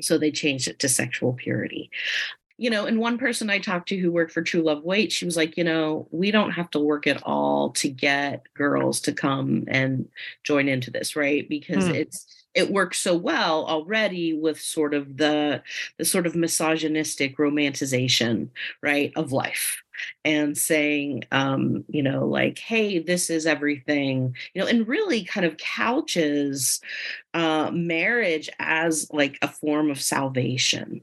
so 0.00 0.18
they 0.18 0.30
changed 0.30 0.68
it 0.68 0.78
to 0.78 0.88
sexual 0.88 1.32
purity 1.32 1.90
you 2.58 2.70
know, 2.70 2.86
and 2.86 3.00
one 3.00 3.18
person 3.18 3.50
I 3.50 3.58
talked 3.58 3.88
to 3.88 3.96
who 3.96 4.12
worked 4.12 4.30
for 4.30 4.40
True 4.40 4.62
Love 4.62 4.84
Waits, 4.84 5.16
she 5.16 5.24
was 5.24 5.36
like, 5.36 5.56
you 5.56 5.64
know, 5.64 6.06
we 6.12 6.30
don't 6.30 6.52
have 6.52 6.70
to 6.70 6.78
work 6.78 7.08
at 7.08 7.20
all 7.24 7.70
to 7.70 7.88
get 7.88 8.46
girls 8.54 9.00
to 9.00 9.12
come 9.12 9.64
and 9.66 10.08
join 10.44 10.68
into 10.68 10.88
this, 10.90 11.16
right? 11.16 11.48
Because 11.48 11.88
hmm. 11.88 11.94
it's 11.94 12.41
it 12.54 12.70
works 12.70 12.98
so 12.98 13.16
well 13.16 13.64
already 13.66 14.34
with 14.34 14.60
sort 14.60 14.94
of 14.94 15.16
the 15.16 15.62
the 15.98 16.04
sort 16.04 16.26
of 16.26 16.34
misogynistic 16.34 17.36
romanticization, 17.38 18.48
right, 18.82 19.12
of 19.16 19.32
life 19.32 19.82
and 20.24 20.56
saying 20.56 21.22
um 21.32 21.84
you 21.88 22.02
know 22.02 22.26
like 22.26 22.58
hey 22.58 22.98
this 22.98 23.30
is 23.30 23.46
everything 23.46 24.34
you 24.54 24.60
know 24.60 24.66
and 24.66 24.88
really 24.88 25.22
kind 25.24 25.46
of 25.46 25.56
couches 25.58 26.80
uh 27.34 27.70
marriage 27.72 28.48
as 28.58 29.08
like 29.12 29.38
a 29.42 29.48
form 29.48 29.90
of 29.90 30.00
salvation 30.00 31.00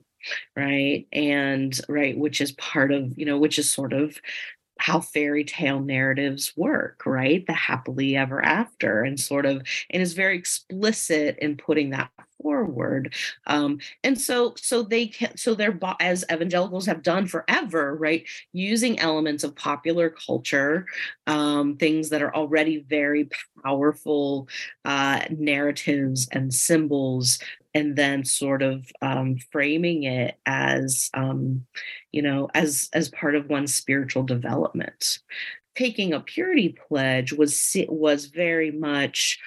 right 0.56 1.08
and 1.14 1.80
right 1.88 2.18
which 2.18 2.42
is 2.42 2.52
part 2.54 2.92
of 2.92 3.18
you 3.18 3.26
know 3.26 3.38
which 3.38 3.58
is 3.60 3.72
sort 3.72 3.94
of 3.94 4.18
how 4.80 5.00
fairy 5.02 5.44
tale 5.44 5.82
narratives 5.82 6.54
work 6.56 7.06
right 7.06 7.46
the 7.46 7.54
happily 7.54 8.16
ever 8.16 8.44
after 8.44 9.04
and 9.04 9.20
sort 9.20 9.46
of 9.46 9.62
and 9.90 10.02
is 10.02 10.14
very 10.14 10.38
explicit 10.38 11.38
in 11.40 11.58
putting 11.58 11.92
that 11.92 12.10
forward 12.42 13.14
um, 13.48 13.80
and 14.04 14.20
so 14.20 14.54
so 14.58 14.82
they 14.82 15.08
can 15.08 15.36
so 15.38 15.54
they're 15.54 15.78
as 16.00 16.24
evangelicals 16.32 16.86
have 16.86 17.04
done 17.04 17.26
forever 17.26 17.96
right 17.96 18.26
using 18.54 19.00
elements 19.00 19.44
of 19.44 19.56
popular 19.56 20.10
culture 20.10 20.86
um, 21.28 21.76
things 21.78 22.10
that 22.10 22.22
are 22.22 22.34
already 22.36 22.86
very 22.88 23.30
powerful 23.64 24.48
uh, 24.86 25.22
narratives 25.30 26.28
and 26.32 26.54
symbols 26.54 27.40
and 27.74 27.96
then 27.96 28.26
sort 28.26 28.62
of 28.62 28.92
um, 29.02 29.38
framing 29.52 30.04
it 30.04 30.38
as 30.46 31.10
um, 31.14 31.66
you 32.12 32.22
know 32.22 32.50
as 32.54 32.90
as 32.94 33.10
part 33.10 33.36
of 33.36 33.50
one's 33.50 33.74
spiritual 33.74 34.24
development. 34.24 35.20
Taking 35.76 36.14
a 36.14 36.20
purity 36.20 36.70
pledge 36.70 37.32
was 37.32 37.76
was 37.88 38.26
very 38.26 38.72
much 38.72 39.40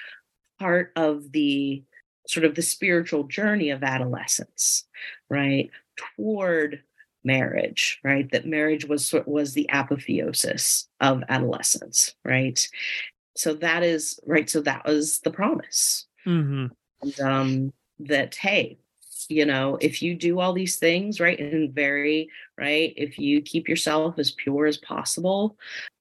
part 0.59 0.91
of 0.95 1.31
the 1.31 1.83
sort 2.27 2.45
of 2.45 2.55
the 2.55 2.61
spiritual 2.61 3.23
journey 3.23 3.69
of 3.69 3.83
adolescence 3.83 4.85
right 5.29 5.69
toward 5.95 6.81
marriage 7.23 7.99
right 8.03 8.31
that 8.31 8.45
marriage 8.45 8.85
was 8.85 9.13
was 9.25 9.53
the 9.53 9.69
apotheosis 9.71 10.87
of 10.99 11.23
adolescence 11.29 12.15
right 12.25 12.67
so 13.35 13.53
that 13.53 13.83
is 13.83 14.19
right 14.25 14.49
so 14.49 14.61
that 14.61 14.85
was 14.85 15.19
the 15.19 15.31
promise 15.31 16.05
mm-hmm. 16.25 16.67
and 17.01 17.19
um 17.21 17.73
that 17.99 18.35
hey 18.35 18.77
you 19.29 19.45
know 19.45 19.77
if 19.79 20.01
you 20.01 20.15
do 20.15 20.39
all 20.39 20.53
these 20.53 20.77
things 20.77 21.19
right 21.19 21.39
and 21.39 21.73
very 21.73 22.29
right 22.57 22.93
if 22.97 23.17
you 23.17 23.41
keep 23.41 23.69
yourself 23.69 24.19
as 24.19 24.31
pure 24.31 24.65
as 24.65 24.77
possible 24.77 25.57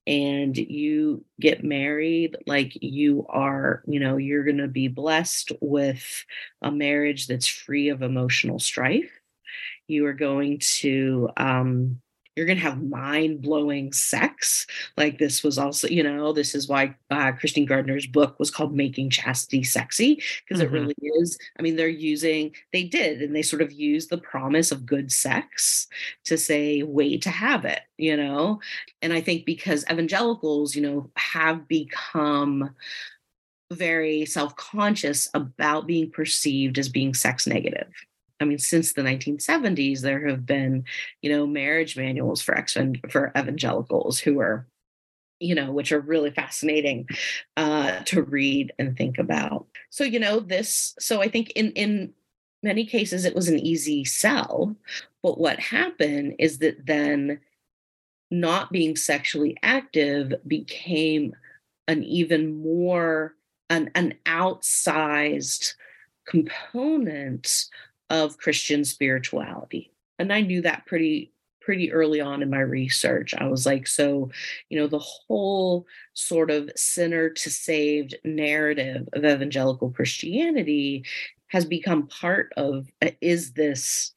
and 0.06 0.56
you 0.56 1.24
get 1.40 1.62
married 1.62 2.36
like 2.46 2.72
you 2.80 3.24
are 3.28 3.82
you 3.86 4.00
know 4.00 4.16
you're 4.16 4.44
going 4.44 4.58
to 4.58 4.68
be 4.68 4.88
blessed 4.88 5.52
with 5.60 6.24
a 6.60 6.70
marriage 6.70 7.26
that's 7.26 7.46
free 7.46 7.88
of 7.88 8.02
emotional 8.02 8.58
strife. 8.58 9.10
You 9.86 10.06
are 10.06 10.14
going 10.14 10.60
to 10.80 11.30
um 11.36 12.00
you're 12.34 12.46
going 12.46 12.58
to 12.58 12.64
have 12.64 12.82
mind 12.82 13.42
blowing 13.42 13.92
sex. 13.92 14.66
Like 14.96 15.18
this 15.18 15.42
was 15.42 15.58
also, 15.58 15.88
you 15.88 16.02
know, 16.02 16.32
this 16.32 16.54
is 16.54 16.68
why 16.68 16.94
uh, 17.10 17.32
Christine 17.32 17.66
Gardner's 17.66 18.06
book 18.06 18.38
was 18.38 18.50
called 18.50 18.74
Making 18.74 19.10
Chastity 19.10 19.62
Sexy, 19.62 20.22
because 20.46 20.62
mm-hmm. 20.62 20.74
it 20.74 20.78
really 20.78 20.94
is. 21.20 21.38
I 21.58 21.62
mean, 21.62 21.76
they're 21.76 21.88
using, 21.88 22.54
they 22.72 22.84
did, 22.84 23.20
and 23.20 23.36
they 23.36 23.42
sort 23.42 23.62
of 23.62 23.72
used 23.72 24.10
the 24.10 24.18
promise 24.18 24.72
of 24.72 24.86
good 24.86 25.12
sex 25.12 25.88
to 26.24 26.38
say, 26.38 26.82
wait 26.82 27.22
to 27.22 27.30
have 27.30 27.64
it, 27.64 27.80
you 27.98 28.16
know? 28.16 28.60
And 29.02 29.12
I 29.12 29.20
think 29.20 29.44
because 29.44 29.84
evangelicals, 29.90 30.74
you 30.74 30.82
know, 30.82 31.10
have 31.16 31.68
become 31.68 32.74
very 33.70 34.26
self 34.26 34.54
conscious 34.56 35.28
about 35.34 35.86
being 35.86 36.10
perceived 36.10 36.78
as 36.78 36.88
being 36.88 37.14
sex 37.14 37.46
negative 37.46 37.88
I 38.42 38.44
mean, 38.44 38.58
since 38.58 38.92
the 38.92 39.02
1970s, 39.02 40.00
there 40.00 40.26
have 40.28 40.44
been, 40.44 40.84
you 41.22 41.30
know, 41.30 41.46
marriage 41.46 41.96
manuals 41.96 42.42
for 42.42 42.56
ex 42.56 42.76
for 43.08 43.32
evangelicals 43.36 44.18
who 44.18 44.40
are, 44.40 44.66
you 45.40 45.54
know, 45.54 45.72
which 45.72 45.92
are 45.92 46.00
really 46.00 46.30
fascinating 46.30 47.08
uh, 47.56 48.00
to 48.06 48.22
read 48.22 48.72
and 48.78 48.96
think 48.96 49.18
about. 49.18 49.66
So, 49.90 50.04
you 50.04 50.20
know, 50.20 50.40
this. 50.40 50.94
So, 50.98 51.22
I 51.22 51.28
think 51.28 51.50
in 51.52 51.72
in 51.72 52.12
many 52.62 52.84
cases 52.84 53.24
it 53.24 53.34
was 53.34 53.48
an 53.48 53.58
easy 53.58 54.04
sell, 54.04 54.76
but 55.22 55.38
what 55.38 55.58
happened 55.58 56.36
is 56.38 56.58
that 56.58 56.86
then 56.86 57.40
not 58.30 58.72
being 58.72 58.96
sexually 58.96 59.56
active 59.62 60.32
became 60.46 61.34
an 61.88 62.02
even 62.02 62.62
more 62.62 63.34
an, 63.72 63.90
an 63.94 64.14
outsized 64.26 65.74
component 66.26 67.66
of 68.12 68.38
Christian 68.38 68.84
spirituality. 68.84 69.90
And 70.20 70.32
I 70.32 70.42
knew 70.42 70.62
that 70.62 70.86
pretty 70.86 71.32
pretty 71.60 71.92
early 71.92 72.20
on 72.20 72.42
in 72.42 72.50
my 72.50 72.60
research. 72.60 73.34
I 73.38 73.46
was 73.46 73.64
like, 73.64 73.86
so, 73.86 74.30
you 74.68 74.78
know, 74.78 74.88
the 74.88 74.98
whole 74.98 75.86
sort 76.12 76.50
of 76.50 76.68
sinner 76.74 77.30
to 77.30 77.50
saved 77.50 78.16
narrative 78.24 79.08
of 79.12 79.24
evangelical 79.24 79.90
Christianity 79.90 81.04
has 81.48 81.64
become 81.64 82.08
part 82.08 82.52
of 82.56 82.90
uh, 83.00 83.10
is 83.20 83.52
this 83.52 84.12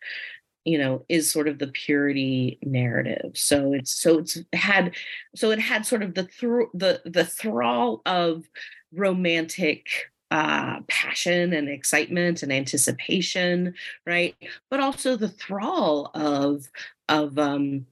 you 0.63 0.77
know 0.79 1.05
is 1.09 1.29
sort 1.29 1.47
of 1.47 1.59
the 1.59 1.67
purity 1.67 2.57
narrative 2.63 3.31
so 3.33 3.73
it's 3.73 3.91
so 3.91 4.19
it's 4.19 4.39
had 4.53 4.95
so 5.35 5.51
it 5.51 5.59
had 5.59 5.85
sort 5.85 6.01
of 6.01 6.15
the 6.15 6.23
through 6.23 6.69
the 6.73 7.01
the 7.05 7.25
thrall 7.25 8.01
of 8.05 8.49
romantic 8.93 10.09
uh, 10.35 10.81
passion 10.89 11.53
and 11.53 11.69
excitement 11.69 12.43
and 12.43 12.51
anticipation, 12.51 13.73
right? 14.05 14.35
But 14.69 14.81
also 14.81 15.15
the 15.15 15.29
thrall 15.29 16.11
of 16.13 16.67
of 17.07 17.39
um, 17.39 17.85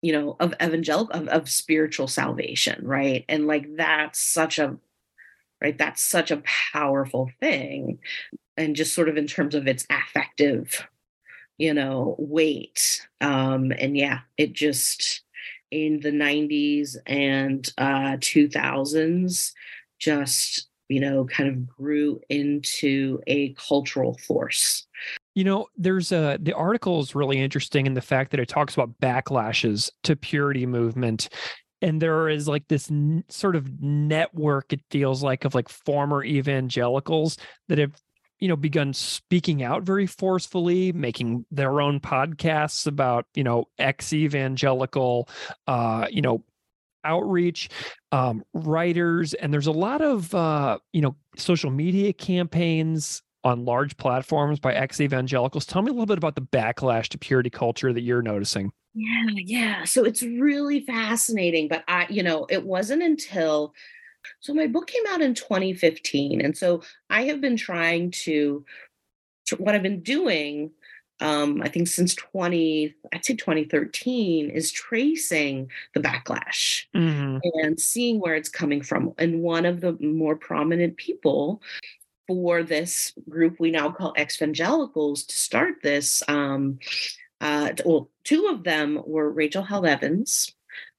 you 0.00 0.12
know 0.12 0.36
of 0.38 0.54
evangelical 0.62 1.22
of, 1.22 1.26
of 1.26 1.50
spiritual 1.50 2.06
salvation, 2.06 2.86
right? 2.86 3.24
And 3.28 3.48
like 3.48 3.66
that's 3.74 4.20
such 4.20 4.60
a 4.60 4.78
right 5.60 5.76
that's 5.76 6.02
such 6.02 6.30
a 6.30 6.42
powerful 6.72 7.30
thing 7.40 7.98
and 8.56 8.76
just 8.76 8.94
sort 8.94 9.08
of 9.08 9.16
in 9.16 9.26
terms 9.26 9.56
of 9.56 9.66
its 9.66 9.84
affective 9.90 10.86
you 11.58 11.72
know 11.72 12.16
weight 12.18 13.06
um 13.20 13.72
and 13.78 13.96
yeah 13.96 14.20
it 14.36 14.52
just 14.52 15.22
in 15.70 16.00
the 16.00 16.10
90s 16.10 16.96
and 17.06 17.72
uh 17.78 18.16
2000s 18.16 19.52
just 20.00 20.68
you 20.92 21.00
know, 21.00 21.24
kind 21.24 21.48
of 21.48 21.66
grew 21.66 22.20
into 22.28 23.20
a 23.26 23.54
cultural 23.54 24.18
force. 24.18 24.86
You 25.34 25.44
know, 25.44 25.66
there's 25.76 26.12
a 26.12 26.38
the 26.40 26.52
article 26.52 27.00
is 27.00 27.14
really 27.14 27.38
interesting 27.38 27.86
in 27.86 27.94
the 27.94 28.02
fact 28.02 28.30
that 28.32 28.40
it 28.40 28.48
talks 28.48 28.74
about 28.74 29.00
backlashes 29.00 29.90
to 30.02 30.14
purity 30.14 30.66
movement 30.66 31.28
and 31.82 32.00
there 32.00 32.28
is 32.28 32.46
like 32.46 32.68
this 32.68 32.90
n- 32.90 33.24
sort 33.28 33.56
of 33.56 33.82
network 33.82 34.72
it 34.72 34.80
feels 34.90 35.22
like 35.22 35.44
of 35.44 35.54
like 35.54 35.68
former 35.68 36.24
evangelicals 36.24 37.36
that 37.68 37.78
have 37.78 37.92
you 38.38 38.48
know 38.48 38.56
begun 38.56 38.92
speaking 38.92 39.62
out 39.62 39.82
very 39.82 40.06
forcefully 40.06 40.92
making 40.92 41.44
their 41.50 41.80
own 41.80 42.00
podcasts 42.00 42.86
about 42.86 43.26
you 43.34 43.44
know 43.44 43.66
ex 43.78 44.12
evangelical 44.12 45.28
uh 45.66 46.06
you 46.10 46.22
know 46.22 46.42
outreach, 47.04 47.68
um, 48.12 48.44
writers, 48.54 49.34
and 49.34 49.52
there's 49.52 49.66
a 49.66 49.72
lot 49.72 50.00
of 50.00 50.34
uh, 50.34 50.78
you 50.92 51.00
know 51.00 51.16
social 51.36 51.70
media 51.70 52.12
campaigns 52.12 53.22
on 53.44 53.64
large 53.64 53.96
platforms 53.96 54.60
by 54.60 54.74
ex 54.74 55.00
evangelicals. 55.00 55.66
Tell 55.66 55.82
me 55.82 55.90
a 55.90 55.92
little 55.92 56.06
bit 56.06 56.18
about 56.18 56.36
the 56.36 56.42
backlash 56.42 57.08
to 57.08 57.18
purity 57.18 57.50
culture 57.50 57.92
that 57.92 58.02
you're 58.02 58.22
noticing. 58.22 58.72
Yeah, 58.94 59.26
yeah. 59.34 59.84
So 59.84 60.04
it's 60.04 60.22
really 60.22 60.80
fascinating, 60.80 61.68
but 61.68 61.82
I, 61.88 62.06
you 62.10 62.22
know, 62.22 62.46
it 62.50 62.64
wasn't 62.64 63.02
until 63.02 63.74
so 64.40 64.54
my 64.54 64.66
book 64.66 64.86
came 64.86 65.02
out 65.10 65.20
in 65.20 65.34
2015, 65.34 66.40
and 66.40 66.56
so 66.56 66.82
I 67.10 67.24
have 67.24 67.40
been 67.40 67.56
trying 67.56 68.10
to 68.22 68.64
what 69.58 69.74
I've 69.74 69.82
been 69.82 70.02
doing 70.02 70.70
um, 71.22 71.62
I 71.62 71.68
think 71.68 71.86
since 71.86 72.14
20, 72.16 72.94
I'd 73.12 73.24
say 73.24 73.34
2013, 73.34 74.50
is 74.50 74.72
tracing 74.72 75.70
the 75.94 76.00
backlash 76.00 76.86
mm-hmm. 76.94 77.38
and 77.62 77.80
seeing 77.80 78.18
where 78.18 78.34
it's 78.34 78.48
coming 78.48 78.82
from. 78.82 79.14
And 79.18 79.40
one 79.40 79.64
of 79.64 79.80
the 79.80 79.92
more 80.00 80.34
prominent 80.34 80.96
people 80.96 81.62
for 82.26 82.64
this 82.64 83.12
group 83.28 83.60
we 83.60 83.70
now 83.70 83.90
call 83.90 84.12
exvangelicals 84.16 85.22
to 85.24 85.36
start 85.36 85.76
this, 85.82 86.24
um, 86.26 86.80
uh, 87.40 87.70
well, 87.84 88.10
two 88.24 88.48
of 88.48 88.64
them 88.64 89.00
were 89.06 89.30
Rachel 89.30 89.62
Held 89.62 89.86
Evans. 89.86 90.52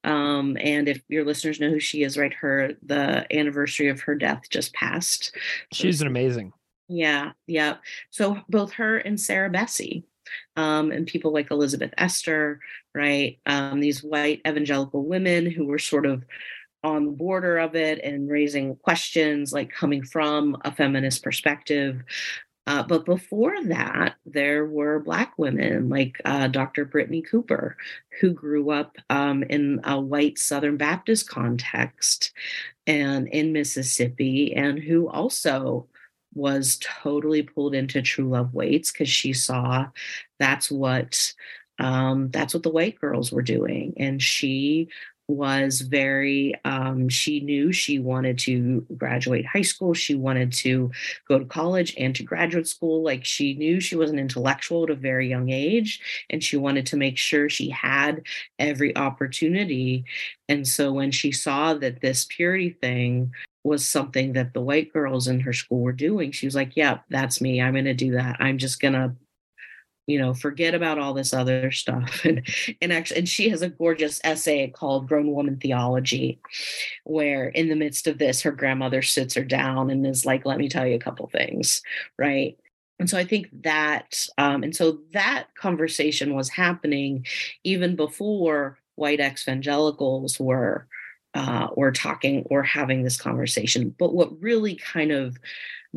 Um, 0.05 0.57
and 0.59 0.87
if 0.87 1.01
your 1.09 1.25
listeners 1.25 1.59
know 1.59 1.69
who 1.69 1.79
she 1.79 2.03
is, 2.03 2.17
right, 2.17 2.33
her 2.33 2.73
the 2.85 3.25
anniversary 3.35 3.89
of 3.89 4.01
her 4.01 4.15
death 4.15 4.43
just 4.49 4.73
passed. 4.73 5.35
She's 5.71 6.01
an 6.01 6.07
amazing. 6.07 6.53
Yeah, 6.89 7.31
yeah. 7.47 7.77
So 8.09 8.39
both 8.49 8.73
her 8.73 8.97
and 8.97 9.19
Sarah 9.19 9.49
Bessey 9.49 10.03
um, 10.55 10.91
and 10.91 11.07
people 11.07 11.31
like 11.33 11.51
Elizabeth 11.51 11.93
Esther, 11.97 12.59
right? 12.93 13.39
Um, 13.45 13.79
these 13.79 14.03
white 14.03 14.41
evangelical 14.47 15.03
women 15.03 15.49
who 15.49 15.65
were 15.65 15.79
sort 15.79 16.05
of 16.05 16.23
on 16.83 17.05
the 17.05 17.11
border 17.11 17.57
of 17.57 17.75
it 17.75 17.99
and 18.03 18.29
raising 18.29 18.75
questions 18.75 19.53
like 19.53 19.71
coming 19.71 20.03
from 20.03 20.57
a 20.65 20.71
feminist 20.71 21.23
perspective. 21.23 22.03
Uh, 22.65 22.83
but 22.83 23.05
before 23.05 23.55
that, 23.65 24.15
there 24.25 24.65
were 24.65 24.99
Black 24.99 25.33
women 25.37 25.89
like 25.89 26.21
uh, 26.23 26.47
Dr. 26.47 26.85
Brittney 26.85 27.25
Cooper, 27.25 27.75
who 28.21 28.31
grew 28.31 28.69
up 28.71 28.95
um, 29.09 29.43
in 29.43 29.81
a 29.83 29.99
white 29.99 30.37
Southern 30.37 30.77
Baptist 30.77 31.27
context 31.27 32.31
and 32.87 33.27
in 33.27 33.51
Mississippi, 33.51 34.55
and 34.55 34.79
who 34.79 35.09
also 35.09 35.87
was 36.35 36.79
totally 36.81 37.43
pulled 37.43 37.75
into 37.75 38.01
True 38.01 38.29
Love 38.29 38.53
Waits 38.53 38.91
because 38.91 39.09
she 39.09 39.33
saw 39.33 39.87
that's 40.39 40.71
what 40.71 41.33
um, 41.79 42.29
that's 42.29 42.53
what 42.53 42.63
the 42.63 42.69
white 42.69 42.99
girls 42.99 43.31
were 43.31 43.41
doing, 43.41 43.93
and 43.97 44.21
she 44.21 44.89
was 45.27 45.81
very 45.81 46.53
um, 46.65 47.07
she 47.07 47.39
knew 47.39 47.71
she 47.71 47.97
wanted 47.99 48.37
to 48.39 48.85
graduate 48.97 49.45
high 49.45 49.61
school. 49.61 49.93
She 49.93 50.15
wanted 50.15 50.51
to 50.53 50.91
go 51.27 51.39
to 51.39 51.45
college 51.45 51.95
and 51.97 52.15
to 52.15 52.23
graduate 52.23 52.67
school. 52.67 53.03
Like 53.03 53.23
she 53.23 53.53
knew 53.55 53.79
she 53.79 53.95
was 53.95 54.11
an 54.11 54.19
intellectual 54.19 54.83
at 54.83 54.89
a 54.89 54.95
very 54.95 55.29
young 55.29 55.49
age 55.49 56.01
and 56.29 56.43
she 56.43 56.57
wanted 56.57 56.85
to 56.87 56.97
make 56.97 57.17
sure 57.17 57.49
she 57.49 57.69
had 57.69 58.23
every 58.59 58.95
opportunity. 58.97 60.05
And 60.49 60.67
so 60.67 60.91
when 60.91 61.11
she 61.11 61.31
saw 61.31 61.73
that 61.75 62.01
this 62.01 62.25
purity 62.25 62.71
thing 62.81 63.33
was 63.63 63.87
something 63.87 64.33
that 64.33 64.53
the 64.53 64.61
white 64.61 64.91
girls 64.91 65.27
in 65.27 65.39
her 65.39 65.53
school 65.53 65.81
were 65.81 65.93
doing. 65.93 66.31
She 66.31 66.45
was 66.47 66.55
like 66.55 66.75
yeah 66.75 66.99
that's 67.09 67.41
me. 67.41 67.61
I'm 67.61 67.73
going 67.73 67.85
to 67.85 67.93
do 67.93 68.11
that. 68.11 68.37
I'm 68.39 68.57
just 68.57 68.81
going 68.81 68.93
to 68.93 69.15
you 70.05 70.19
know 70.19 70.33
forget 70.33 70.75
about 70.75 70.99
all 70.99 71.13
this 71.13 71.33
other 71.33 71.71
stuff. 71.83 72.25
And 72.25 72.45
and 72.81 72.91
actually 72.93 73.19
and 73.19 73.29
she 73.29 73.49
has 73.49 73.61
a 73.61 73.69
gorgeous 73.69 74.19
essay 74.23 74.67
called 74.67 75.07
grown 75.07 75.31
woman 75.31 75.57
theology 75.57 76.39
where 77.05 77.47
in 77.49 77.69
the 77.69 77.75
midst 77.75 78.07
of 78.07 78.17
this 78.17 78.41
her 78.41 78.51
grandmother 78.51 79.01
sits 79.01 79.33
her 79.35 79.43
down 79.43 79.89
and 79.89 80.05
is 80.05 80.25
like 80.25 80.45
let 80.45 80.57
me 80.57 80.69
tell 80.69 80.85
you 80.85 80.95
a 80.95 80.99
couple 80.99 81.27
things 81.27 81.81
right? 82.17 82.57
And 82.99 83.09
so 83.09 83.17
i 83.17 83.25
think 83.25 83.49
that 83.63 84.27
um, 84.37 84.63
and 84.63 84.75
so 84.75 84.99
that 85.13 85.47
conversation 85.55 86.35
was 86.35 86.47
happening 86.49 87.25
even 87.63 87.95
before 87.95 88.77
white 88.95 89.19
evangelicals 89.19 90.39
were 90.39 90.87
uh, 91.33 91.67
or 91.73 91.91
talking 91.91 92.43
or 92.49 92.63
having 92.63 93.03
this 93.03 93.17
conversation 93.17 93.93
but 93.97 94.13
what 94.13 94.41
really 94.41 94.75
kind 94.75 95.11
of 95.11 95.37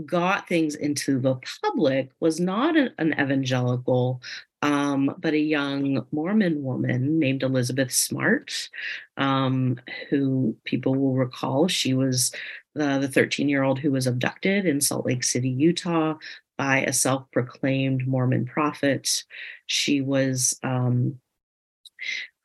got 0.04 0.48
things 0.48 0.74
into 0.74 1.18
the 1.18 1.36
public 1.62 2.10
was 2.20 2.38
not 2.38 2.76
an, 2.76 2.92
an 2.98 3.14
evangelical, 3.14 4.20
um, 4.62 5.14
but 5.18 5.32
a 5.32 5.38
young 5.38 6.04
Mormon 6.12 6.62
woman 6.62 7.18
named 7.18 7.42
Elizabeth 7.42 7.92
Smart, 7.92 8.68
um, 9.16 9.80
who 10.10 10.56
people 10.64 10.94
will 10.94 11.14
recall 11.14 11.68
she 11.68 11.94
was 11.94 12.32
the 12.74 13.08
13 13.08 13.48
year 13.48 13.62
old 13.62 13.78
who 13.78 13.90
was 13.90 14.06
abducted 14.06 14.66
in 14.66 14.82
Salt 14.82 15.06
Lake 15.06 15.24
City, 15.24 15.48
Utah, 15.48 16.16
by 16.58 16.82
a 16.82 16.92
self 16.92 17.30
proclaimed 17.30 18.06
Mormon 18.06 18.44
prophet. 18.44 19.24
She 19.66 20.02
was 20.02 20.58
um, 20.62 21.18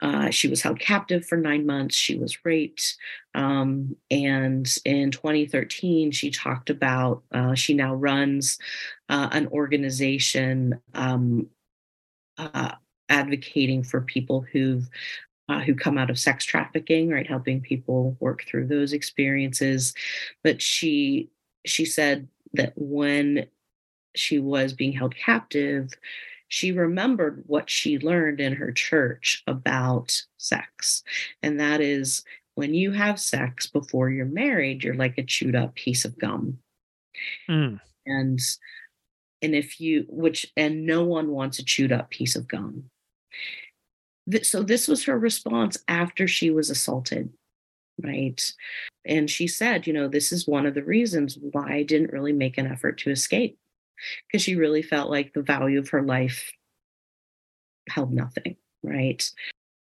uh, 0.02 0.32
she 0.32 0.47
was 0.47 0.62
held 0.62 0.80
captive 0.80 1.26
for 1.26 1.38
nine 1.38 1.66
months. 1.66 1.95
She 1.95 2.18
was 2.18 2.43
raped. 2.43 2.95
Um, 3.36 3.95
and 4.10 4.68
in 4.84 5.12
2013, 5.12 6.12
she 6.12 6.32
talked 6.32 6.70
about, 6.70 7.24
uh, 7.32 7.54
she 7.54 7.74
now 7.74 7.93
runs 7.93 8.58
uh, 9.10 9.30
an 9.32 9.47
organization 9.47 10.82
um, 10.93 11.47
uh, 12.38 12.72
advocating 13.10 13.84
for 13.84 14.02
people 14.02 14.45
who've 14.52 14.89
uh, 15.49 15.60
who 15.60 15.76
come 15.76 15.97
out 15.97 16.10
of 16.10 16.18
sex 16.18 16.45
trafficking, 16.45 17.10
right, 17.10 17.28
helping 17.28 17.60
people 17.60 18.16
work 18.22 18.45
through 18.47 18.66
those 18.68 18.93
experiences. 18.93 19.93
But 20.43 20.62
she 20.62 21.30
she 21.66 21.84
said 21.84 22.28
that 22.54 22.72
when 22.76 23.47
she 24.16 24.39
was 24.39 24.74
being 24.74 24.93
held 24.93 25.16
captive, 25.16 25.89
she 26.52 26.74
remembered 26.74 27.45
what 27.47 27.70
she 27.70 27.97
learned 27.97 28.41
in 28.41 28.54
her 28.54 28.74
church 28.74 29.41
about 29.47 30.22
sex. 30.38 31.02
And 31.41 31.58
that 31.62 31.80
is 31.80 32.26
when 32.56 32.74
you 32.74 32.91
have 32.91 33.22
sex 33.22 33.68
before 33.68 34.10
you're 34.10 34.26
married, 34.26 34.84
you're 34.84 34.93
like 34.93 35.18
a 35.18 35.24
chewed 35.24 35.56
up 35.56 35.76
piece 35.76 36.04
of 36.04 36.20
gum. 36.20 36.58
Mm. 37.49 37.80
And 38.06 38.39
and 39.41 39.56
if 39.56 39.80
you 39.80 40.06
which 40.10 40.45
and 40.58 40.86
no 40.86 41.06
one 41.06 41.30
wants 41.30 41.58
a 41.58 41.64
chewed 41.64 41.93
up 41.93 42.10
piece 42.10 42.36
of 42.36 42.49
gum. 42.49 42.84
So 44.43 44.62
this 44.62 44.89
was 44.89 45.06
her 45.06 45.18
response 45.18 45.78
after 45.88 46.28
she 46.28 46.52
was 46.52 46.70
assaulted 46.70 47.32
right 48.04 48.54
and 49.06 49.30
she 49.30 49.47
said 49.47 49.86
you 49.86 49.91
know 49.91 50.08
this 50.08 50.32
is 50.32 50.47
one 50.47 50.66
of 50.66 50.74
the 50.74 50.84
reasons 50.84 51.38
why 51.52 51.74
i 51.74 51.84
didn't 51.84 52.14
really 52.14 52.32
make 52.32 52.58
an 52.58 52.66
effort 52.66 52.97
to 52.97 53.12
escape 53.12 53.60
because 54.28 54.41
she 54.41 54.56
really 54.56 54.82
felt 54.82 55.10
like 55.10 55.34
the 55.34 55.41
value 55.41 55.80
of 55.80 55.89
her 55.89 56.02
life 56.02 56.52
held 57.89 58.14
nothing, 58.14 58.56
right? 58.84 59.30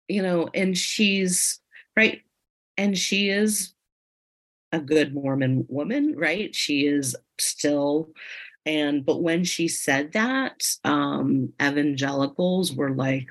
You 0.07 0.24
know, 0.24 0.49
and 0.53 0.78
she's 0.78 1.59
right, 1.95 2.22
and 2.78 2.97
she 2.97 3.30
is 3.30 3.74
a 4.72 4.80
good 4.80 5.14
Mormon 5.14 5.66
woman, 5.70 6.16
right? 6.18 6.55
She 6.55 6.86
is 6.86 7.16
still 7.39 8.09
and 8.66 9.05
but 9.05 9.22
when 9.22 9.43
she 9.43 9.68
said 9.68 10.12
that 10.14 10.64
um 10.84 11.51
evangelicals 11.62 12.74
were 12.74 12.91
like 12.91 13.28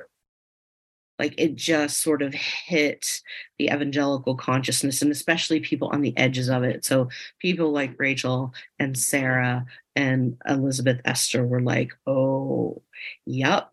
like 1.18 1.34
it 1.38 1.54
just 1.54 1.98
sort 1.98 2.22
of 2.22 2.34
hit 2.34 3.20
the 3.58 3.66
evangelical 3.66 4.34
consciousness 4.34 5.02
and 5.02 5.12
especially 5.12 5.60
people 5.60 5.88
on 5.88 6.00
the 6.00 6.16
edges 6.16 6.48
of 6.48 6.62
it 6.62 6.84
so 6.84 7.08
people 7.38 7.70
like 7.70 7.98
rachel 7.98 8.52
and 8.78 8.96
sarah 8.96 9.64
and 10.00 10.36
elizabeth 10.48 11.00
esther 11.04 11.44
were 11.46 11.60
like 11.60 11.92
oh 12.06 12.82
yep 13.26 13.72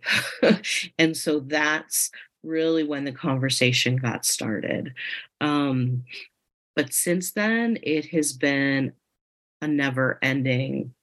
and 1.00 1.16
so 1.16 1.40
that's 1.40 2.12
really 2.44 2.84
when 2.84 3.06
the 3.06 3.12
conversation 3.12 3.96
got 3.96 4.26
started 4.26 4.94
um 5.42 6.04
but 6.76 6.94
since 6.94 7.32
then 7.32 7.78
it 7.84 8.06
has 8.06 8.34
been 8.34 8.94
a 9.62 9.68
never 9.68 10.20
ending 10.22 10.94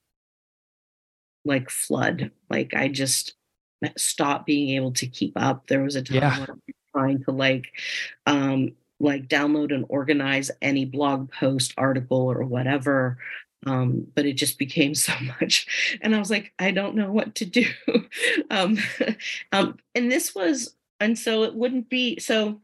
like 1.44 1.70
flood 1.70 2.30
like 2.48 2.74
i 2.74 2.88
just 2.88 3.34
stopped 3.96 4.46
being 4.46 4.76
able 4.76 4.92
to 4.92 5.06
keep 5.06 5.32
up. 5.36 5.66
There 5.66 5.82
was 5.82 5.96
a 5.96 6.02
time 6.02 6.16
yeah. 6.16 6.38
where 6.38 6.56
trying 6.94 7.24
to 7.24 7.32
like 7.32 7.66
um 8.26 8.72
like 9.00 9.26
download 9.28 9.74
and 9.74 9.84
organize 9.88 10.50
any 10.62 10.84
blog 10.84 11.30
post 11.32 11.74
article 11.76 12.30
or 12.30 12.44
whatever 12.44 13.18
um, 13.66 14.06
but 14.14 14.26
it 14.26 14.34
just 14.34 14.58
became 14.58 14.94
so 14.94 15.12
much. 15.40 15.98
And 16.00 16.14
i 16.14 16.18
was 16.18 16.30
like 16.30 16.52
i 16.58 16.70
don't 16.70 16.96
know 16.96 17.10
what 17.10 17.34
to 17.36 17.44
do. 17.44 17.66
Um, 18.50 18.78
um, 19.52 19.78
and 19.94 20.10
this 20.10 20.34
was 20.34 20.76
and 21.00 21.18
so 21.18 21.42
it 21.42 21.54
wouldn't 21.54 21.88
be 21.88 22.18
so 22.20 22.60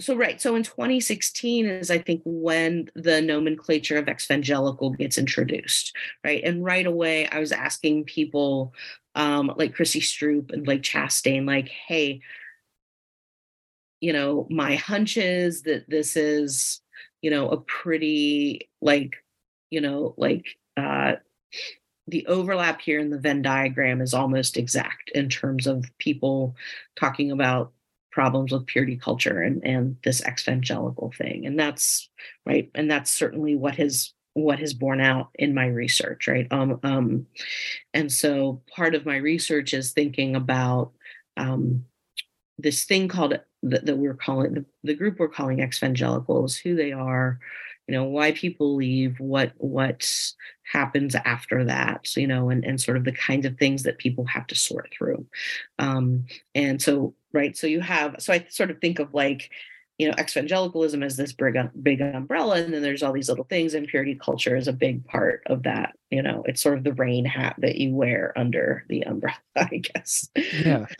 so 0.00 0.16
right 0.16 0.40
so 0.40 0.54
in 0.56 0.62
2016 0.62 1.66
is 1.66 1.90
i 1.90 1.98
think 1.98 2.22
when 2.24 2.88
the 2.94 3.20
nomenclature 3.20 3.98
of 3.98 4.06
exvangelical 4.06 4.96
gets 4.96 5.18
introduced 5.18 5.94
right? 6.24 6.42
And 6.44 6.64
right 6.64 6.86
away 6.86 7.28
i 7.28 7.38
was 7.38 7.52
asking 7.52 8.04
people 8.04 8.72
um 9.14 9.52
like 9.56 9.74
chrissy 9.74 10.00
stroop 10.00 10.52
and 10.52 10.66
like 10.66 10.82
chastain 10.82 11.46
like 11.46 11.68
hey 11.68 12.20
you 14.00 14.12
know 14.12 14.46
my 14.50 14.74
hunch 14.74 15.16
is 15.16 15.62
that 15.62 15.88
this 15.88 16.16
is 16.16 16.80
you 17.20 17.30
know 17.30 17.48
a 17.48 17.56
pretty 17.58 18.68
like 18.80 19.16
you 19.70 19.80
know 19.80 20.14
like 20.16 20.46
uh 20.76 21.14
the 22.08 22.26
overlap 22.26 22.80
here 22.80 22.98
in 22.98 23.10
the 23.10 23.18
venn 23.18 23.42
diagram 23.42 24.00
is 24.00 24.14
almost 24.14 24.56
exact 24.56 25.10
in 25.14 25.28
terms 25.28 25.66
of 25.66 25.86
people 25.98 26.56
talking 26.96 27.30
about 27.30 27.72
problems 28.12 28.52
with 28.52 28.66
purity 28.66 28.96
culture 28.96 29.42
and 29.42 29.64
and 29.64 29.96
this 30.04 30.20
exvangelical 30.20 31.12
thing. 31.14 31.46
And 31.46 31.58
that's 31.58 32.08
right 32.46 32.70
and 32.74 32.90
that's 32.90 33.10
certainly 33.10 33.56
what 33.56 33.76
has 33.76 34.12
what 34.34 34.58
has 34.60 34.72
borne 34.72 35.00
out 35.00 35.28
in 35.34 35.54
my 35.54 35.66
research 35.66 36.28
right? 36.28 36.46
Um 36.52 36.78
um 36.84 37.26
and 37.94 38.12
so 38.12 38.62
part 38.74 38.94
of 38.94 39.06
my 39.06 39.16
research 39.16 39.74
is 39.74 39.92
thinking 39.92 40.36
about 40.36 40.92
um 41.36 41.84
this 42.58 42.84
thing 42.84 43.08
called 43.08 43.40
that, 43.62 43.86
that 43.86 43.96
we're 43.96 44.14
calling 44.14 44.54
the, 44.54 44.64
the 44.84 44.94
group 44.94 45.18
we're 45.18 45.28
calling 45.28 45.60
exvangelicals 45.60 46.56
who 46.56 46.74
they 46.74 46.92
are 46.92 47.38
you 47.88 47.94
know 47.94 48.04
why 48.04 48.32
people 48.32 48.74
leave 48.74 49.18
what 49.18 49.52
what 49.58 50.08
happens 50.72 51.14
after 51.14 51.64
that 51.64 52.14
you 52.16 52.26
know 52.26 52.48
and, 52.50 52.64
and 52.64 52.80
sort 52.80 52.96
of 52.96 53.04
the 53.04 53.12
kinds 53.12 53.44
of 53.44 53.56
things 53.58 53.82
that 53.82 53.98
people 53.98 54.24
have 54.24 54.46
to 54.46 54.54
sort 54.54 54.92
through. 54.96 55.26
Um, 55.78 56.26
and 56.54 56.80
so 56.80 57.14
right 57.32 57.56
so 57.56 57.66
you 57.66 57.80
have 57.80 58.16
so 58.18 58.32
i 58.32 58.46
sort 58.50 58.70
of 58.70 58.78
think 58.80 58.98
of 58.98 59.14
like 59.14 59.50
you 60.02 60.08
know 60.08 60.14
evangelicalism 60.18 61.00
is 61.04 61.16
this 61.16 61.32
big 61.32 61.56
big 61.80 62.00
umbrella 62.00 62.56
and 62.56 62.74
then 62.74 62.82
there's 62.82 63.04
all 63.04 63.12
these 63.12 63.28
little 63.28 63.44
things 63.44 63.72
and 63.72 63.86
purity 63.86 64.16
culture 64.16 64.56
is 64.56 64.66
a 64.66 64.72
big 64.72 65.04
part 65.06 65.42
of 65.46 65.62
that 65.62 65.94
you 66.10 66.20
know 66.20 66.42
it's 66.44 66.60
sort 66.60 66.76
of 66.76 66.82
the 66.82 66.92
rain 66.92 67.24
hat 67.24 67.54
that 67.58 67.76
you 67.76 67.94
wear 67.94 68.32
under 68.36 68.84
the 68.88 69.02
umbrella 69.02 69.36
i 69.56 69.78
guess. 69.78 70.28
Yeah. 70.64 70.86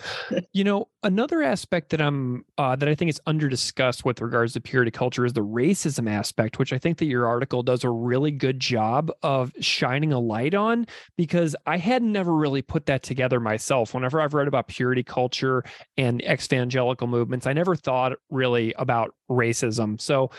You 0.54 0.64
know 0.64 0.88
another 1.02 1.42
aspect 1.42 1.90
that 1.90 2.00
i'm 2.00 2.44
uh, 2.58 2.76
that 2.76 2.88
i 2.88 2.94
think 2.94 3.08
is 3.08 3.20
under 3.26 3.48
discussed 3.48 4.04
with 4.04 4.20
regards 4.20 4.52
to 4.52 4.60
purity 4.60 4.90
culture 4.90 5.24
is 5.24 5.32
the 5.32 5.44
racism 5.44 6.10
aspect 6.10 6.58
which 6.58 6.72
i 6.72 6.78
think 6.78 6.98
that 6.98 7.06
your 7.06 7.26
article 7.26 7.62
does 7.62 7.84
a 7.84 7.90
really 7.90 8.30
good 8.30 8.60
job 8.60 9.10
of 9.22 9.52
shining 9.60 10.12
a 10.12 10.18
light 10.18 10.54
on 10.54 10.86
because 11.16 11.56
i 11.66 11.76
had 11.76 12.02
never 12.02 12.34
really 12.34 12.62
put 12.62 12.86
that 12.86 13.02
together 13.02 13.40
myself. 13.40 13.94
Whenever 13.94 14.20
i've 14.20 14.34
read 14.34 14.48
about 14.48 14.68
purity 14.68 15.02
culture 15.02 15.64
and 15.96 16.22
evangelical 16.22 17.06
movements 17.06 17.46
i 17.46 17.52
never 17.52 17.74
thought 17.74 18.12
really 18.30 18.74
about 18.78 18.91
racism. 19.30 20.00
So 20.00 20.30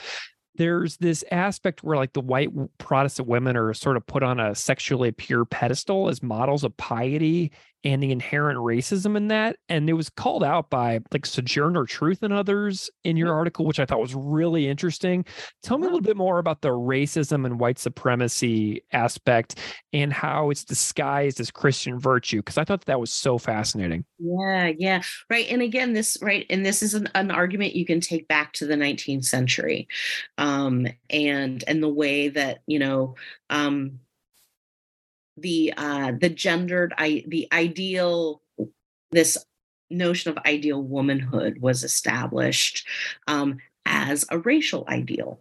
there's 0.56 0.98
this 0.98 1.24
aspect 1.32 1.84
where 1.84 1.98
like 1.98 2.14
the 2.14 2.22
white 2.22 2.50
Protestant 2.78 3.28
women 3.28 3.58
are 3.58 3.74
sort 3.74 3.98
of 3.98 4.06
put 4.06 4.24
on 4.24 4.40
a 4.40 4.54
sexually 4.54 5.12
pure 5.12 5.46
pedestal 5.46 6.10
as 6.10 6.22
models 6.22 6.64
of 6.64 6.76
piety 6.78 7.52
and 7.84 8.02
the 8.02 8.12
inherent 8.12 8.60
racism 8.60 9.18
in 9.18 9.28
that. 9.28 9.58
And 9.68 9.90
it 9.90 9.94
was 9.94 10.10
called 10.10 10.44
out 10.44 10.70
by 10.70 11.00
like 11.12 11.26
Sojourner 11.26 11.86
Truth 11.86 12.24
and 12.24 12.34
others 12.34 12.90
in 13.04 13.18
your 13.18 13.34
article, 13.34 13.66
which 13.66 13.80
I 13.80 13.86
thought 13.86 14.00
was 14.00 14.16
really 14.16 14.68
interesting. 14.68 15.26
Tell 15.64 15.78
me 15.78 15.84
a 15.84 15.88
little 15.88 16.02
bit 16.02 16.18
more 16.18 16.40
about 16.40 16.62
the 16.62 16.70
racism 16.70 17.46
and 17.46 17.60
white 17.60 17.80
supremacy 17.80 18.84
aspect 18.92 19.60
and 19.92 20.14
how 20.14 20.50
it's 20.50 20.64
disguised 20.64 21.40
as 21.40 21.52
Christian 21.52 22.00
virtue, 22.00 22.38
because 22.38 22.58
I 22.58 22.64
thought 22.64 22.86
that 22.86 23.00
was 23.00 23.12
so 23.12 23.38
fascinating. 23.38 24.06
Yeah, 24.18 24.72
yeah. 24.78 25.02
Right. 25.30 25.48
And 25.50 25.62
again, 25.62 25.94
this, 25.94 26.18
right. 26.22 26.46
And 26.50 26.66
this 26.66 26.82
is 26.82 26.94
an, 26.94 27.10
an 27.16 27.32
argument 27.32 27.76
you 27.76 27.86
can 27.86 28.00
take 28.00 28.28
back 28.28 28.54
to 28.54 28.66
the 28.66 28.76
19th 28.76 29.26
century 29.26 29.88
um, 30.38 30.88
and, 31.10 31.64
and 31.68 31.84
the 31.84 31.90
way 31.90 32.30
that, 32.30 32.62
you 32.66 32.80
know, 32.80 33.16
um, 33.50 34.00
the 35.38 35.74
uh 35.78 36.12
the 36.20 36.30
gendered 36.30 36.94
i 36.98 37.24
the 37.28 37.48
ideal 37.52 38.42
this 39.12 39.38
notion 39.90 40.32
of 40.32 40.44
ideal 40.46 40.82
womanhood 40.82 41.60
was 41.60 41.84
established 41.84 42.88
um, 43.28 43.58
as 43.86 44.26
a 44.30 44.40
racial 44.40 44.86
ideal 44.88 45.40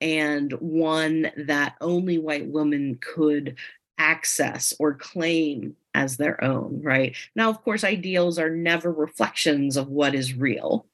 and 0.00 0.52
one 0.52 1.30
that 1.36 1.74
only 1.80 2.18
white 2.18 2.46
women 2.46 2.98
could 3.00 3.56
access 3.98 4.74
or 4.78 4.94
claim 4.94 5.74
as 5.94 6.16
their 6.16 6.42
own 6.44 6.80
right? 6.82 7.16
Now 7.34 7.48
of 7.48 7.62
course 7.62 7.84
ideals 7.84 8.38
are 8.38 8.50
never 8.50 8.92
reflections 8.92 9.76
of 9.76 9.88
what 9.88 10.14
is 10.14 10.34
real 10.34 10.86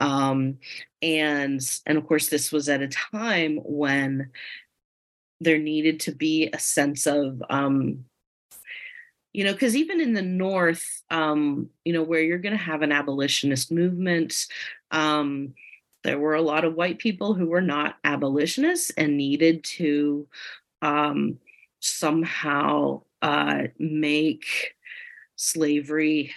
um, 0.00 0.58
and 1.00 1.60
and 1.86 1.98
of 1.98 2.06
course 2.06 2.28
this 2.28 2.50
was 2.50 2.68
at 2.68 2.82
a 2.82 2.88
time 2.88 3.58
when 3.62 4.30
there 5.44 5.58
needed 5.58 6.00
to 6.00 6.12
be 6.12 6.48
a 6.52 6.58
sense 6.58 7.06
of 7.06 7.42
um, 7.50 8.04
you 9.32 9.44
know 9.44 9.52
because 9.52 9.76
even 9.76 10.00
in 10.00 10.12
the 10.12 10.22
north 10.22 11.02
um, 11.10 11.68
you 11.84 11.92
know 11.92 12.02
where 12.02 12.22
you're 12.22 12.38
going 12.38 12.56
to 12.56 12.62
have 12.62 12.82
an 12.82 12.92
abolitionist 12.92 13.72
movement 13.72 14.46
um, 14.90 15.54
there 16.04 16.18
were 16.18 16.34
a 16.34 16.42
lot 16.42 16.64
of 16.64 16.74
white 16.74 16.98
people 16.98 17.34
who 17.34 17.46
were 17.46 17.60
not 17.60 17.96
abolitionists 18.04 18.90
and 18.96 19.16
needed 19.16 19.62
to 19.64 20.26
um, 20.82 21.38
somehow 21.80 23.02
uh, 23.22 23.62
make 23.78 24.74
slavery 25.36 26.32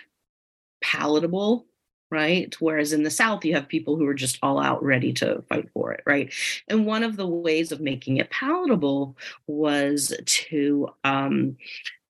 palatable 0.82 1.66
right? 2.12 2.56
Whereas 2.60 2.94
in 2.94 3.04
the 3.04 3.10
South, 3.10 3.44
you 3.46 3.54
have 3.56 3.68
people 3.68 3.96
who 3.96 4.06
are 4.08 4.14
just 4.14 4.38
all 4.42 4.60
out 4.60 4.84
ready 4.84 5.12
to 5.14 5.42
fight 5.50 5.70
for 5.74 5.92
it, 5.92 6.04
right? 6.06 6.34
And 6.68 6.86
one 6.86 7.04
of 7.04 7.18
the 7.18 7.28
ways 7.28 7.72
of 7.72 7.82
making 7.82 8.18
it 8.18 8.30
palatable 8.30 9.18
was 9.48 10.14
to 10.26 10.90
um, 11.04 11.58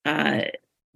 uh, 0.03 0.41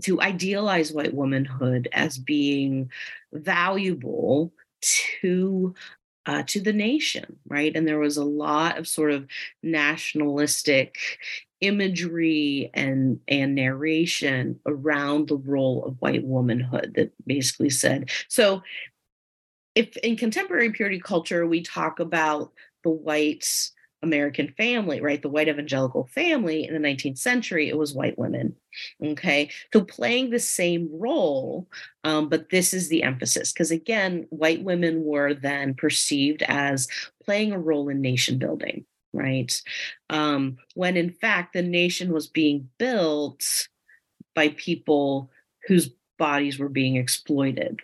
to 0.03 0.21
idealize 0.21 0.91
white 0.91 1.13
womanhood 1.13 1.89
as 1.91 2.17
being 2.17 2.89
valuable 3.33 4.53
to 4.81 5.73
uh, 6.25 6.43
to 6.45 6.61
the 6.61 6.73
nation, 6.73 7.37
right? 7.47 7.75
And 7.75 7.87
there 7.87 7.97
was 7.97 8.17
a 8.17 8.23
lot 8.23 8.77
of 8.77 8.87
sort 8.87 9.11
of 9.11 9.25
nationalistic 9.63 10.95
imagery 11.61 12.69
and 12.73 13.19
and 13.27 13.55
narration 13.55 14.59
around 14.65 15.27
the 15.27 15.37
role 15.37 15.83
of 15.83 15.99
white 15.99 16.23
womanhood 16.23 16.93
that 16.95 17.11
basically 17.27 17.69
said 17.69 18.09
so 18.29 18.61
if 19.79 19.95
in 19.97 20.17
contemporary 20.17 20.71
purity 20.71 20.99
culture 20.99 21.47
we 21.47 21.61
talk 21.61 22.01
about 22.01 22.51
the 22.83 22.89
white 22.89 23.71
American 24.01 24.53
family, 24.57 24.99
right? 24.99 25.21
The 25.21 25.29
white 25.29 25.47
evangelical 25.47 26.05
family 26.13 26.65
in 26.65 26.73
the 26.73 26.85
19th 26.85 27.17
century, 27.17 27.69
it 27.69 27.77
was 27.77 27.93
white 27.93 28.17
women. 28.19 28.55
Okay. 29.01 29.49
So 29.71 29.81
playing 29.81 30.29
the 30.29 30.39
same 30.39 30.89
role, 30.91 31.69
um, 32.03 32.27
but 32.27 32.49
this 32.49 32.73
is 32.73 32.89
the 32.89 33.03
emphasis. 33.03 33.53
Because 33.53 33.71
again, 33.71 34.25
white 34.31 34.63
women 34.63 35.03
were 35.05 35.33
then 35.33 35.75
perceived 35.75 36.43
as 36.43 36.89
playing 37.23 37.53
a 37.53 37.59
role 37.59 37.87
in 37.87 38.01
nation 38.01 38.37
building, 38.37 38.85
right? 39.13 39.61
Um, 40.09 40.57
when 40.75 40.97
in 40.97 41.11
fact, 41.11 41.53
the 41.53 41.61
nation 41.61 42.11
was 42.11 42.27
being 42.27 42.69
built 42.77 43.69
by 44.35 44.49
people 44.49 45.31
whose 45.67 45.89
bodies 46.17 46.59
were 46.59 46.69
being 46.69 46.97
exploited, 46.97 47.79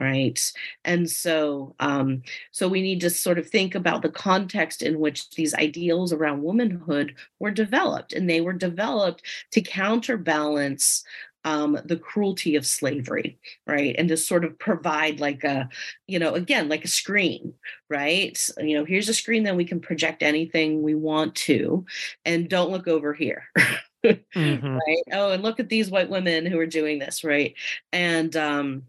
right 0.00 0.52
and 0.84 1.08
so 1.10 1.74
um, 1.80 2.22
so 2.50 2.66
we 2.68 2.82
need 2.82 3.00
to 3.00 3.10
sort 3.10 3.38
of 3.38 3.48
think 3.48 3.74
about 3.74 4.02
the 4.02 4.08
context 4.10 4.82
in 4.82 4.98
which 4.98 5.30
these 5.30 5.54
ideals 5.54 6.12
around 6.12 6.42
womanhood 6.42 7.14
were 7.38 7.50
developed 7.50 8.12
and 8.12 8.28
they 8.28 8.40
were 8.40 8.52
developed 8.52 9.22
to 9.50 9.60
counterbalance 9.60 11.04
um, 11.44 11.78
the 11.84 11.96
cruelty 11.96 12.56
of 12.56 12.66
slavery, 12.66 13.38
right? 13.66 13.94
And 13.98 14.08
to 14.08 14.16
sort 14.16 14.44
of 14.44 14.58
provide 14.58 15.20
like 15.20 15.44
a, 15.44 15.68
you 16.06 16.18
know, 16.18 16.34
again, 16.34 16.68
like 16.68 16.84
a 16.84 16.88
screen, 16.88 17.54
right? 17.88 18.38
You 18.58 18.78
know, 18.78 18.84
here's 18.84 19.08
a 19.08 19.14
screen 19.14 19.44
that 19.44 19.56
we 19.56 19.64
can 19.64 19.80
project 19.80 20.22
anything 20.22 20.82
we 20.82 20.94
want 20.94 21.34
to, 21.36 21.84
and 22.24 22.48
don't 22.48 22.70
look 22.70 22.88
over 22.88 23.14
here. 23.14 23.44
mm-hmm. 24.04 24.74
Right. 24.74 25.02
Oh, 25.12 25.32
and 25.32 25.42
look 25.42 25.60
at 25.60 25.68
these 25.68 25.90
white 25.90 26.10
women 26.10 26.46
who 26.46 26.58
are 26.58 26.66
doing 26.66 26.98
this, 26.98 27.24
right? 27.24 27.54
And 27.92 28.34
um, 28.36 28.82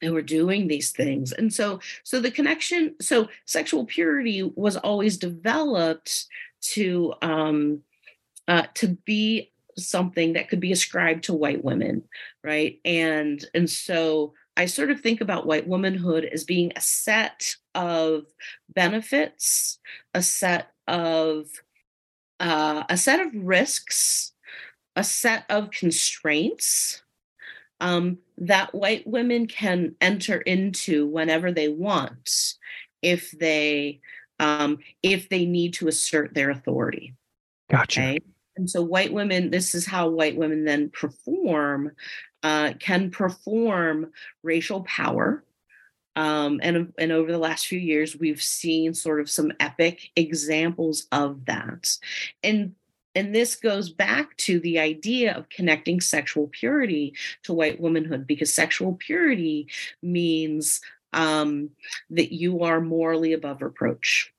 who 0.00 0.12
were 0.12 0.22
doing 0.22 0.68
these 0.68 0.90
things. 0.90 1.32
And 1.32 1.52
so 1.52 1.80
so 2.04 2.20
the 2.20 2.30
connection 2.30 2.94
so 3.00 3.28
sexual 3.44 3.86
purity 3.86 4.42
was 4.42 4.76
always 4.76 5.16
developed 5.16 6.26
to 6.62 7.14
um 7.22 7.82
uh 8.48 8.64
to 8.74 8.88
be 8.88 9.52
something 9.78 10.32
that 10.32 10.48
could 10.48 10.60
be 10.60 10.72
ascribed 10.72 11.24
to 11.24 11.34
white 11.34 11.62
women 11.62 12.02
right? 12.42 12.80
And 12.84 13.44
and 13.54 13.68
so 13.68 14.32
i 14.56 14.64
sort 14.64 14.90
of 14.90 15.00
think 15.00 15.20
about 15.20 15.46
white 15.46 15.66
womanhood 15.66 16.24
as 16.24 16.44
being 16.44 16.72
a 16.74 16.80
set 16.80 17.56
of 17.74 18.24
benefits 18.68 19.78
a 20.14 20.22
set 20.22 20.70
of 20.88 21.46
uh, 22.38 22.84
a 22.88 22.96
set 22.96 23.20
of 23.20 23.34
risks 23.34 24.32
a 24.94 25.04
set 25.04 25.44
of 25.50 25.70
constraints 25.70 27.02
um, 27.80 28.18
that 28.38 28.74
white 28.74 29.06
women 29.06 29.46
can 29.46 29.94
enter 30.00 30.38
into 30.38 31.06
whenever 31.06 31.52
they 31.52 31.68
want 31.68 32.54
if 33.02 33.30
they 33.32 34.00
um, 34.38 34.78
if 35.02 35.28
they 35.28 35.46
need 35.46 35.74
to 35.74 35.88
assert 35.88 36.34
their 36.34 36.50
authority. 36.50 37.14
Gotcha. 37.70 38.00
Okay? 38.00 38.18
And 38.56 38.68
so 38.68 38.82
white 38.82 39.12
women, 39.12 39.50
this 39.50 39.74
is 39.74 39.86
how 39.86 40.08
white 40.08 40.36
women 40.36 40.64
then 40.64 40.90
perform, 40.90 41.92
uh, 42.42 42.72
can 42.78 43.10
perform 43.10 44.12
racial 44.42 44.82
power. 44.84 45.44
Um, 46.16 46.60
and, 46.62 46.94
and 46.98 47.12
over 47.12 47.30
the 47.30 47.38
last 47.38 47.66
few 47.66 47.78
years, 47.78 48.16
we've 48.16 48.42
seen 48.42 48.94
sort 48.94 49.20
of 49.20 49.28
some 49.28 49.52
epic 49.60 50.10
examples 50.16 51.06
of 51.12 51.44
that. 51.44 51.98
And 52.42 52.74
and 53.16 53.34
this 53.34 53.56
goes 53.56 53.88
back 53.90 54.36
to 54.36 54.60
the 54.60 54.78
idea 54.78 55.34
of 55.34 55.48
connecting 55.48 56.00
sexual 56.00 56.48
purity 56.48 57.14
to 57.44 57.54
white 57.54 57.80
womanhood, 57.80 58.26
because 58.26 58.54
sexual 58.54 58.94
purity 58.94 59.68
means 60.02 60.80
um, 61.12 61.70
that 62.10 62.32
you 62.32 62.62
are 62.62 62.80
morally 62.80 63.32
above 63.32 63.62
reproach, 63.62 64.32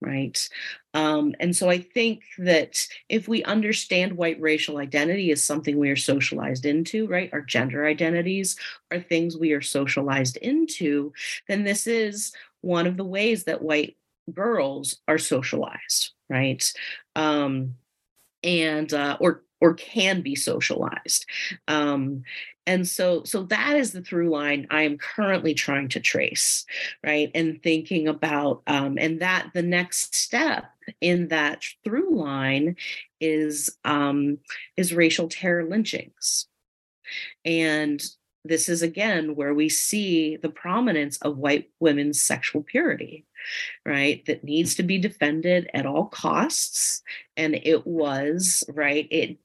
right? 0.00 0.48
Um, 0.94 1.34
and 1.38 1.54
so 1.54 1.68
I 1.68 1.78
think 1.78 2.22
that 2.38 2.86
if 3.10 3.28
we 3.28 3.44
understand 3.44 4.16
white 4.16 4.40
racial 4.40 4.78
identity 4.78 5.30
as 5.30 5.42
something 5.42 5.78
we 5.78 5.90
are 5.90 5.96
socialized 5.96 6.64
into, 6.64 7.06
right? 7.06 7.28
Our 7.32 7.42
gender 7.42 7.86
identities 7.86 8.56
are 8.90 9.00
things 9.00 9.36
we 9.36 9.52
are 9.52 9.60
socialized 9.60 10.38
into, 10.38 11.12
then 11.46 11.64
this 11.64 11.86
is 11.86 12.32
one 12.62 12.86
of 12.86 12.96
the 12.96 13.04
ways 13.04 13.44
that 13.44 13.60
white 13.60 13.96
girls 14.32 15.00
are 15.06 15.18
socialized, 15.18 16.12
right? 16.30 16.72
Um, 17.14 17.74
and 18.44 18.92
uh, 18.92 19.16
or 19.20 19.42
or 19.60 19.74
can 19.74 20.20
be 20.20 20.34
socialized. 20.34 21.26
Um, 21.66 22.22
and 22.66 22.86
so 22.86 23.24
so 23.24 23.42
that 23.44 23.76
is 23.76 23.92
the 23.92 24.00
through 24.00 24.30
line 24.30 24.66
i 24.70 24.84
am 24.84 24.96
currently 24.96 25.52
trying 25.52 25.86
to 25.86 26.00
trace 26.00 26.64
right 27.04 27.30
and 27.34 27.62
thinking 27.62 28.08
about 28.08 28.62
um, 28.66 28.96
and 28.98 29.20
that 29.20 29.50
the 29.52 29.60
next 29.60 30.14
step 30.14 30.64
in 31.00 31.28
that 31.28 31.62
through 31.82 32.16
line 32.16 32.76
is 33.20 33.76
um, 33.84 34.38
is 34.76 34.94
racial 34.94 35.28
terror 35.28 35.64
lynchings. 35.64 36.46
And 37.44 38.02
this 38.44 38.68
is 38.68 38.82
again 38.82 39.34
where 39.34 39.54
we 39.54 39.68
see 39.68 40.36
the 40.36 40.50
prominence 40.50 41.18
of 41.18 41.38
white 41.38 41.70
women's 41.80 42.20
sexual 42.20 42.62
purity 42.62 43.24
right 43.84 44.24
that 44.26 44.44
needs 44.44 44.74
to 44.74 44.82
be 44.82 44.98
defended 44.98 45.68
at 45.74 45.86
all 45.86 46.06
costs 46.06 47.02
and 47.36 47.54
it 47.54 47.86
was 47.86 48.64
right 48.68 49.08
it 49.10 49.38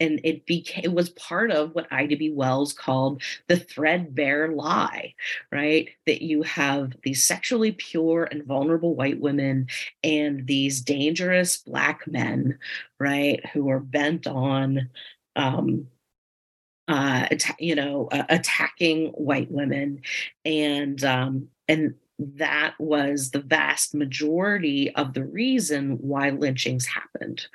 and 0.00 0.20
it 0.24 0.46
became 0.46 0.84
it 0.84 0.92
was 0.92 1.10
part 1.10 1.50
of 1.50 1.74
what 1.74 1.86
ida 1.92 2.16
B. 2.16 2.30
wells 2.30 2.72
called 2.72 3.22
the 3.48 3.56
threadbare 3.56 4.48
lie 4.48 5.14
right 5.52 5.90
that 6.06 6.22
you 6.22 6.42
have 6.42 6.92
these 7.02 7.24
sexually 7.24 7.72
pure 7.72 8.24
and 8.24 8.44
vulnerable 8.44 8.94
white 8.94 9.20
women 9.20 9.66
and 10.02 10.46
these 10.46 10.80
dangerous 10.80 11.58
black 11.58 12.06
men 12.06 12.58
right 12.98 13.44
who 13.50 13.68
are 13.68 13.80
bent 13.80 14.26
on 14.26 14.90
um 15.36 15.86
uh, 16.90 17.28
you 17.60 17.76
know, 17.76 18.08
uh, 18.10 18.24
attacking 18.28 19.10
white 19.10 19.50
women, 19.50 20.02
and 20.44 21.04
um, 21.04 21.48
and 21.68 21.94
that 22.36 22.74
was 22.78 23.30
the 23.30 23.40
vast 23.40 23.94
majority 23.94 24.94
of 24.94 25.14
the 25.14 25.24
reason 25.24 25.92
why 26.00 26.30
lynchings 26.30 26.86
happened 26.86 27.46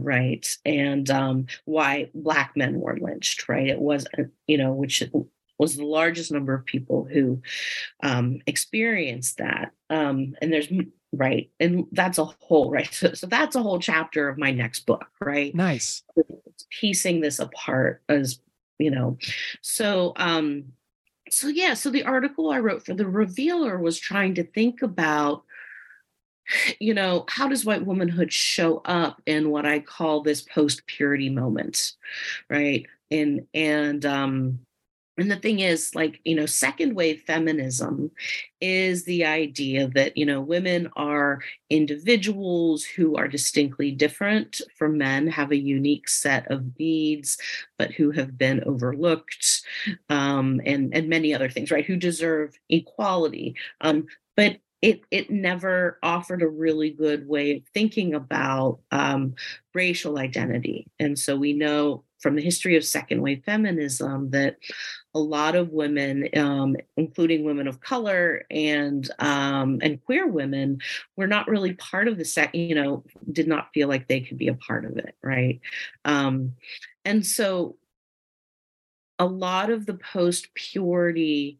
right? 0.00 0.56
And 0.64 1.10
um, 1.10 1.46
why 1.64 2.10
black 2.14 2.52
men 2.56 2.80
were 2.80 2.96
lynched 2.96 3.48
right? 3.48 3.68
It 3.68 3.80
was 3.80 4.06
you 4.46 4.58
know 4.58 4.72
which 4.72 5.02
was 5.58 5.76
the 5.76 5.84
largest 5.84 6.32
number 6.32 6.54
of 6.54 6.64
people 6.64 7.04
who 7.04 7.42
um, 8.02 8.40
experienced 8.46 9.38
that. 9.38 9.72
Um, 9.90 10.34
and 10.40 10.52
there's 10.52 10.68
right 11.14 11.50
and 11.60 11.84
that's 11.92 12.16
a 12.16 12.24
whole 12.24 12.70
right 12.70 12.92
so, 12.94 13.12
so 13.12 13.26
that's 13.26 13.54
a 13.54 13.62
whole 13.62 13.78
chapter 13.78 14.30
of 14.30 14.38
my 14.38 14.50
next 14.50 14.86
book 14.86 15.06
right? 15.20 15.54
Nice. 15.54 16.02
Piecing 16.70 17.20
this 17.20 17.38
apart 17.38 18.02
as 18.08 18.40
you 18.78 18.90
know 18.90 19.18
so 19.60 20.14
um 20.16 20.64
so 21.32 21.48
yeah 21.48 21.74
so 21.74 21.90
the 21.90 22.04
article 22.04 22.50
i 22.50 22.58
wrote 22.58 22.84
for 22.84 22.94
the 22.94 23.06
revealer 23.06 23.78
was 23.78 23.98
trying 23.98 24.34
to 24.34 24.44
think 24.44 24.82
about 24.82 25.44
you 26.80 26.92
know 26.92 27.24
how 27.28 27.48
does 27.48 27.64
white 27.64 27.86
womanhood 27.86 28.32
show 28.32 28.78
up 28.84 29.22
in 29.26 29.50
what 29.50 29.64
i 29.64 29.78
call 29.78 30.22
this 30.22 30.42
post 30.42 30.86
purity 30.86 31.30
moment 31.30 31.94
right? 32.48 32.86
And 33.10 33.46
and 33.54 34.04
um 34.04 34.60
and 35.18 35.30
the 35.30 35.36
thing 35.36 35.60
is 35.60 35.94
like 35.94 36.20
you 36.24 36.34
know 36.34 36.46
second 36.46 36.94
wave 36.94 37.22
feminism 37.26 38.10
is 38.60 39.04
the 39.04 39.24
idea 39.24 39.88
that 39.88 40.16
you 40.16 40.24
know 40.24 40.40
women 40.40 40.90
are 40.96 41.40
individuals 41.70 42.84
who 42.84 43.16
are 43.16 43.28
distinctly 43.28 43.90
different 43.90 44.60
from 44.76 44.98
men 44.98 45.26
have 45.26 45.50
a 45.50 45.56
unique 45.56 46.08
set 46.08 46.50
of 46.50 46.78
needs 46.78 47.38
but 47.78 47.90
who 47.92 48.10
have 48.10 48.38
been 48.38 48.62
overlooked 48.64 49.62
um, 50.08 50.60
and 50.64 50.94
and 50.94 51.08
many 51.08 51.34
other 51.34 51.48
things 51.48 51.70
right 51.70 51.84
who 51.84 51.96
deserve 51.96 52.58
equality. 52.68 53.54
Um, 53.80 54.06
but 54.36 54.58
it 54.80 55.02
it 55.10 55.30
never 55.30 55.98
offered 56.02 56.42
a 56.42 56.48
really 56.48 56.90
good 56.90 57.28
way 57.28 57.56
of 57.56 57.62
thinking 57.72 58.14
about 58.14 58.80
um, 58.90 59.34
racial 59.74 60.18
identity. 60.18 60.88
And 60.98 61.18
so 61.18 61.36
we 61.36 61.52
know 61.52 62.04
from 62.22 62.36
the 62.36 62.42
history 62.42 62.76
of 62.76 62.84
second 62.84 63.20
wave 63.20 63.42
feminism 63.44 64.30
that 64.30 64.56
a 65.14 65.18
lot 65.18 65.54
of 65.54 65.70
women, 65.70 66.28
um, 66.36 66.76
including 66.96 67.44
women 67.44 67.66
of 67.66 67.80
color 67.80 68.44
and 68.50 69.10
um, 69.18 69.80
and 69.82 70.02
queer 70.04 70.26
women, 70.26 70.78
were 71.16 71.26
not 71.26 71.48
really 71.48 71.74
part 71.74 72.08
of 72.08 72.16
the 72.16 72.24
sec. 72.24 72.54
You 72.54 72.74
know, 72.74 73.04
did 73.30 73.48
not 73.48 73.70
feel 73.74 73.88
like 73.88 74.08
they 74.08 74.20
could 74.20 74.38
be 74.38 74.48
a 74.48 74.54
part 74.54 74.84
of 74.84 74.96
it, 74.96 75.16
right? 75.22 75.60
Um, 76.04 76.54
and 77.04 77.26
so, 77.26 77.76
a 79.18 79.26
lot 79.26 79.70
of 79.70 79.84
the 79.84 79.94
post 79.94 80.54
purity 80.54 81.58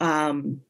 um, 0.00 0.60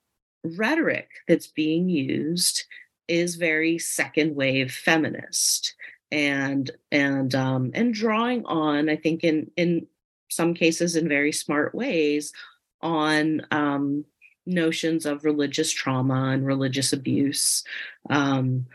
rhetoric 0.43 1.09
that's 1.29 1.47
being 1.47 1.89
used 1.89 2.65
is 3.07 3.37
very 3.37 3.79
second 3.79 4.35
wave 4.35 4.73
feminist 4.73 5.75
and 6.11 6.71
and 6.91 7.35
um 7.35 7.71
and 7.75 7.93
drawing 7.93 8.45
on 8.47 8.89
i 8.89 8.97
think 8.97 9.25
in 9.25 9.51
in 9.57 9.87
some 10.31 10.55
cases 10.55 10.97
in 10.97 11.09
very 11.09 11.33
smart 11.33 11.75
ways 11.75 12.33
on 12.81 13.43
um, 13.51 14.05
notions 14.47 15.07
of 15.07 15.25
religious 15.25 15.71
trauma 15.71 16.31
and 16.33 16.47
religious 16.47 16.93
abuse. 16.93 17.65
Um, 18.09 18.67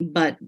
but 0.00 0.38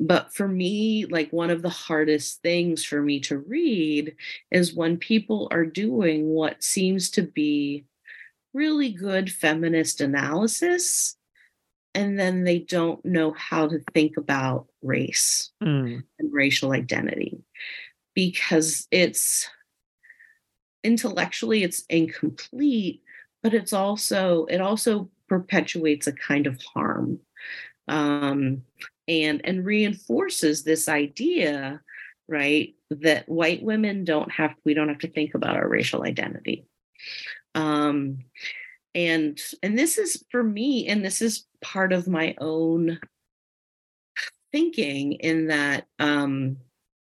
but 0.00 0.34
for 0.34 0.48
me 0.48 1.06
like 1.06 1.32
one 1.32 1.50
of 1.50 1.62
the 1.62 1.68
hardest 1.68 2.42
things 2.42 2.82
for 2.84 3.00
me 3.00 3.20
to 3.20 3.38
read 3.38 4.16
is 4.50 4.74
when 4.74 4.96
people 4.96 5.46
are 5.52 5.64
doing 5.64 6.26
what 6.30 6.64
seems 6.64 7.10
to 7.10 7.22
be 7.22 7.84
really 8.52 8.90
good 8.90 9.30
feminist 9.30 10.00
analysis 10.00 11.16
and 11.94 12.18
then 12.18 12.44
they 12.44 12.58
don't 12.58 13.04
know 13.04 13.32
how 13.32 13.68
to 13.68 13.78
think 13.92 14.16
about 14.16 14.66
race 14.82 15.52
mm. 15.62 16.02
and 16.18 16.32
racial 16.32 16.72
identity 16.72 17.38
because 18.14 18.86
it's 18.90 19.48
intellectually 20.82 21.62
it's 21.62 21.84
incomplete 21.88 23.02
but 23.42 23.54
it's 23.54 23.72
also 23.72 24.44
it 24.46 24.60
also 24.60 25.08
perpetuates 25.28 26.06
a 26.06 26.12
kind 26.12 26.46
of 26.46 26.60
harm 26.74 27.18
um, 27.88 28.62
and 29.08 29.40
and 29.44 29.64
reinforces 29.64 30.62
this 30.64 30.88
idea 30.88 31.80
right 32.28 32.74
that 32.90 33.28
white 33.28 33.62
women 33.62 34.04
don't 34.04 34.30
have 34.30 34.54
we 34.64 34.74
don't 34.74 34.88
have 34.88 34.98
to 34.98 35.08
think 35.08 35.34
about 35.34 35.56
our 35.56 35.68
racial 35.68 36.04
identity 36.04 36.66
um, 37.54 38.18
and 38.94 39.40
and 39.62 39.78
this 39.78 39.98
is 39.98 40.24
for 40.30 40.42
me 40.42 40.86
and 40.86 41.04
this 41.04 41.20
is 41.20 41.46
part 41.64 41.92
of 41.92 42.06
my 42.06 42.34
own 42.38 43.00
thinking 44.52 45.12
in 45.14 45.48
that 45.48 45.86
um 45.98 46.58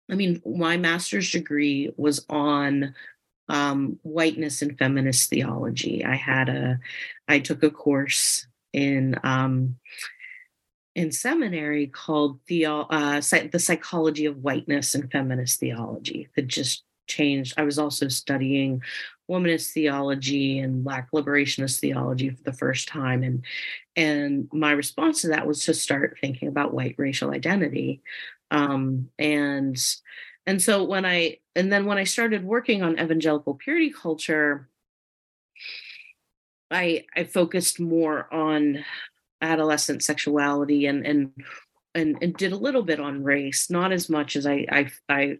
I 0.10 0.16
mean, 0.16 0.41
my 0.45 0.78
master's 0.78 1.32
degree 1.32 1.91
was 1.98 2.26
on 2.30 2.95
um, 3.50 4.00
whiteness 4.04 4.62
and 4.62 4.78
feminist 4.78 5.30
theology. 5.30 6.04
I 6.04 6.16
had 6.16 6.50
a, 6.50 6.80
I 7.28 7.39
took 7.39 7.64
a 7.64 7.70
course 7.70 8.48
in 8.74 9.20
um, 9.24 9.76
in 10.95 11.12
seminary 11.12 11.88
called 11.88 12.39
theo, 12.48 12.82
uh, 12.89 13.22
the 13.52 13.60
psychology 13.60 14.26
of 14.26 14.43
whiteness 14.43 14.95
and 14.95 15.12
feminist 15.12 15.60
theology 15.60 16.28
that 16.36 16.48
just 16.48 16.84
changed. 17.08 17.54
I 17.58 17.64
was 17.64 17.78
also 17.78 18.08
studying 18.08 18.82
womanist 19.30 19.72
theology 19.72 20.60
and 20.60 20.84
black 20.84 21.10
liberationist 21.12 21.80
theology 21.80 22.30
for 22.30 22.44
the 22.44 22.54
first 22.54 22.88
time. 22.88 23.24
And 23.24 23.44
and 23.96 24.50
my 24.54 24.72
response 24.72 25.22
to 25.22 25.30
that 25.30 25.48
was 25.48 25.66
to 25.66 25.74
start 25.74 26.18
thinking 26.22 26.48
about 26.48 26.74
white 26.74 26.96
racial 26.98 27.32
identity. 27.32 28.02
Um, 28.52 29.10
and 29.20 29.78
and 30.48 30.62
so 30.62 30.84
when 30.84 31.06
i 31.06 31.38
and 31.56 31.72
then 31.72 31.86
when 31.86 32.00
i 32.00 32.06
started 32.06 32.44
working 32.44 32.82
on 32.82 33.00
evangelical 33.00 33.54
purity 33.54 33.92
culture 33.92 34.68
i 36.72 37.06
i 37.16 37.24
focused 37.24 37.80
more 37.80 38.34
on 38.34 38.84
adolescent 39.42 40.02
sexuality 40.02 40.88
and 40.88 41.06
and 41.06 41.32
and, 41.94 42.18
and 42.22 42.36
did 42.36 42.52
a 42.52 42.58
little 42.58 42.84
bit 42.84 43.00
on 43.00 43.24
race 43.24 43.70
not 43.70 43.92
as 43.92 44.10
much 44.10 44.36
as 44.36 44.48
i 44.48 44.66
i 44.72 44.90
i 45.10 45.38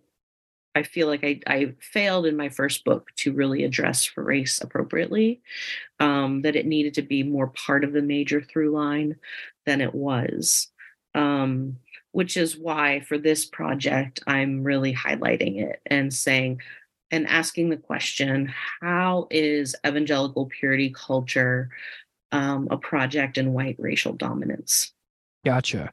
I 0.78 0.84
feel 0.84 1.08
like 1.08 1.24
I, 1.24 1.40
I 1.48 1.74
failed 1.80 2.28
in 2.28 2.38
my 2.38 2.50
first 2.50 2.86
book 2.86 3.10
to 3.18 3.34
really 3.34 3.64
address 3.64 4.16
race 4.16 4.62
appropriately, 4.62 5.42
um, 6.00 6.44
that 6.44 6.56
it 6.56 6.68
needed 6.68 6.94
to 6.96 7.02
be 7.02 7.24
more 7.24 7.48
part 7.48 7.84
of 7.84 7.94
the 7.94 8.02
major 8.04 8.42
through 8.44 8.70
line 8.72 9.16
than 9.66 9.82
it 9.82 9.96
was. 9.96 10.68
Um, 11.16 11.78
which 12.12 12.38
is 12.38 12.58
why 12.58 13.00
for 13.02 13.18
this 13.18 13.46
project, 13.46 14.20
I'm 14.28 14.64
really 14.64 14.94
highlighting 14.94 15.62
it 15.62 15.82
and 15.88 16.14
saying, 16.14 16.62
and 17.10 17.28
asking 17.28 17.70
the 17.70 17.78
question 17.78 18.54
how 18.82 19.28
is 19.32 19.76
evangelical 19.86 20.46
purity 20.46 20.92
culture 20.96 21.70
um, 22.32 22.68
a 22.70 22.78
project 22.78 23.38
in 23.38 23.54
white 23.54 23.78
racial 23.80 24.14
dominance? 24.14 24.94
Gotcha. 25.48 25.90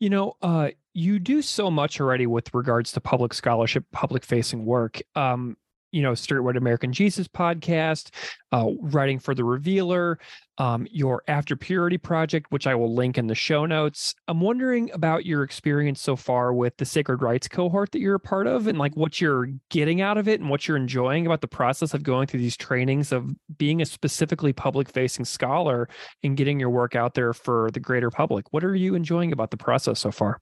You 0.00 0.10
know, 0.10 0.34
uh, 0.42 0.68
you 0.92 1.18
do 1.18 1.40
so 1.40 1.70
much 1.70 1.98
already 1.98 2.26
with 2.26 2.52
regards 2.52 2.92
to 2.92 3.00
public 3.00 3.32
scholarship, 3.32 3.86
public 3.90 4.22
facing 4.22 4.66
work. 4.66 5.00
Um, 5.14 5.56
you 5.92 6.02
know, 6.02 6.14
White 6.42 6.56
American 6.56 6.92
Jesus 6.92 7.28
podcast, 7.28 8.10
uh, 8.52 8.66
writing 8.80 9.18
for 9.18 9.34
The 9.34 9.44
Revealer, 9.44 10.18
um, 10.58 10.86
your 10.90 11.22
After 11.28 11.56
Purity 11.56 11.98
project, 11.98 12.46
which 12.50 12.66
I 12.66 12.74
will 12.74 12.94
link 12.94 13.16
in 13.16 13.26
the 13.26 13.34
show 13.34 13.64
notes. 13.64 14.14
I'm 14.26 14.40
wondering 14.40 14.90
about 14.92 15.24
your 15.24 15.42
experience 15.42 16.00
so 16.00 16.16
far 16.16 16.52
with 16.52 16.76
the 16.76 16.84
Sacred 16.84 17.22
Writes 17.22 17.48
cohort 17.48 17.92
that 17.92 18.00
you're 18.00 18.16
a 18.16 18.20
part 18.20 18.46
of 18.46 18.66
and 18.66 18.78
like 18.78 18.96
what 18.96 19.20
you're 19.20 19.48
getting 19.70 20.00
out 20.00 20.18
of 20.18 20.28
it 20.28 20.40
and 20.40 20.50
what 20.50 20.66
you're 20.66 20.76
enjoying 20.76 21.26
about 21.26 21.40
the 21.40 21.48
process 21.48 21.94
of 21.94 22.02
going 22.02 22.26
through 22.26 22.40
these 22.40 22.56
trainings 22.56 23.12
of 23.12 23.30
being 23.56 23.80
a 23.80 23.86
specifically 23.86 24.52
public 24.52 24.88
facing 24.88 25.24
scholar 25.24 25.88
and 26.22 26.36
getting 26.36 26.58
your 26.58 26.70
work 26.70 26.96
out 26.96 27.14
there 27.14 27.32
for 27.32 27.70
the 27.72 27.80
greater 27.80 28.10
public. 28.10 28.52
What 28.52 28.64
are 28.64 28.74
you 28.74 28.94
enjoying 28.94 29.32
about 29.32 29.50
the 29.50 29.56
process 29.56 30.00
so 30.00 30.10
far? 30.10 30.40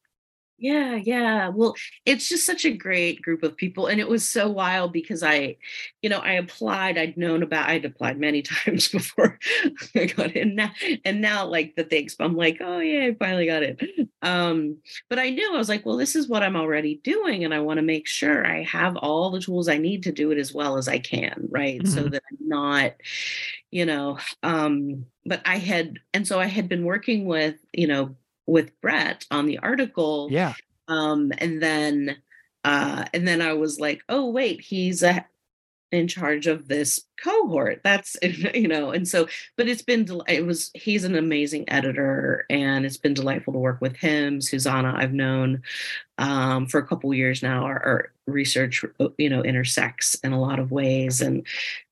Yeah, 0.58 0.94
yeah. 0.94 1.48
Well, 1.48 1.74
it's 2.06 2.28
just 2.28 2.46
such 2.46 2.64
a 2.64 2.72
great 2.72 3.20
group 3.20 3.42
of 3.42 3.56
people. 3.58 3.88
And 3.88 4.00
it 4.00 4.08
was 4.08 4.26
so 4.26 4.48
wild 4.48 4.90
because 4.90 5.22
I, 5.22 5.56
you 6.00 6.08
know, 6.08 6.18
I 6.18 6.32
applied, 6.32 6.96
I'd 6.96 7.18
known 7.18 7.42
about, 7.42 7.68
I'd 7.68 7.84
applied 7.84 8.18
many 8.18 8.40
times 8.64 8.88
before 8.88 9.38
I 9.94 10.06
got 10.06 10.34
in. 10.34 10.54
Now, 10.54 10.72
and 11.04 11.20
now, 11.20 11.46
like 11.46 11.74
the 11.76 11.84
things, 11.84 12.16
I'm 12.18 12.36
like, 12.36 12.58
oh, 12.60 12.78
yeah, 12.78 13.06
I 13.06 13.14
finally 13.18 13.44
got 13.46 13.62
it. 13.64 14.08
Um, 14.22 14.78
but 15.10 15.18
I 15.18 15.28
knew 15.28 15.54
I 15.54 15.58
was 15.58 15.68
like, 15.68 15.84
well, 15.84 15.98
this 15.98 16.16
is 16.16 16.26
what 16.26 16.42
I'm 16.42 16.56
already 16.56 17.00
doing. 17.04 17.44
And 17.44 17.52
I 17.52 17.60
want 17.60 17.76
to 17.76 17.82
make 17.82 18.06
sure 18.06 18.46
I 18.46 18.62
have 18.62 18.96
all 18.96 19.30
the 19.30 19.40
tools 19.40 19.68
I 19.68 19.76
need 19.76 20.04
to 20.04 20.12
do 20.12 20.30
it 20.30 20.38
as 20.38 20.54
well 20.54 20.78
as 20.78 20.88
I 20.88 20.98
can. 20.98 21.48
Right. 21.50 21.82
Mm-hmm. 21.82 21.92
So 21.92 22.08
that 22.08 22.22
I'm 22.30 22.48
not, 22.48 22.92
you 23.70 23.84
know, 23.84 24.18
um, 24.42 25.04
but 25.26 25.42
I 25.44 25.58
had, 25.58 25.98
and 26.14 26.26
so 26.26 26.40
I 26.40 26.46
had 26.46 26.66
been 26.66 26.84
working 26.84 27.26
with, 27.26 27.56
you 27.74 27.88
know, 27.88 28.16
with 28.46 28.78
Brett 28.80 29.24
on 29.30 29.46
the 29.46 29.58
article. 29.58 30.28
Yeah. 30.30 30.54
Um, 30.88 31.32
and 31.38 31.62
then 31.62 32.16
uh, 32.64 33.04
and 33.14 33.26
then 33.26 33.40
I 33.40 33.52
was 33.52 33.78
like, 33.78 34.02
oh 34.08 34.30
wait, 34.30 34.60
he's 34.60 35.02
a 35.02 35.24
in 35.92 36.08
charge 36.08 36.46
of 36.46 36.66
this 36.66 37.04
cohort 37.22 37.80
that's 37.84 38.16
you 38.22 38.66
know 38.66 38.90
and 38.90 39.06
so 39.06 39.26
but 39.56 39.68
it's 39.68 39.82
been 39.82 40.06
it 40.26 40.44
was 40.44 40.70
he's 40.74 41.04
an 41.04 41.14
amazing 41.14 41.64
editor 41.68 42.44
and 42.50 42.84
it's 42.84 42.96
been 42.96 43.14
delightful 43.14 43.52
to 43.52 43.58
work 43.58 43.80
with 43.80 43.96
him 43.96 44.40
susanna 44.40 44.92
i've 44.96 45.12
known 45.12 45.62
um, 46.18 46.66
for 46.66 46.78
a 46.78 46.86
couple 46.86 47.12
years 47.12 47.42
now 47.42 47.64
our, 47.64 47.82
our, 47.84 48.12
research 48.26 48.84
uh, 48.98 49.08
you 49.18 49.30
know 49.30 49.44
intersects 49.44 50.16
in 50.16 50.32
a 50.32 50.40
lot 50.40 50.58
of 50.58 50.72
ways 50.72 51.20
and 51.20 51.46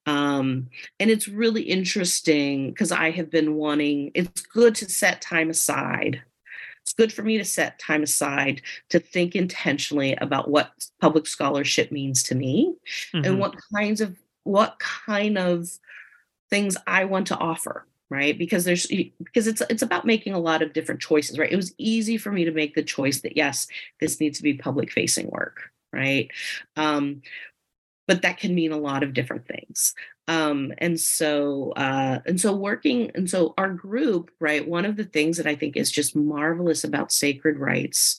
um 0.06 0.68
and 0.98 1.08
it's 1.08 1.28
really 1.28 1.62
interesting 1.62 2.70
because 2.70 2.90
i 2.90 3.12
have 3.12 3.30
been 3.30 3.54
wanting 3.54 4.10
it's 4.14 4.42
good 4.42 4.74
to 4.74 4.90
set 4.90 5.20
time 5.20 5.48
aside 5.48 6.20
it's 6.84 6.92
good 6.92 7.12
for 7.12 7.22
me 7.22 7.38
to 7.38 7.44
set 7.44 7.78
time 7.78 8.02
aside 8.02 8.60
to 8.90 9.00
think 9.00 9.34
intentionally 9.34 10.14
about 10.16 10.50
what 10.50 10.70
public 11.00 11.26
scholarship 11.26 11.90
means 11.90 12.22
to 12.24 12.34
me 12.34 12.74
mm-hmm. 13.14 13.24
and 13.24 13.38
what 13.38 13.56
kinds 13.74 14.02
of 14.02 14.18
what 14.42 14.78
kind 14.78 15.38
of 15.38 15.70
things 16.50 16.76
I 16.86 17.06
want 17.06 17.26
to 17.28 17.38
offer 17.38 17.86
right? 18.10 18.38
Because 18.38 18.64
there's 18.64 18.86
because 18.86 19.46
it's 19.46 19.62
it's 19.70 19.82
about 19.82 20.04
making 20.04 20.34
a 20.34 20.38
lot 20.38 20.60
of 20.60 20.74
different 20.74 21.00
choices 21.00 21.38
right? 21.38 21.50
It 21.50 21.56
was 21.56 21.74
easy 21.78 22.18
for 22.18 22.30
me 22.30 22.44
to 22.44 22.52
make 22.52 22.74
the 22.74 22.82
choice 22.82 23.22
that 23.22 23.34
yes 23.34 23.66
this 23.98 24.20
needs 24.20 24.36
to 24.36 24.44
be 24.44 24.52
public 24.52 24.92
facing 24.92 25.30
work 25.30 25.70
right? 25.90 26.30
Um 26.76 27.22
but 28.06 28.20
that 28.20 28.36
can 28.36 28.54
mean 28.54 28.72
a 28.72 28.76
lot 28.76 29.02
of 29.02 29.14
different 29.14 29.48
things 29.48 29.94
um 30.28 30.72
and 30.78 30.98
so 30.98 31.72
uh 31.72 32.18
and 32.26 32.40
so 32.40 32.54
working 32.54 33.10
and 33.14 33.28
so 33.28 33.52
our 33.58 33.70
group 33.70 34.30
right 34.40 34.66
one 34.66 34.84
of 34.84 34.96
the 34.96 35.04
things 35.04 35.36
that 35.36 35.46
i 35.46 35.54
think 35.54 35.76
is 35.76 35.90
just 35.90 36.16
marvelous 36.16 36.82
about 36.82 37.12
Sacred 37.12 37.58
Writes 37.58 38.18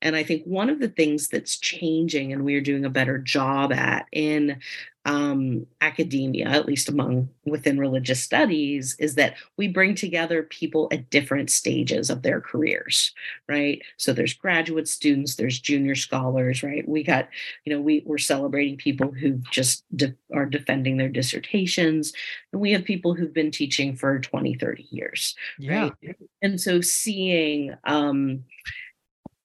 and 0.00 0.14
i 0.14 0.22
think 0.22 0.44
one 0.44 0.70
of 0.70 0.78
the 0.78 0.88
things 0.88 1.28
that's 1.28 1.58
changing 1.58 2.32
and 2.32 2.44
we're 2.44 2.60
doing 2.60 2.84
a 2.84 2.90
better 2.90 3.18
job 3.18 3.72
at 3.72 4.06
in 4.12 4.60
um, 5.06 5.66
academia, 5.80 6.46
at 6.46 6.66
least 6.66 6.88
among 6.88 7.30
within 7.46 7.78
religious 7.78 8.22
studies, 8.22 8.96
is 8.98 9.14
that 9.14 9.34
we 9.56 9.66
bring 9.66 9.94
together 9.94 10.42
people 10.42 10.88
at 10.92 11.08
different 11.08 11.50
stages 11.50 12.10
of 12.10 12.22
their 12.22 12.40
careers, 12.40 13.12
right? 13.48 13.80
So 13.96 14.12
there's 14.12 14.34
graduate 14.34 14.88
students, 14.88 15.36
there's 15.36 15.58
junior 15.58 15.94
scholars, 15.94 16.62
right? 16.62 16.86
We 16.86 17.02
got, 17.02 17.28
you 17.64 17.74
know, 17.74 17.80
we 17.80 18.02
we're 18.04 18.18
celebrating 18.18 18.76
people 18.76 19.10
who 19.10 19.40
just 19.50 19.84
de- 19.96 20.14
are 20.34 20.46
defending 20.46 20.98
their 20.98 21.08
dissertations, 21.08 22.12
and 22.52 22.60
we 22.60 22.72
have 22.72 22.84
people 22.84 23.14
who've 23.14 23.34
been 23.34 23.50
teaching 23.50 23.96
for 23.96 24.18
20, 24.18 24.56
30 24.56 24.86
years, 24.90 25.34
yeah. 25.58 25.82
right? 25.82 26.16
And 26.42 26.60
so 26.60 26.82
seeing 26.82 27.74
um, 27.84 28.44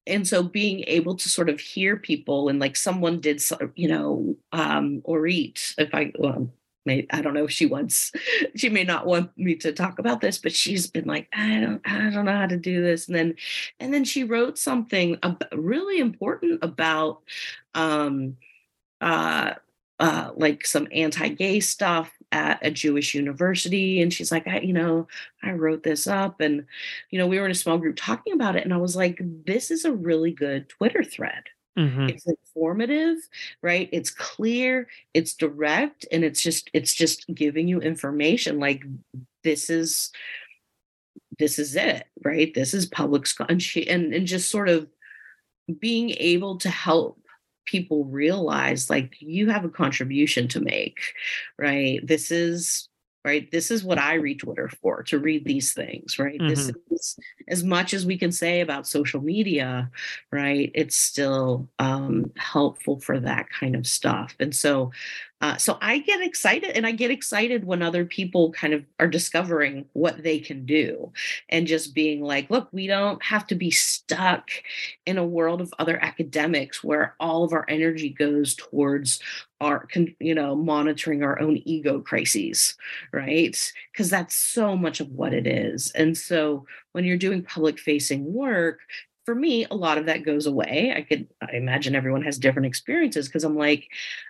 and 0.08 0.28
so 0.28 0.44
being 0.44 0.84
able 0.88 1.16
to 1.16 1.30
sort 1.30 1.50
of 1.50 1.60
hear 1.60 1.98
people 1.98 2.50
and 2.50 2.60
like 2.60 2.76
someone 2.76 3.20
did 3.20 3.42
you 3.76 3.88
know 3.88 4.36
um 4.52 5.02
or 5.04 5.28
eat 5.28 5.74
if 5.78 5.94
i 5.94 6.12
well, 6.18 6.50
I 6.88 7.22
don't 7.22 7.34
know 7.34 7.46
if 7.46 7.52
she 7.52 7.66
wants 7.66 8.12
she 8.56 8.70
may 8.70 8.84
not 8.84 9.06
want 9.06 9.36
me 9.38 9.56
to 9.56 9.74
talk 9.74 10.00
about 10.00 10.22
this, 10.22 10.38
but 10.38 10.54
she's 10.54 10.88
been 10.88 11.06
like, 11.06 11.28
I 11.34 11.60
don't 11.60 11.82
I 11.86 12.10
don't 12.12 12.26
know 12.26 12.38
how 12.38 12.48
to 12.48 12.58
do 12.58 12.82
this. 12.82 13.08
And 13.08 13.16
then 13.16 13.36
and 13.80 13.94
then 13.94 14.04
she 14.04 14.24
wrote 14.24 14.58
something 14.58 15.18
really 15.52 16.00
important 16.00 16.64
about 16.64 17.22
um 17.74 18.38
uh 19.02 19.54
uh 20.00 20.32
like 20.36 20.66
some 20.66 20.88
anti-gay 20.92 21.60
stuff 21.60 22.12
at 22.36 22.60
a 22.62 22.70
Jewish 22.70 23.16
university. 23.16 24.02
And 24.02 24.14
she's 24.14 24.30
like, 24.30 24.46
I, 24.46 24.60
you 24.60 24.74
know, 24.74 25.08
I 25.42 25.54
wrote 25.54 25.84
this 25.84 26.06
up. 26.06 26.42
And, 26.42 26.66
you 27.10 27.18
know, 27.18 27.28
we 27.28 27.40
were 27.40 27.46
in 27.46 27.52
a 27.52 27.56
small 27.56 27.78
group 27.78 27.96
talking 27.96 28.34
about 28.34 28.58
it. 28.58 28.66
And 28.66 28.74
I 28.74 28.78
was 28.78 28.94
like, 28.94 29.20
this 29.22 29.72
is 29.72 29.86
a 29.86 29.94
really 29.94 30.32
good 30.32 30.68
Twitter 30.68 31.02
thread. 31.02 31.46
Mm-hmm. 31.80 32.10
It's 32.10 32.28
informative, 32.28 33.18
right? 33.62 33.90
It's 33.94 34.10
clear, 34.10 34.88
it's 35.14 35.34
direct, 35.34 36.06
and 36.12 36.24
it's 36.26 36.42
just, 36.42 36.70
it's 36.74 36.94
just 36.94 37.26
giving 37.34 37.68
you 37.70 37.80
information 37.80 38.60
like 38.60 38.84
this 39.44 39.70
is 39.70 40.12
this 41.38 41.60
is 41.60 41.76
it, 41.76 42.06
right? 42.24 42.54
This 42.54 42.74
is 42.74 42.86
public 42.86 43.28
school. 43.28 43.48
and 43.50 43.62
she 43.62 43.88
and, 43.90 44.14
and 44.14 44.26
just 44.26 44.50
sort 44.50 44.70
of 44.70 44.88
being 45.80 46.12
able 46.12 46.58
to 46.60 46.70
help 46.70 47.20
people 47.66 48.06
realize 48.06 48.90
like 48.90 49.16
you 49.20 49.50
have 49.50 49.66
a 49.66 49.70
contribution 49.70 50.48
to 50.48 50.60
make 50.60 51.00
right? 51.58 52.06
This 52.06 52.32
is 52.32 52.90
right 53.24 53.50
this 53.50 53.72
is 53.72 53.84
what 53.84 53.98
i 53.98 54.14
read 54.14 54.40
twitter 54.40 54.70
for 54.84 55.02
to 55.02 55.18
read 55.18 55.44
these 55.46 55.74
things 55.74 56.20
right? 56.20 56.38
Mm-hmm. 56.40 56.48
this 56.48 56.72
is 56.92 57.20
as 57.48 57.64
much 57.64 57.94
as 57.94 58.06
we 58.06 58.20
can 58.20 58.32
say 58.32 58.62
about 58.62 58.88
social 58.88 59.20
media 59.20 59.90
right 60.32 60.72
it's 60.76 60.96
still 60.96 61.68
um, 61.80 62.32
helpful 62.38 63.00
for 63.00 63.20
that 63.20 63.50
kind 63.50 63.76
of 63.76 63.88
stuff. 63.88 64.36
And 64.40 64.56
so 64.56 64.92
uh, 65.46 65.56
so 65.58 65.78
I 65.80 66.00
get 66.00 66.24
excited 66.24 66.72
and 66.76 66.88
I 66.88 66.92
get 66.92 67.12
excited 67.12 67.66
when 67.66 67.84
other 67.84 68.04
people 68.04 68.52
kind 68.54 68.74
of 68.74 68.84
are 69.00 69.08
discovering 69.08 69.86
what 69.94 70.24
they 70.24 70.40
can 70.40 70.66
do 70.66 71.12
and 71.50 71.68
just 71.68 71.94
being 71.94 72.24
like, 72.24 72.50
look, 72.50 72.68
we 72.72 72.88
don't 72.88 73.24
have 73.24 73.46
to 73.48 73.56
be 73.56 73.70
stuck 73.70 74.50
in 75.06 75.20
a 75.20 75.24
world 75.24 75.62
of 75.62 75.72
other 75.78 76.04
academics 76.04 76.84
where 76.84 77.14
all 77.20 77.44
of 77.44 77.54
our 77.54 77.64
energy 77.68 78.10
goes 78.10 78.56
towards 78.56 79.20
our, 79.62 79.88
you 80.20 80.34
know, 80.34 80.56
monitoring 80.56 81.22
our 81.22 81.40
own 81.40 81.62
ego 81.64 82.02
crises, 82.02 82.76
right? 83.14 83.72
Because 83.92 84.10
that's 84.10 84.34
so 84.34 84.76
much 84.76 85.00
of 85.00 85.12
what 85.12 85.32
it 85.32 85.46
is. 85.46 85.92
And 85.92 86.18
so 86.18 86.66
when 86.94 87.06
you're 87.06 87.18
doing 87.18 87.44
public 87.44 87.78
facing 87.78 88.34
work, 88.34 88.80
for 89.26 89.34
me, 89.34 89.66
a 89.66 89.76
lot 89.76 89.98
of 89.98 90.06
that 90.06 90.24
goes 90.24 90.46
away. 90.46 90.94
I 90.96 91.02
could 91.02 91.28
I 91.42 91.56
imagine 91.56 91.96
everyone 91.96 92.22
has 92.22 92.38
different 92.38 92.68
experiences 92.68 93.28
because 93.28 93.44
I'm 93.44 93.58
like, 93.58 93.90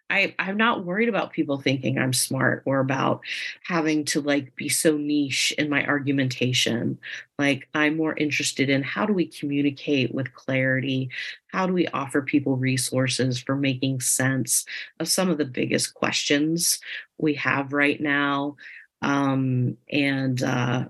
I, 0.10 0.34
I'm 0.40 0.56
not 0.56 0.86
worried 0.86 1.10
about 1.10 1.34
people 1.34 1.60
thinking 1.60 1.98
I'm 1.98 2.14
smart 2.14 2.64
or 2.66 2.80
about 2.80 3.20
having 3.64 4.06
to 4.06 4.22
like 4.22 4.56
be 4.56 4.70
so 4.70 4.96
niche 4.96 5.54
in 5.58 5.70
my 5.70 5.86
argumentation. 5.86 6.98
Like 7.38 7.68
I'm 7.74 7.98
more 7.98 8.16
interested 8.16 8.70
in 8.70 8.84
how 8.84 9.06
do 9.06 9.12
we 9.12 9.26
communicate 9.26 10.16
with 10.16 10.34
clarity? 10.34 11.10
How 11.52 11.68
do 11.68 11.74
we 11.74 11.88
offer 11.90 12.22
people 12.22 12.56
resources 12.56 13.38
for 13.38 13.58
making 13.58 14.00
sense 14.00 14.66
of 15.02 15.10
some 15.10 15.30
of 15.30 15.38
the 15.38 15.46
biggest 15.46 15.94
questions 15.94 16.80
we 17.18 17.34
have 17.34 17.74
right 17.74 18.00
now? 18.00 18.56
Um, 19.02 19.76
and 19.92 20.42
uh, 20.42 20.86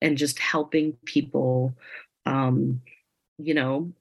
and 0.00 0.16
just 0.16 0.38
helping 0.38 0.94
people 1.04 1.76
um, 2.26 2.80
you 3.44 3.54
know, 3.54 3.92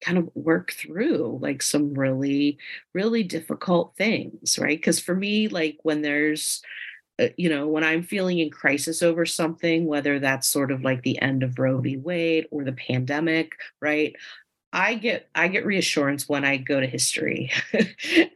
kind 0.00 0.18
of 0.18 0.30
work 0.34 0.72
through 0.72 1.38
like 1.40 1.62
some 1.62 1.94
really, 1.94 2.58
really 2.92 3.22
difficult 3.22 3.94
things, 3.96 4.58
right? 4.58 4.78
Because 4.78 5.00
for 5.00 5.14
me, 5.14 5.48
like 5.48 5.78
when 5.82 6.02
there's, 6.02 6.62
uh, 7.18 7.28
you 7.36 7.48
know, 7.48 7.66
when 7.66 7.82
I'm 7.82 8.02
feeling 8.02 8.38
in 8.38 8.50
crisis 8.50 9.02
over 9.02 9.24
something, 9.24 9.86
whether 9.86 10.18
that's 10.18 10.48
sort 10.48 10.70
of 10.70 10.82
like 10.82 11.02
the 11.02 11.20
end 11.20 11.42
of 11.42 11.58
Roe 11.58 11.80
v. 11.80 11.96
Wade 11.96 12.46
or 12.50 12.64
the 12.64 12.72
pandemic, 12.72 13.52
right? 13.80 14.14
I 14.72 14.94
get 14.94 15.30
I 15.34 15.48
get 15.48 15.64
reassurance 15.64 16.28
when 16.28 16.44
I 16.44 16.58
go 16.58 16.80
to 16.80 16.86
history, 16.86 17.50
and 17.72 17.86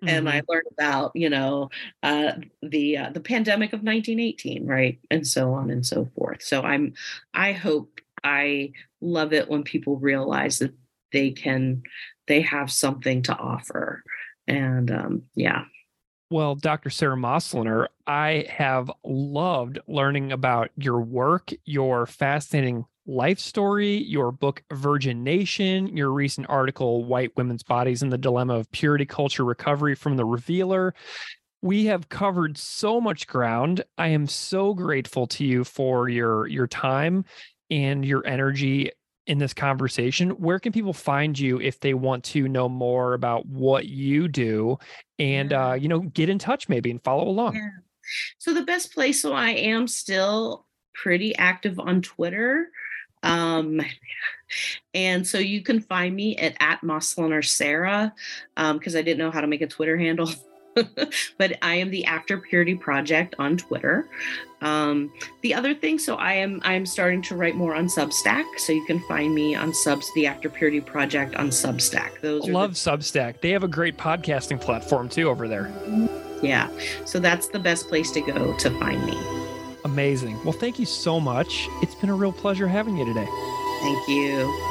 mm-hmm. 0.03 0.29
I 0.29 0.43
learn 0.49 0.63
about 0.73 1.13
you 1.15 1.29
know 1.29 1.69
uh, 2.03 2.33
the 2.63 2.97
uh, 2.97 3.11
the 3.11 3.21
pandemic 3.21 3.75
of 3.75 3.81
1918, 3.81 4.67
right, 4.67 4.99
and 5.11 5.27
so 5.27 5.53
on 5.53 5.71
and 5.71 5.85
so 5.85 6.09
forth. 6.17 6.43
So 6.43 6.63
I'm 6.63 6.95
I 7.35 7.53
hope 7.53 8.00
I 8.25 8.73
love 9.01 9.33
it 9.33 9.49
when 9.49 9.63
people 9.63 9.99
realize 9.99 10.59
that 10.59 10.75
they 11.13 11.31
can 11.31 11.83
they 12.27 12.43
have 12.43 12.71
something 12.71 13.23
to 13.23 13.37
offer 13.37 14.03
and 14.47 14.91
um, 14.91 15.23
yeah 15.35 15.65
well, 16.33 16.55
Dr. 16.55 16.91
Sara 16.91 17.17
Moslener, 17.17 17.89
I 18.07 18.47
have 18.49 18.89
loved 19.05 19.81
learning 19.89 20.31
about 20.31 20.71
your 20.77 21.01
work, 21.01 21.51
your 21.65 22.07
fascinating 22.07 22.85
life 23.05 23.41
story, 23.41 23.97
your 24.05 24.31
book 24.31 24.63
Virgin 24.73 25.25
Nation, 25.25 25.97
your 25.97 26.13
recent 26.13 26.49
article 26.49 27.05
White 27.05 27.33
Women's 27.37 27.65
Bodies 27.65 28.03
and 28.03 28.13
the 28.13 28.19
Dilemma 28.19 28.55
of 28.55 28.71
Purity 28.71 29.07
Culture 29.07 29.45
Recovery 29.45 29.97
from 29.97 30.17
the 30.17 30.25
Revealer. 30.25 30.95
We 31.63 31.87
have 31.87 32.09
covered 32.09 32.57
so 32.57 33.01
much 33.01 33.27
ground. 33.27 33.83
I 33.99 34.09
am 34.09 34.29
so 34.29 34.73
grateful 34.73 35.27
to 35.27 35.45
you 35.45 35.65
for 35.65 36.09
your 36.09 36.47
your 36.47 36.69
time 36.69 37.25
and 37.71 38.05
your 38.05 38.27
energy 38.27 38.91
in 39.27 39.39
this 39.39 39.55
conversation, 39.55 40.31
where 40.31 40.59
can 40.59 40.73
people 40.73 40.93
find 40.93 41.39
you 41.39 41.61
if 41.61 41.81
they 41.81 41.95
want 41.95 42.25
to 42.25 42.49
know 42.49 42.69
more 42.69 43.15
about 43.15 43.47
what 43.47 43.87
you 43.87 44.27
do 44.29 44.79
and 45.19 45.53
yeah. 45.53 45.69
uh, 45.69 45.75
you 45.75 45.89
know, 45.89 46.01
get 46.01 46.29
in 46.29 46.39
touch 46.39 46.69
maybe 46.69 46.91
and 46.91 47.03
follow 47.05 47.29
along? 47.29 47.55
Yeah. 47.55 47.69
So 48.39 48.55
the 48.55 48.63
best 48.63 48.93
place, 48.93 49.23
so 49.23 49.33
I 49.33 49.51
am 49.51 49.87
still 49.87 50.67
pretty 50.95 51.37
active 51.37 51.79
on 51.79 52.03
Twitter. 52.03 52.71
Um, 53.23 53.81
and 54.95 55.27
so 55.27 55.39
you 55.39 55.63
can 55.63 55.81
find 55.81 56.17
me 56.17 56.37
at 56.37 56.57
at 56.59 56.81
Moslener 56.81 57.45
Sara 57.45 58.13
because 58.57 58.95
um, 58.95 58.99
I 58.99 59.03
didn't 59.03 59.19
know 59.19 59.31
how 59.31 59.43
to 59.43 59.47
make 59.47 59.63
a 59.63 59.67
Twitter 59.67 59.97
handle. 59.97 60.31
but 61.39 61.59
I 61.63 61.75
am 61.75 61.91
the 61.91 62.05
After 62.05 62.39
Purity 62.39 62.75
Project 62.75 63.35
on 63.39 63.57
Twitter. 63.57 64.09
Um, 64.63 65.13
the 65.41 65.55
other 65.55 65.75
thing, 65.75 65.99
so 65.99 66.17
I 66.17 66.35
am 66.35 66.61
I'm 66.65 66.85
starting 66.87 67.23
to 67.23 67.37
write 67.37 67.57
more 67.57 67.75
on 67.75 67.87
Substack, 67.87 68.45
so 68.59 68.73
you 68.73 68.85
can 68.85 69.01
find 69.01 69.35
me 69.35 69.55
on 69.55 69.73
Subs 69.73 70.13
the 70.15 70.27
After 70.27 70.49
Purity 70.49 70.81
Project 70.81 71.35
on 71.37 71.49
Substack. 71.49 72.21
Those 72.21 72.49
love 72.49 72.71
the- 72.75 72.91
Substack. 72.91 73.41
They 73.41 73.51
have 73.51 73.65
a 73.65 73.69
great 73.69 73.97
podcasting 73.97 74.61
platform 74.61 75.09
too 75.09 75.29
over 75.29 75.49
there. 75.49 75.73
Yeah, 76.43 76.69
so 77.05 77.19
that's 77.21 77.49
the 77.49 77.59
best 77.59 77.89
place 77.89 78.11
to 78.13 78.21
go 78.21 78.57
to 78.57 78.71
find 78.79 79.05
me. 79.05 79.19
Amazing. 79.85 80.43
Well, 80.45 80.53
thank 80.53 80.79
you 80.79 80.87
so 80.87 81.19
much. 81.21 81.67
It's 81.83 81.95
been 81.95 82.11
a 82.11 82.15
real 82.15 82.33
pleasure 82.33 82.69
having 82.69 82.97
you 82.97 83.05
today. 83.05 83.29
Thank 83.81 84.09
you. 84.09 84.70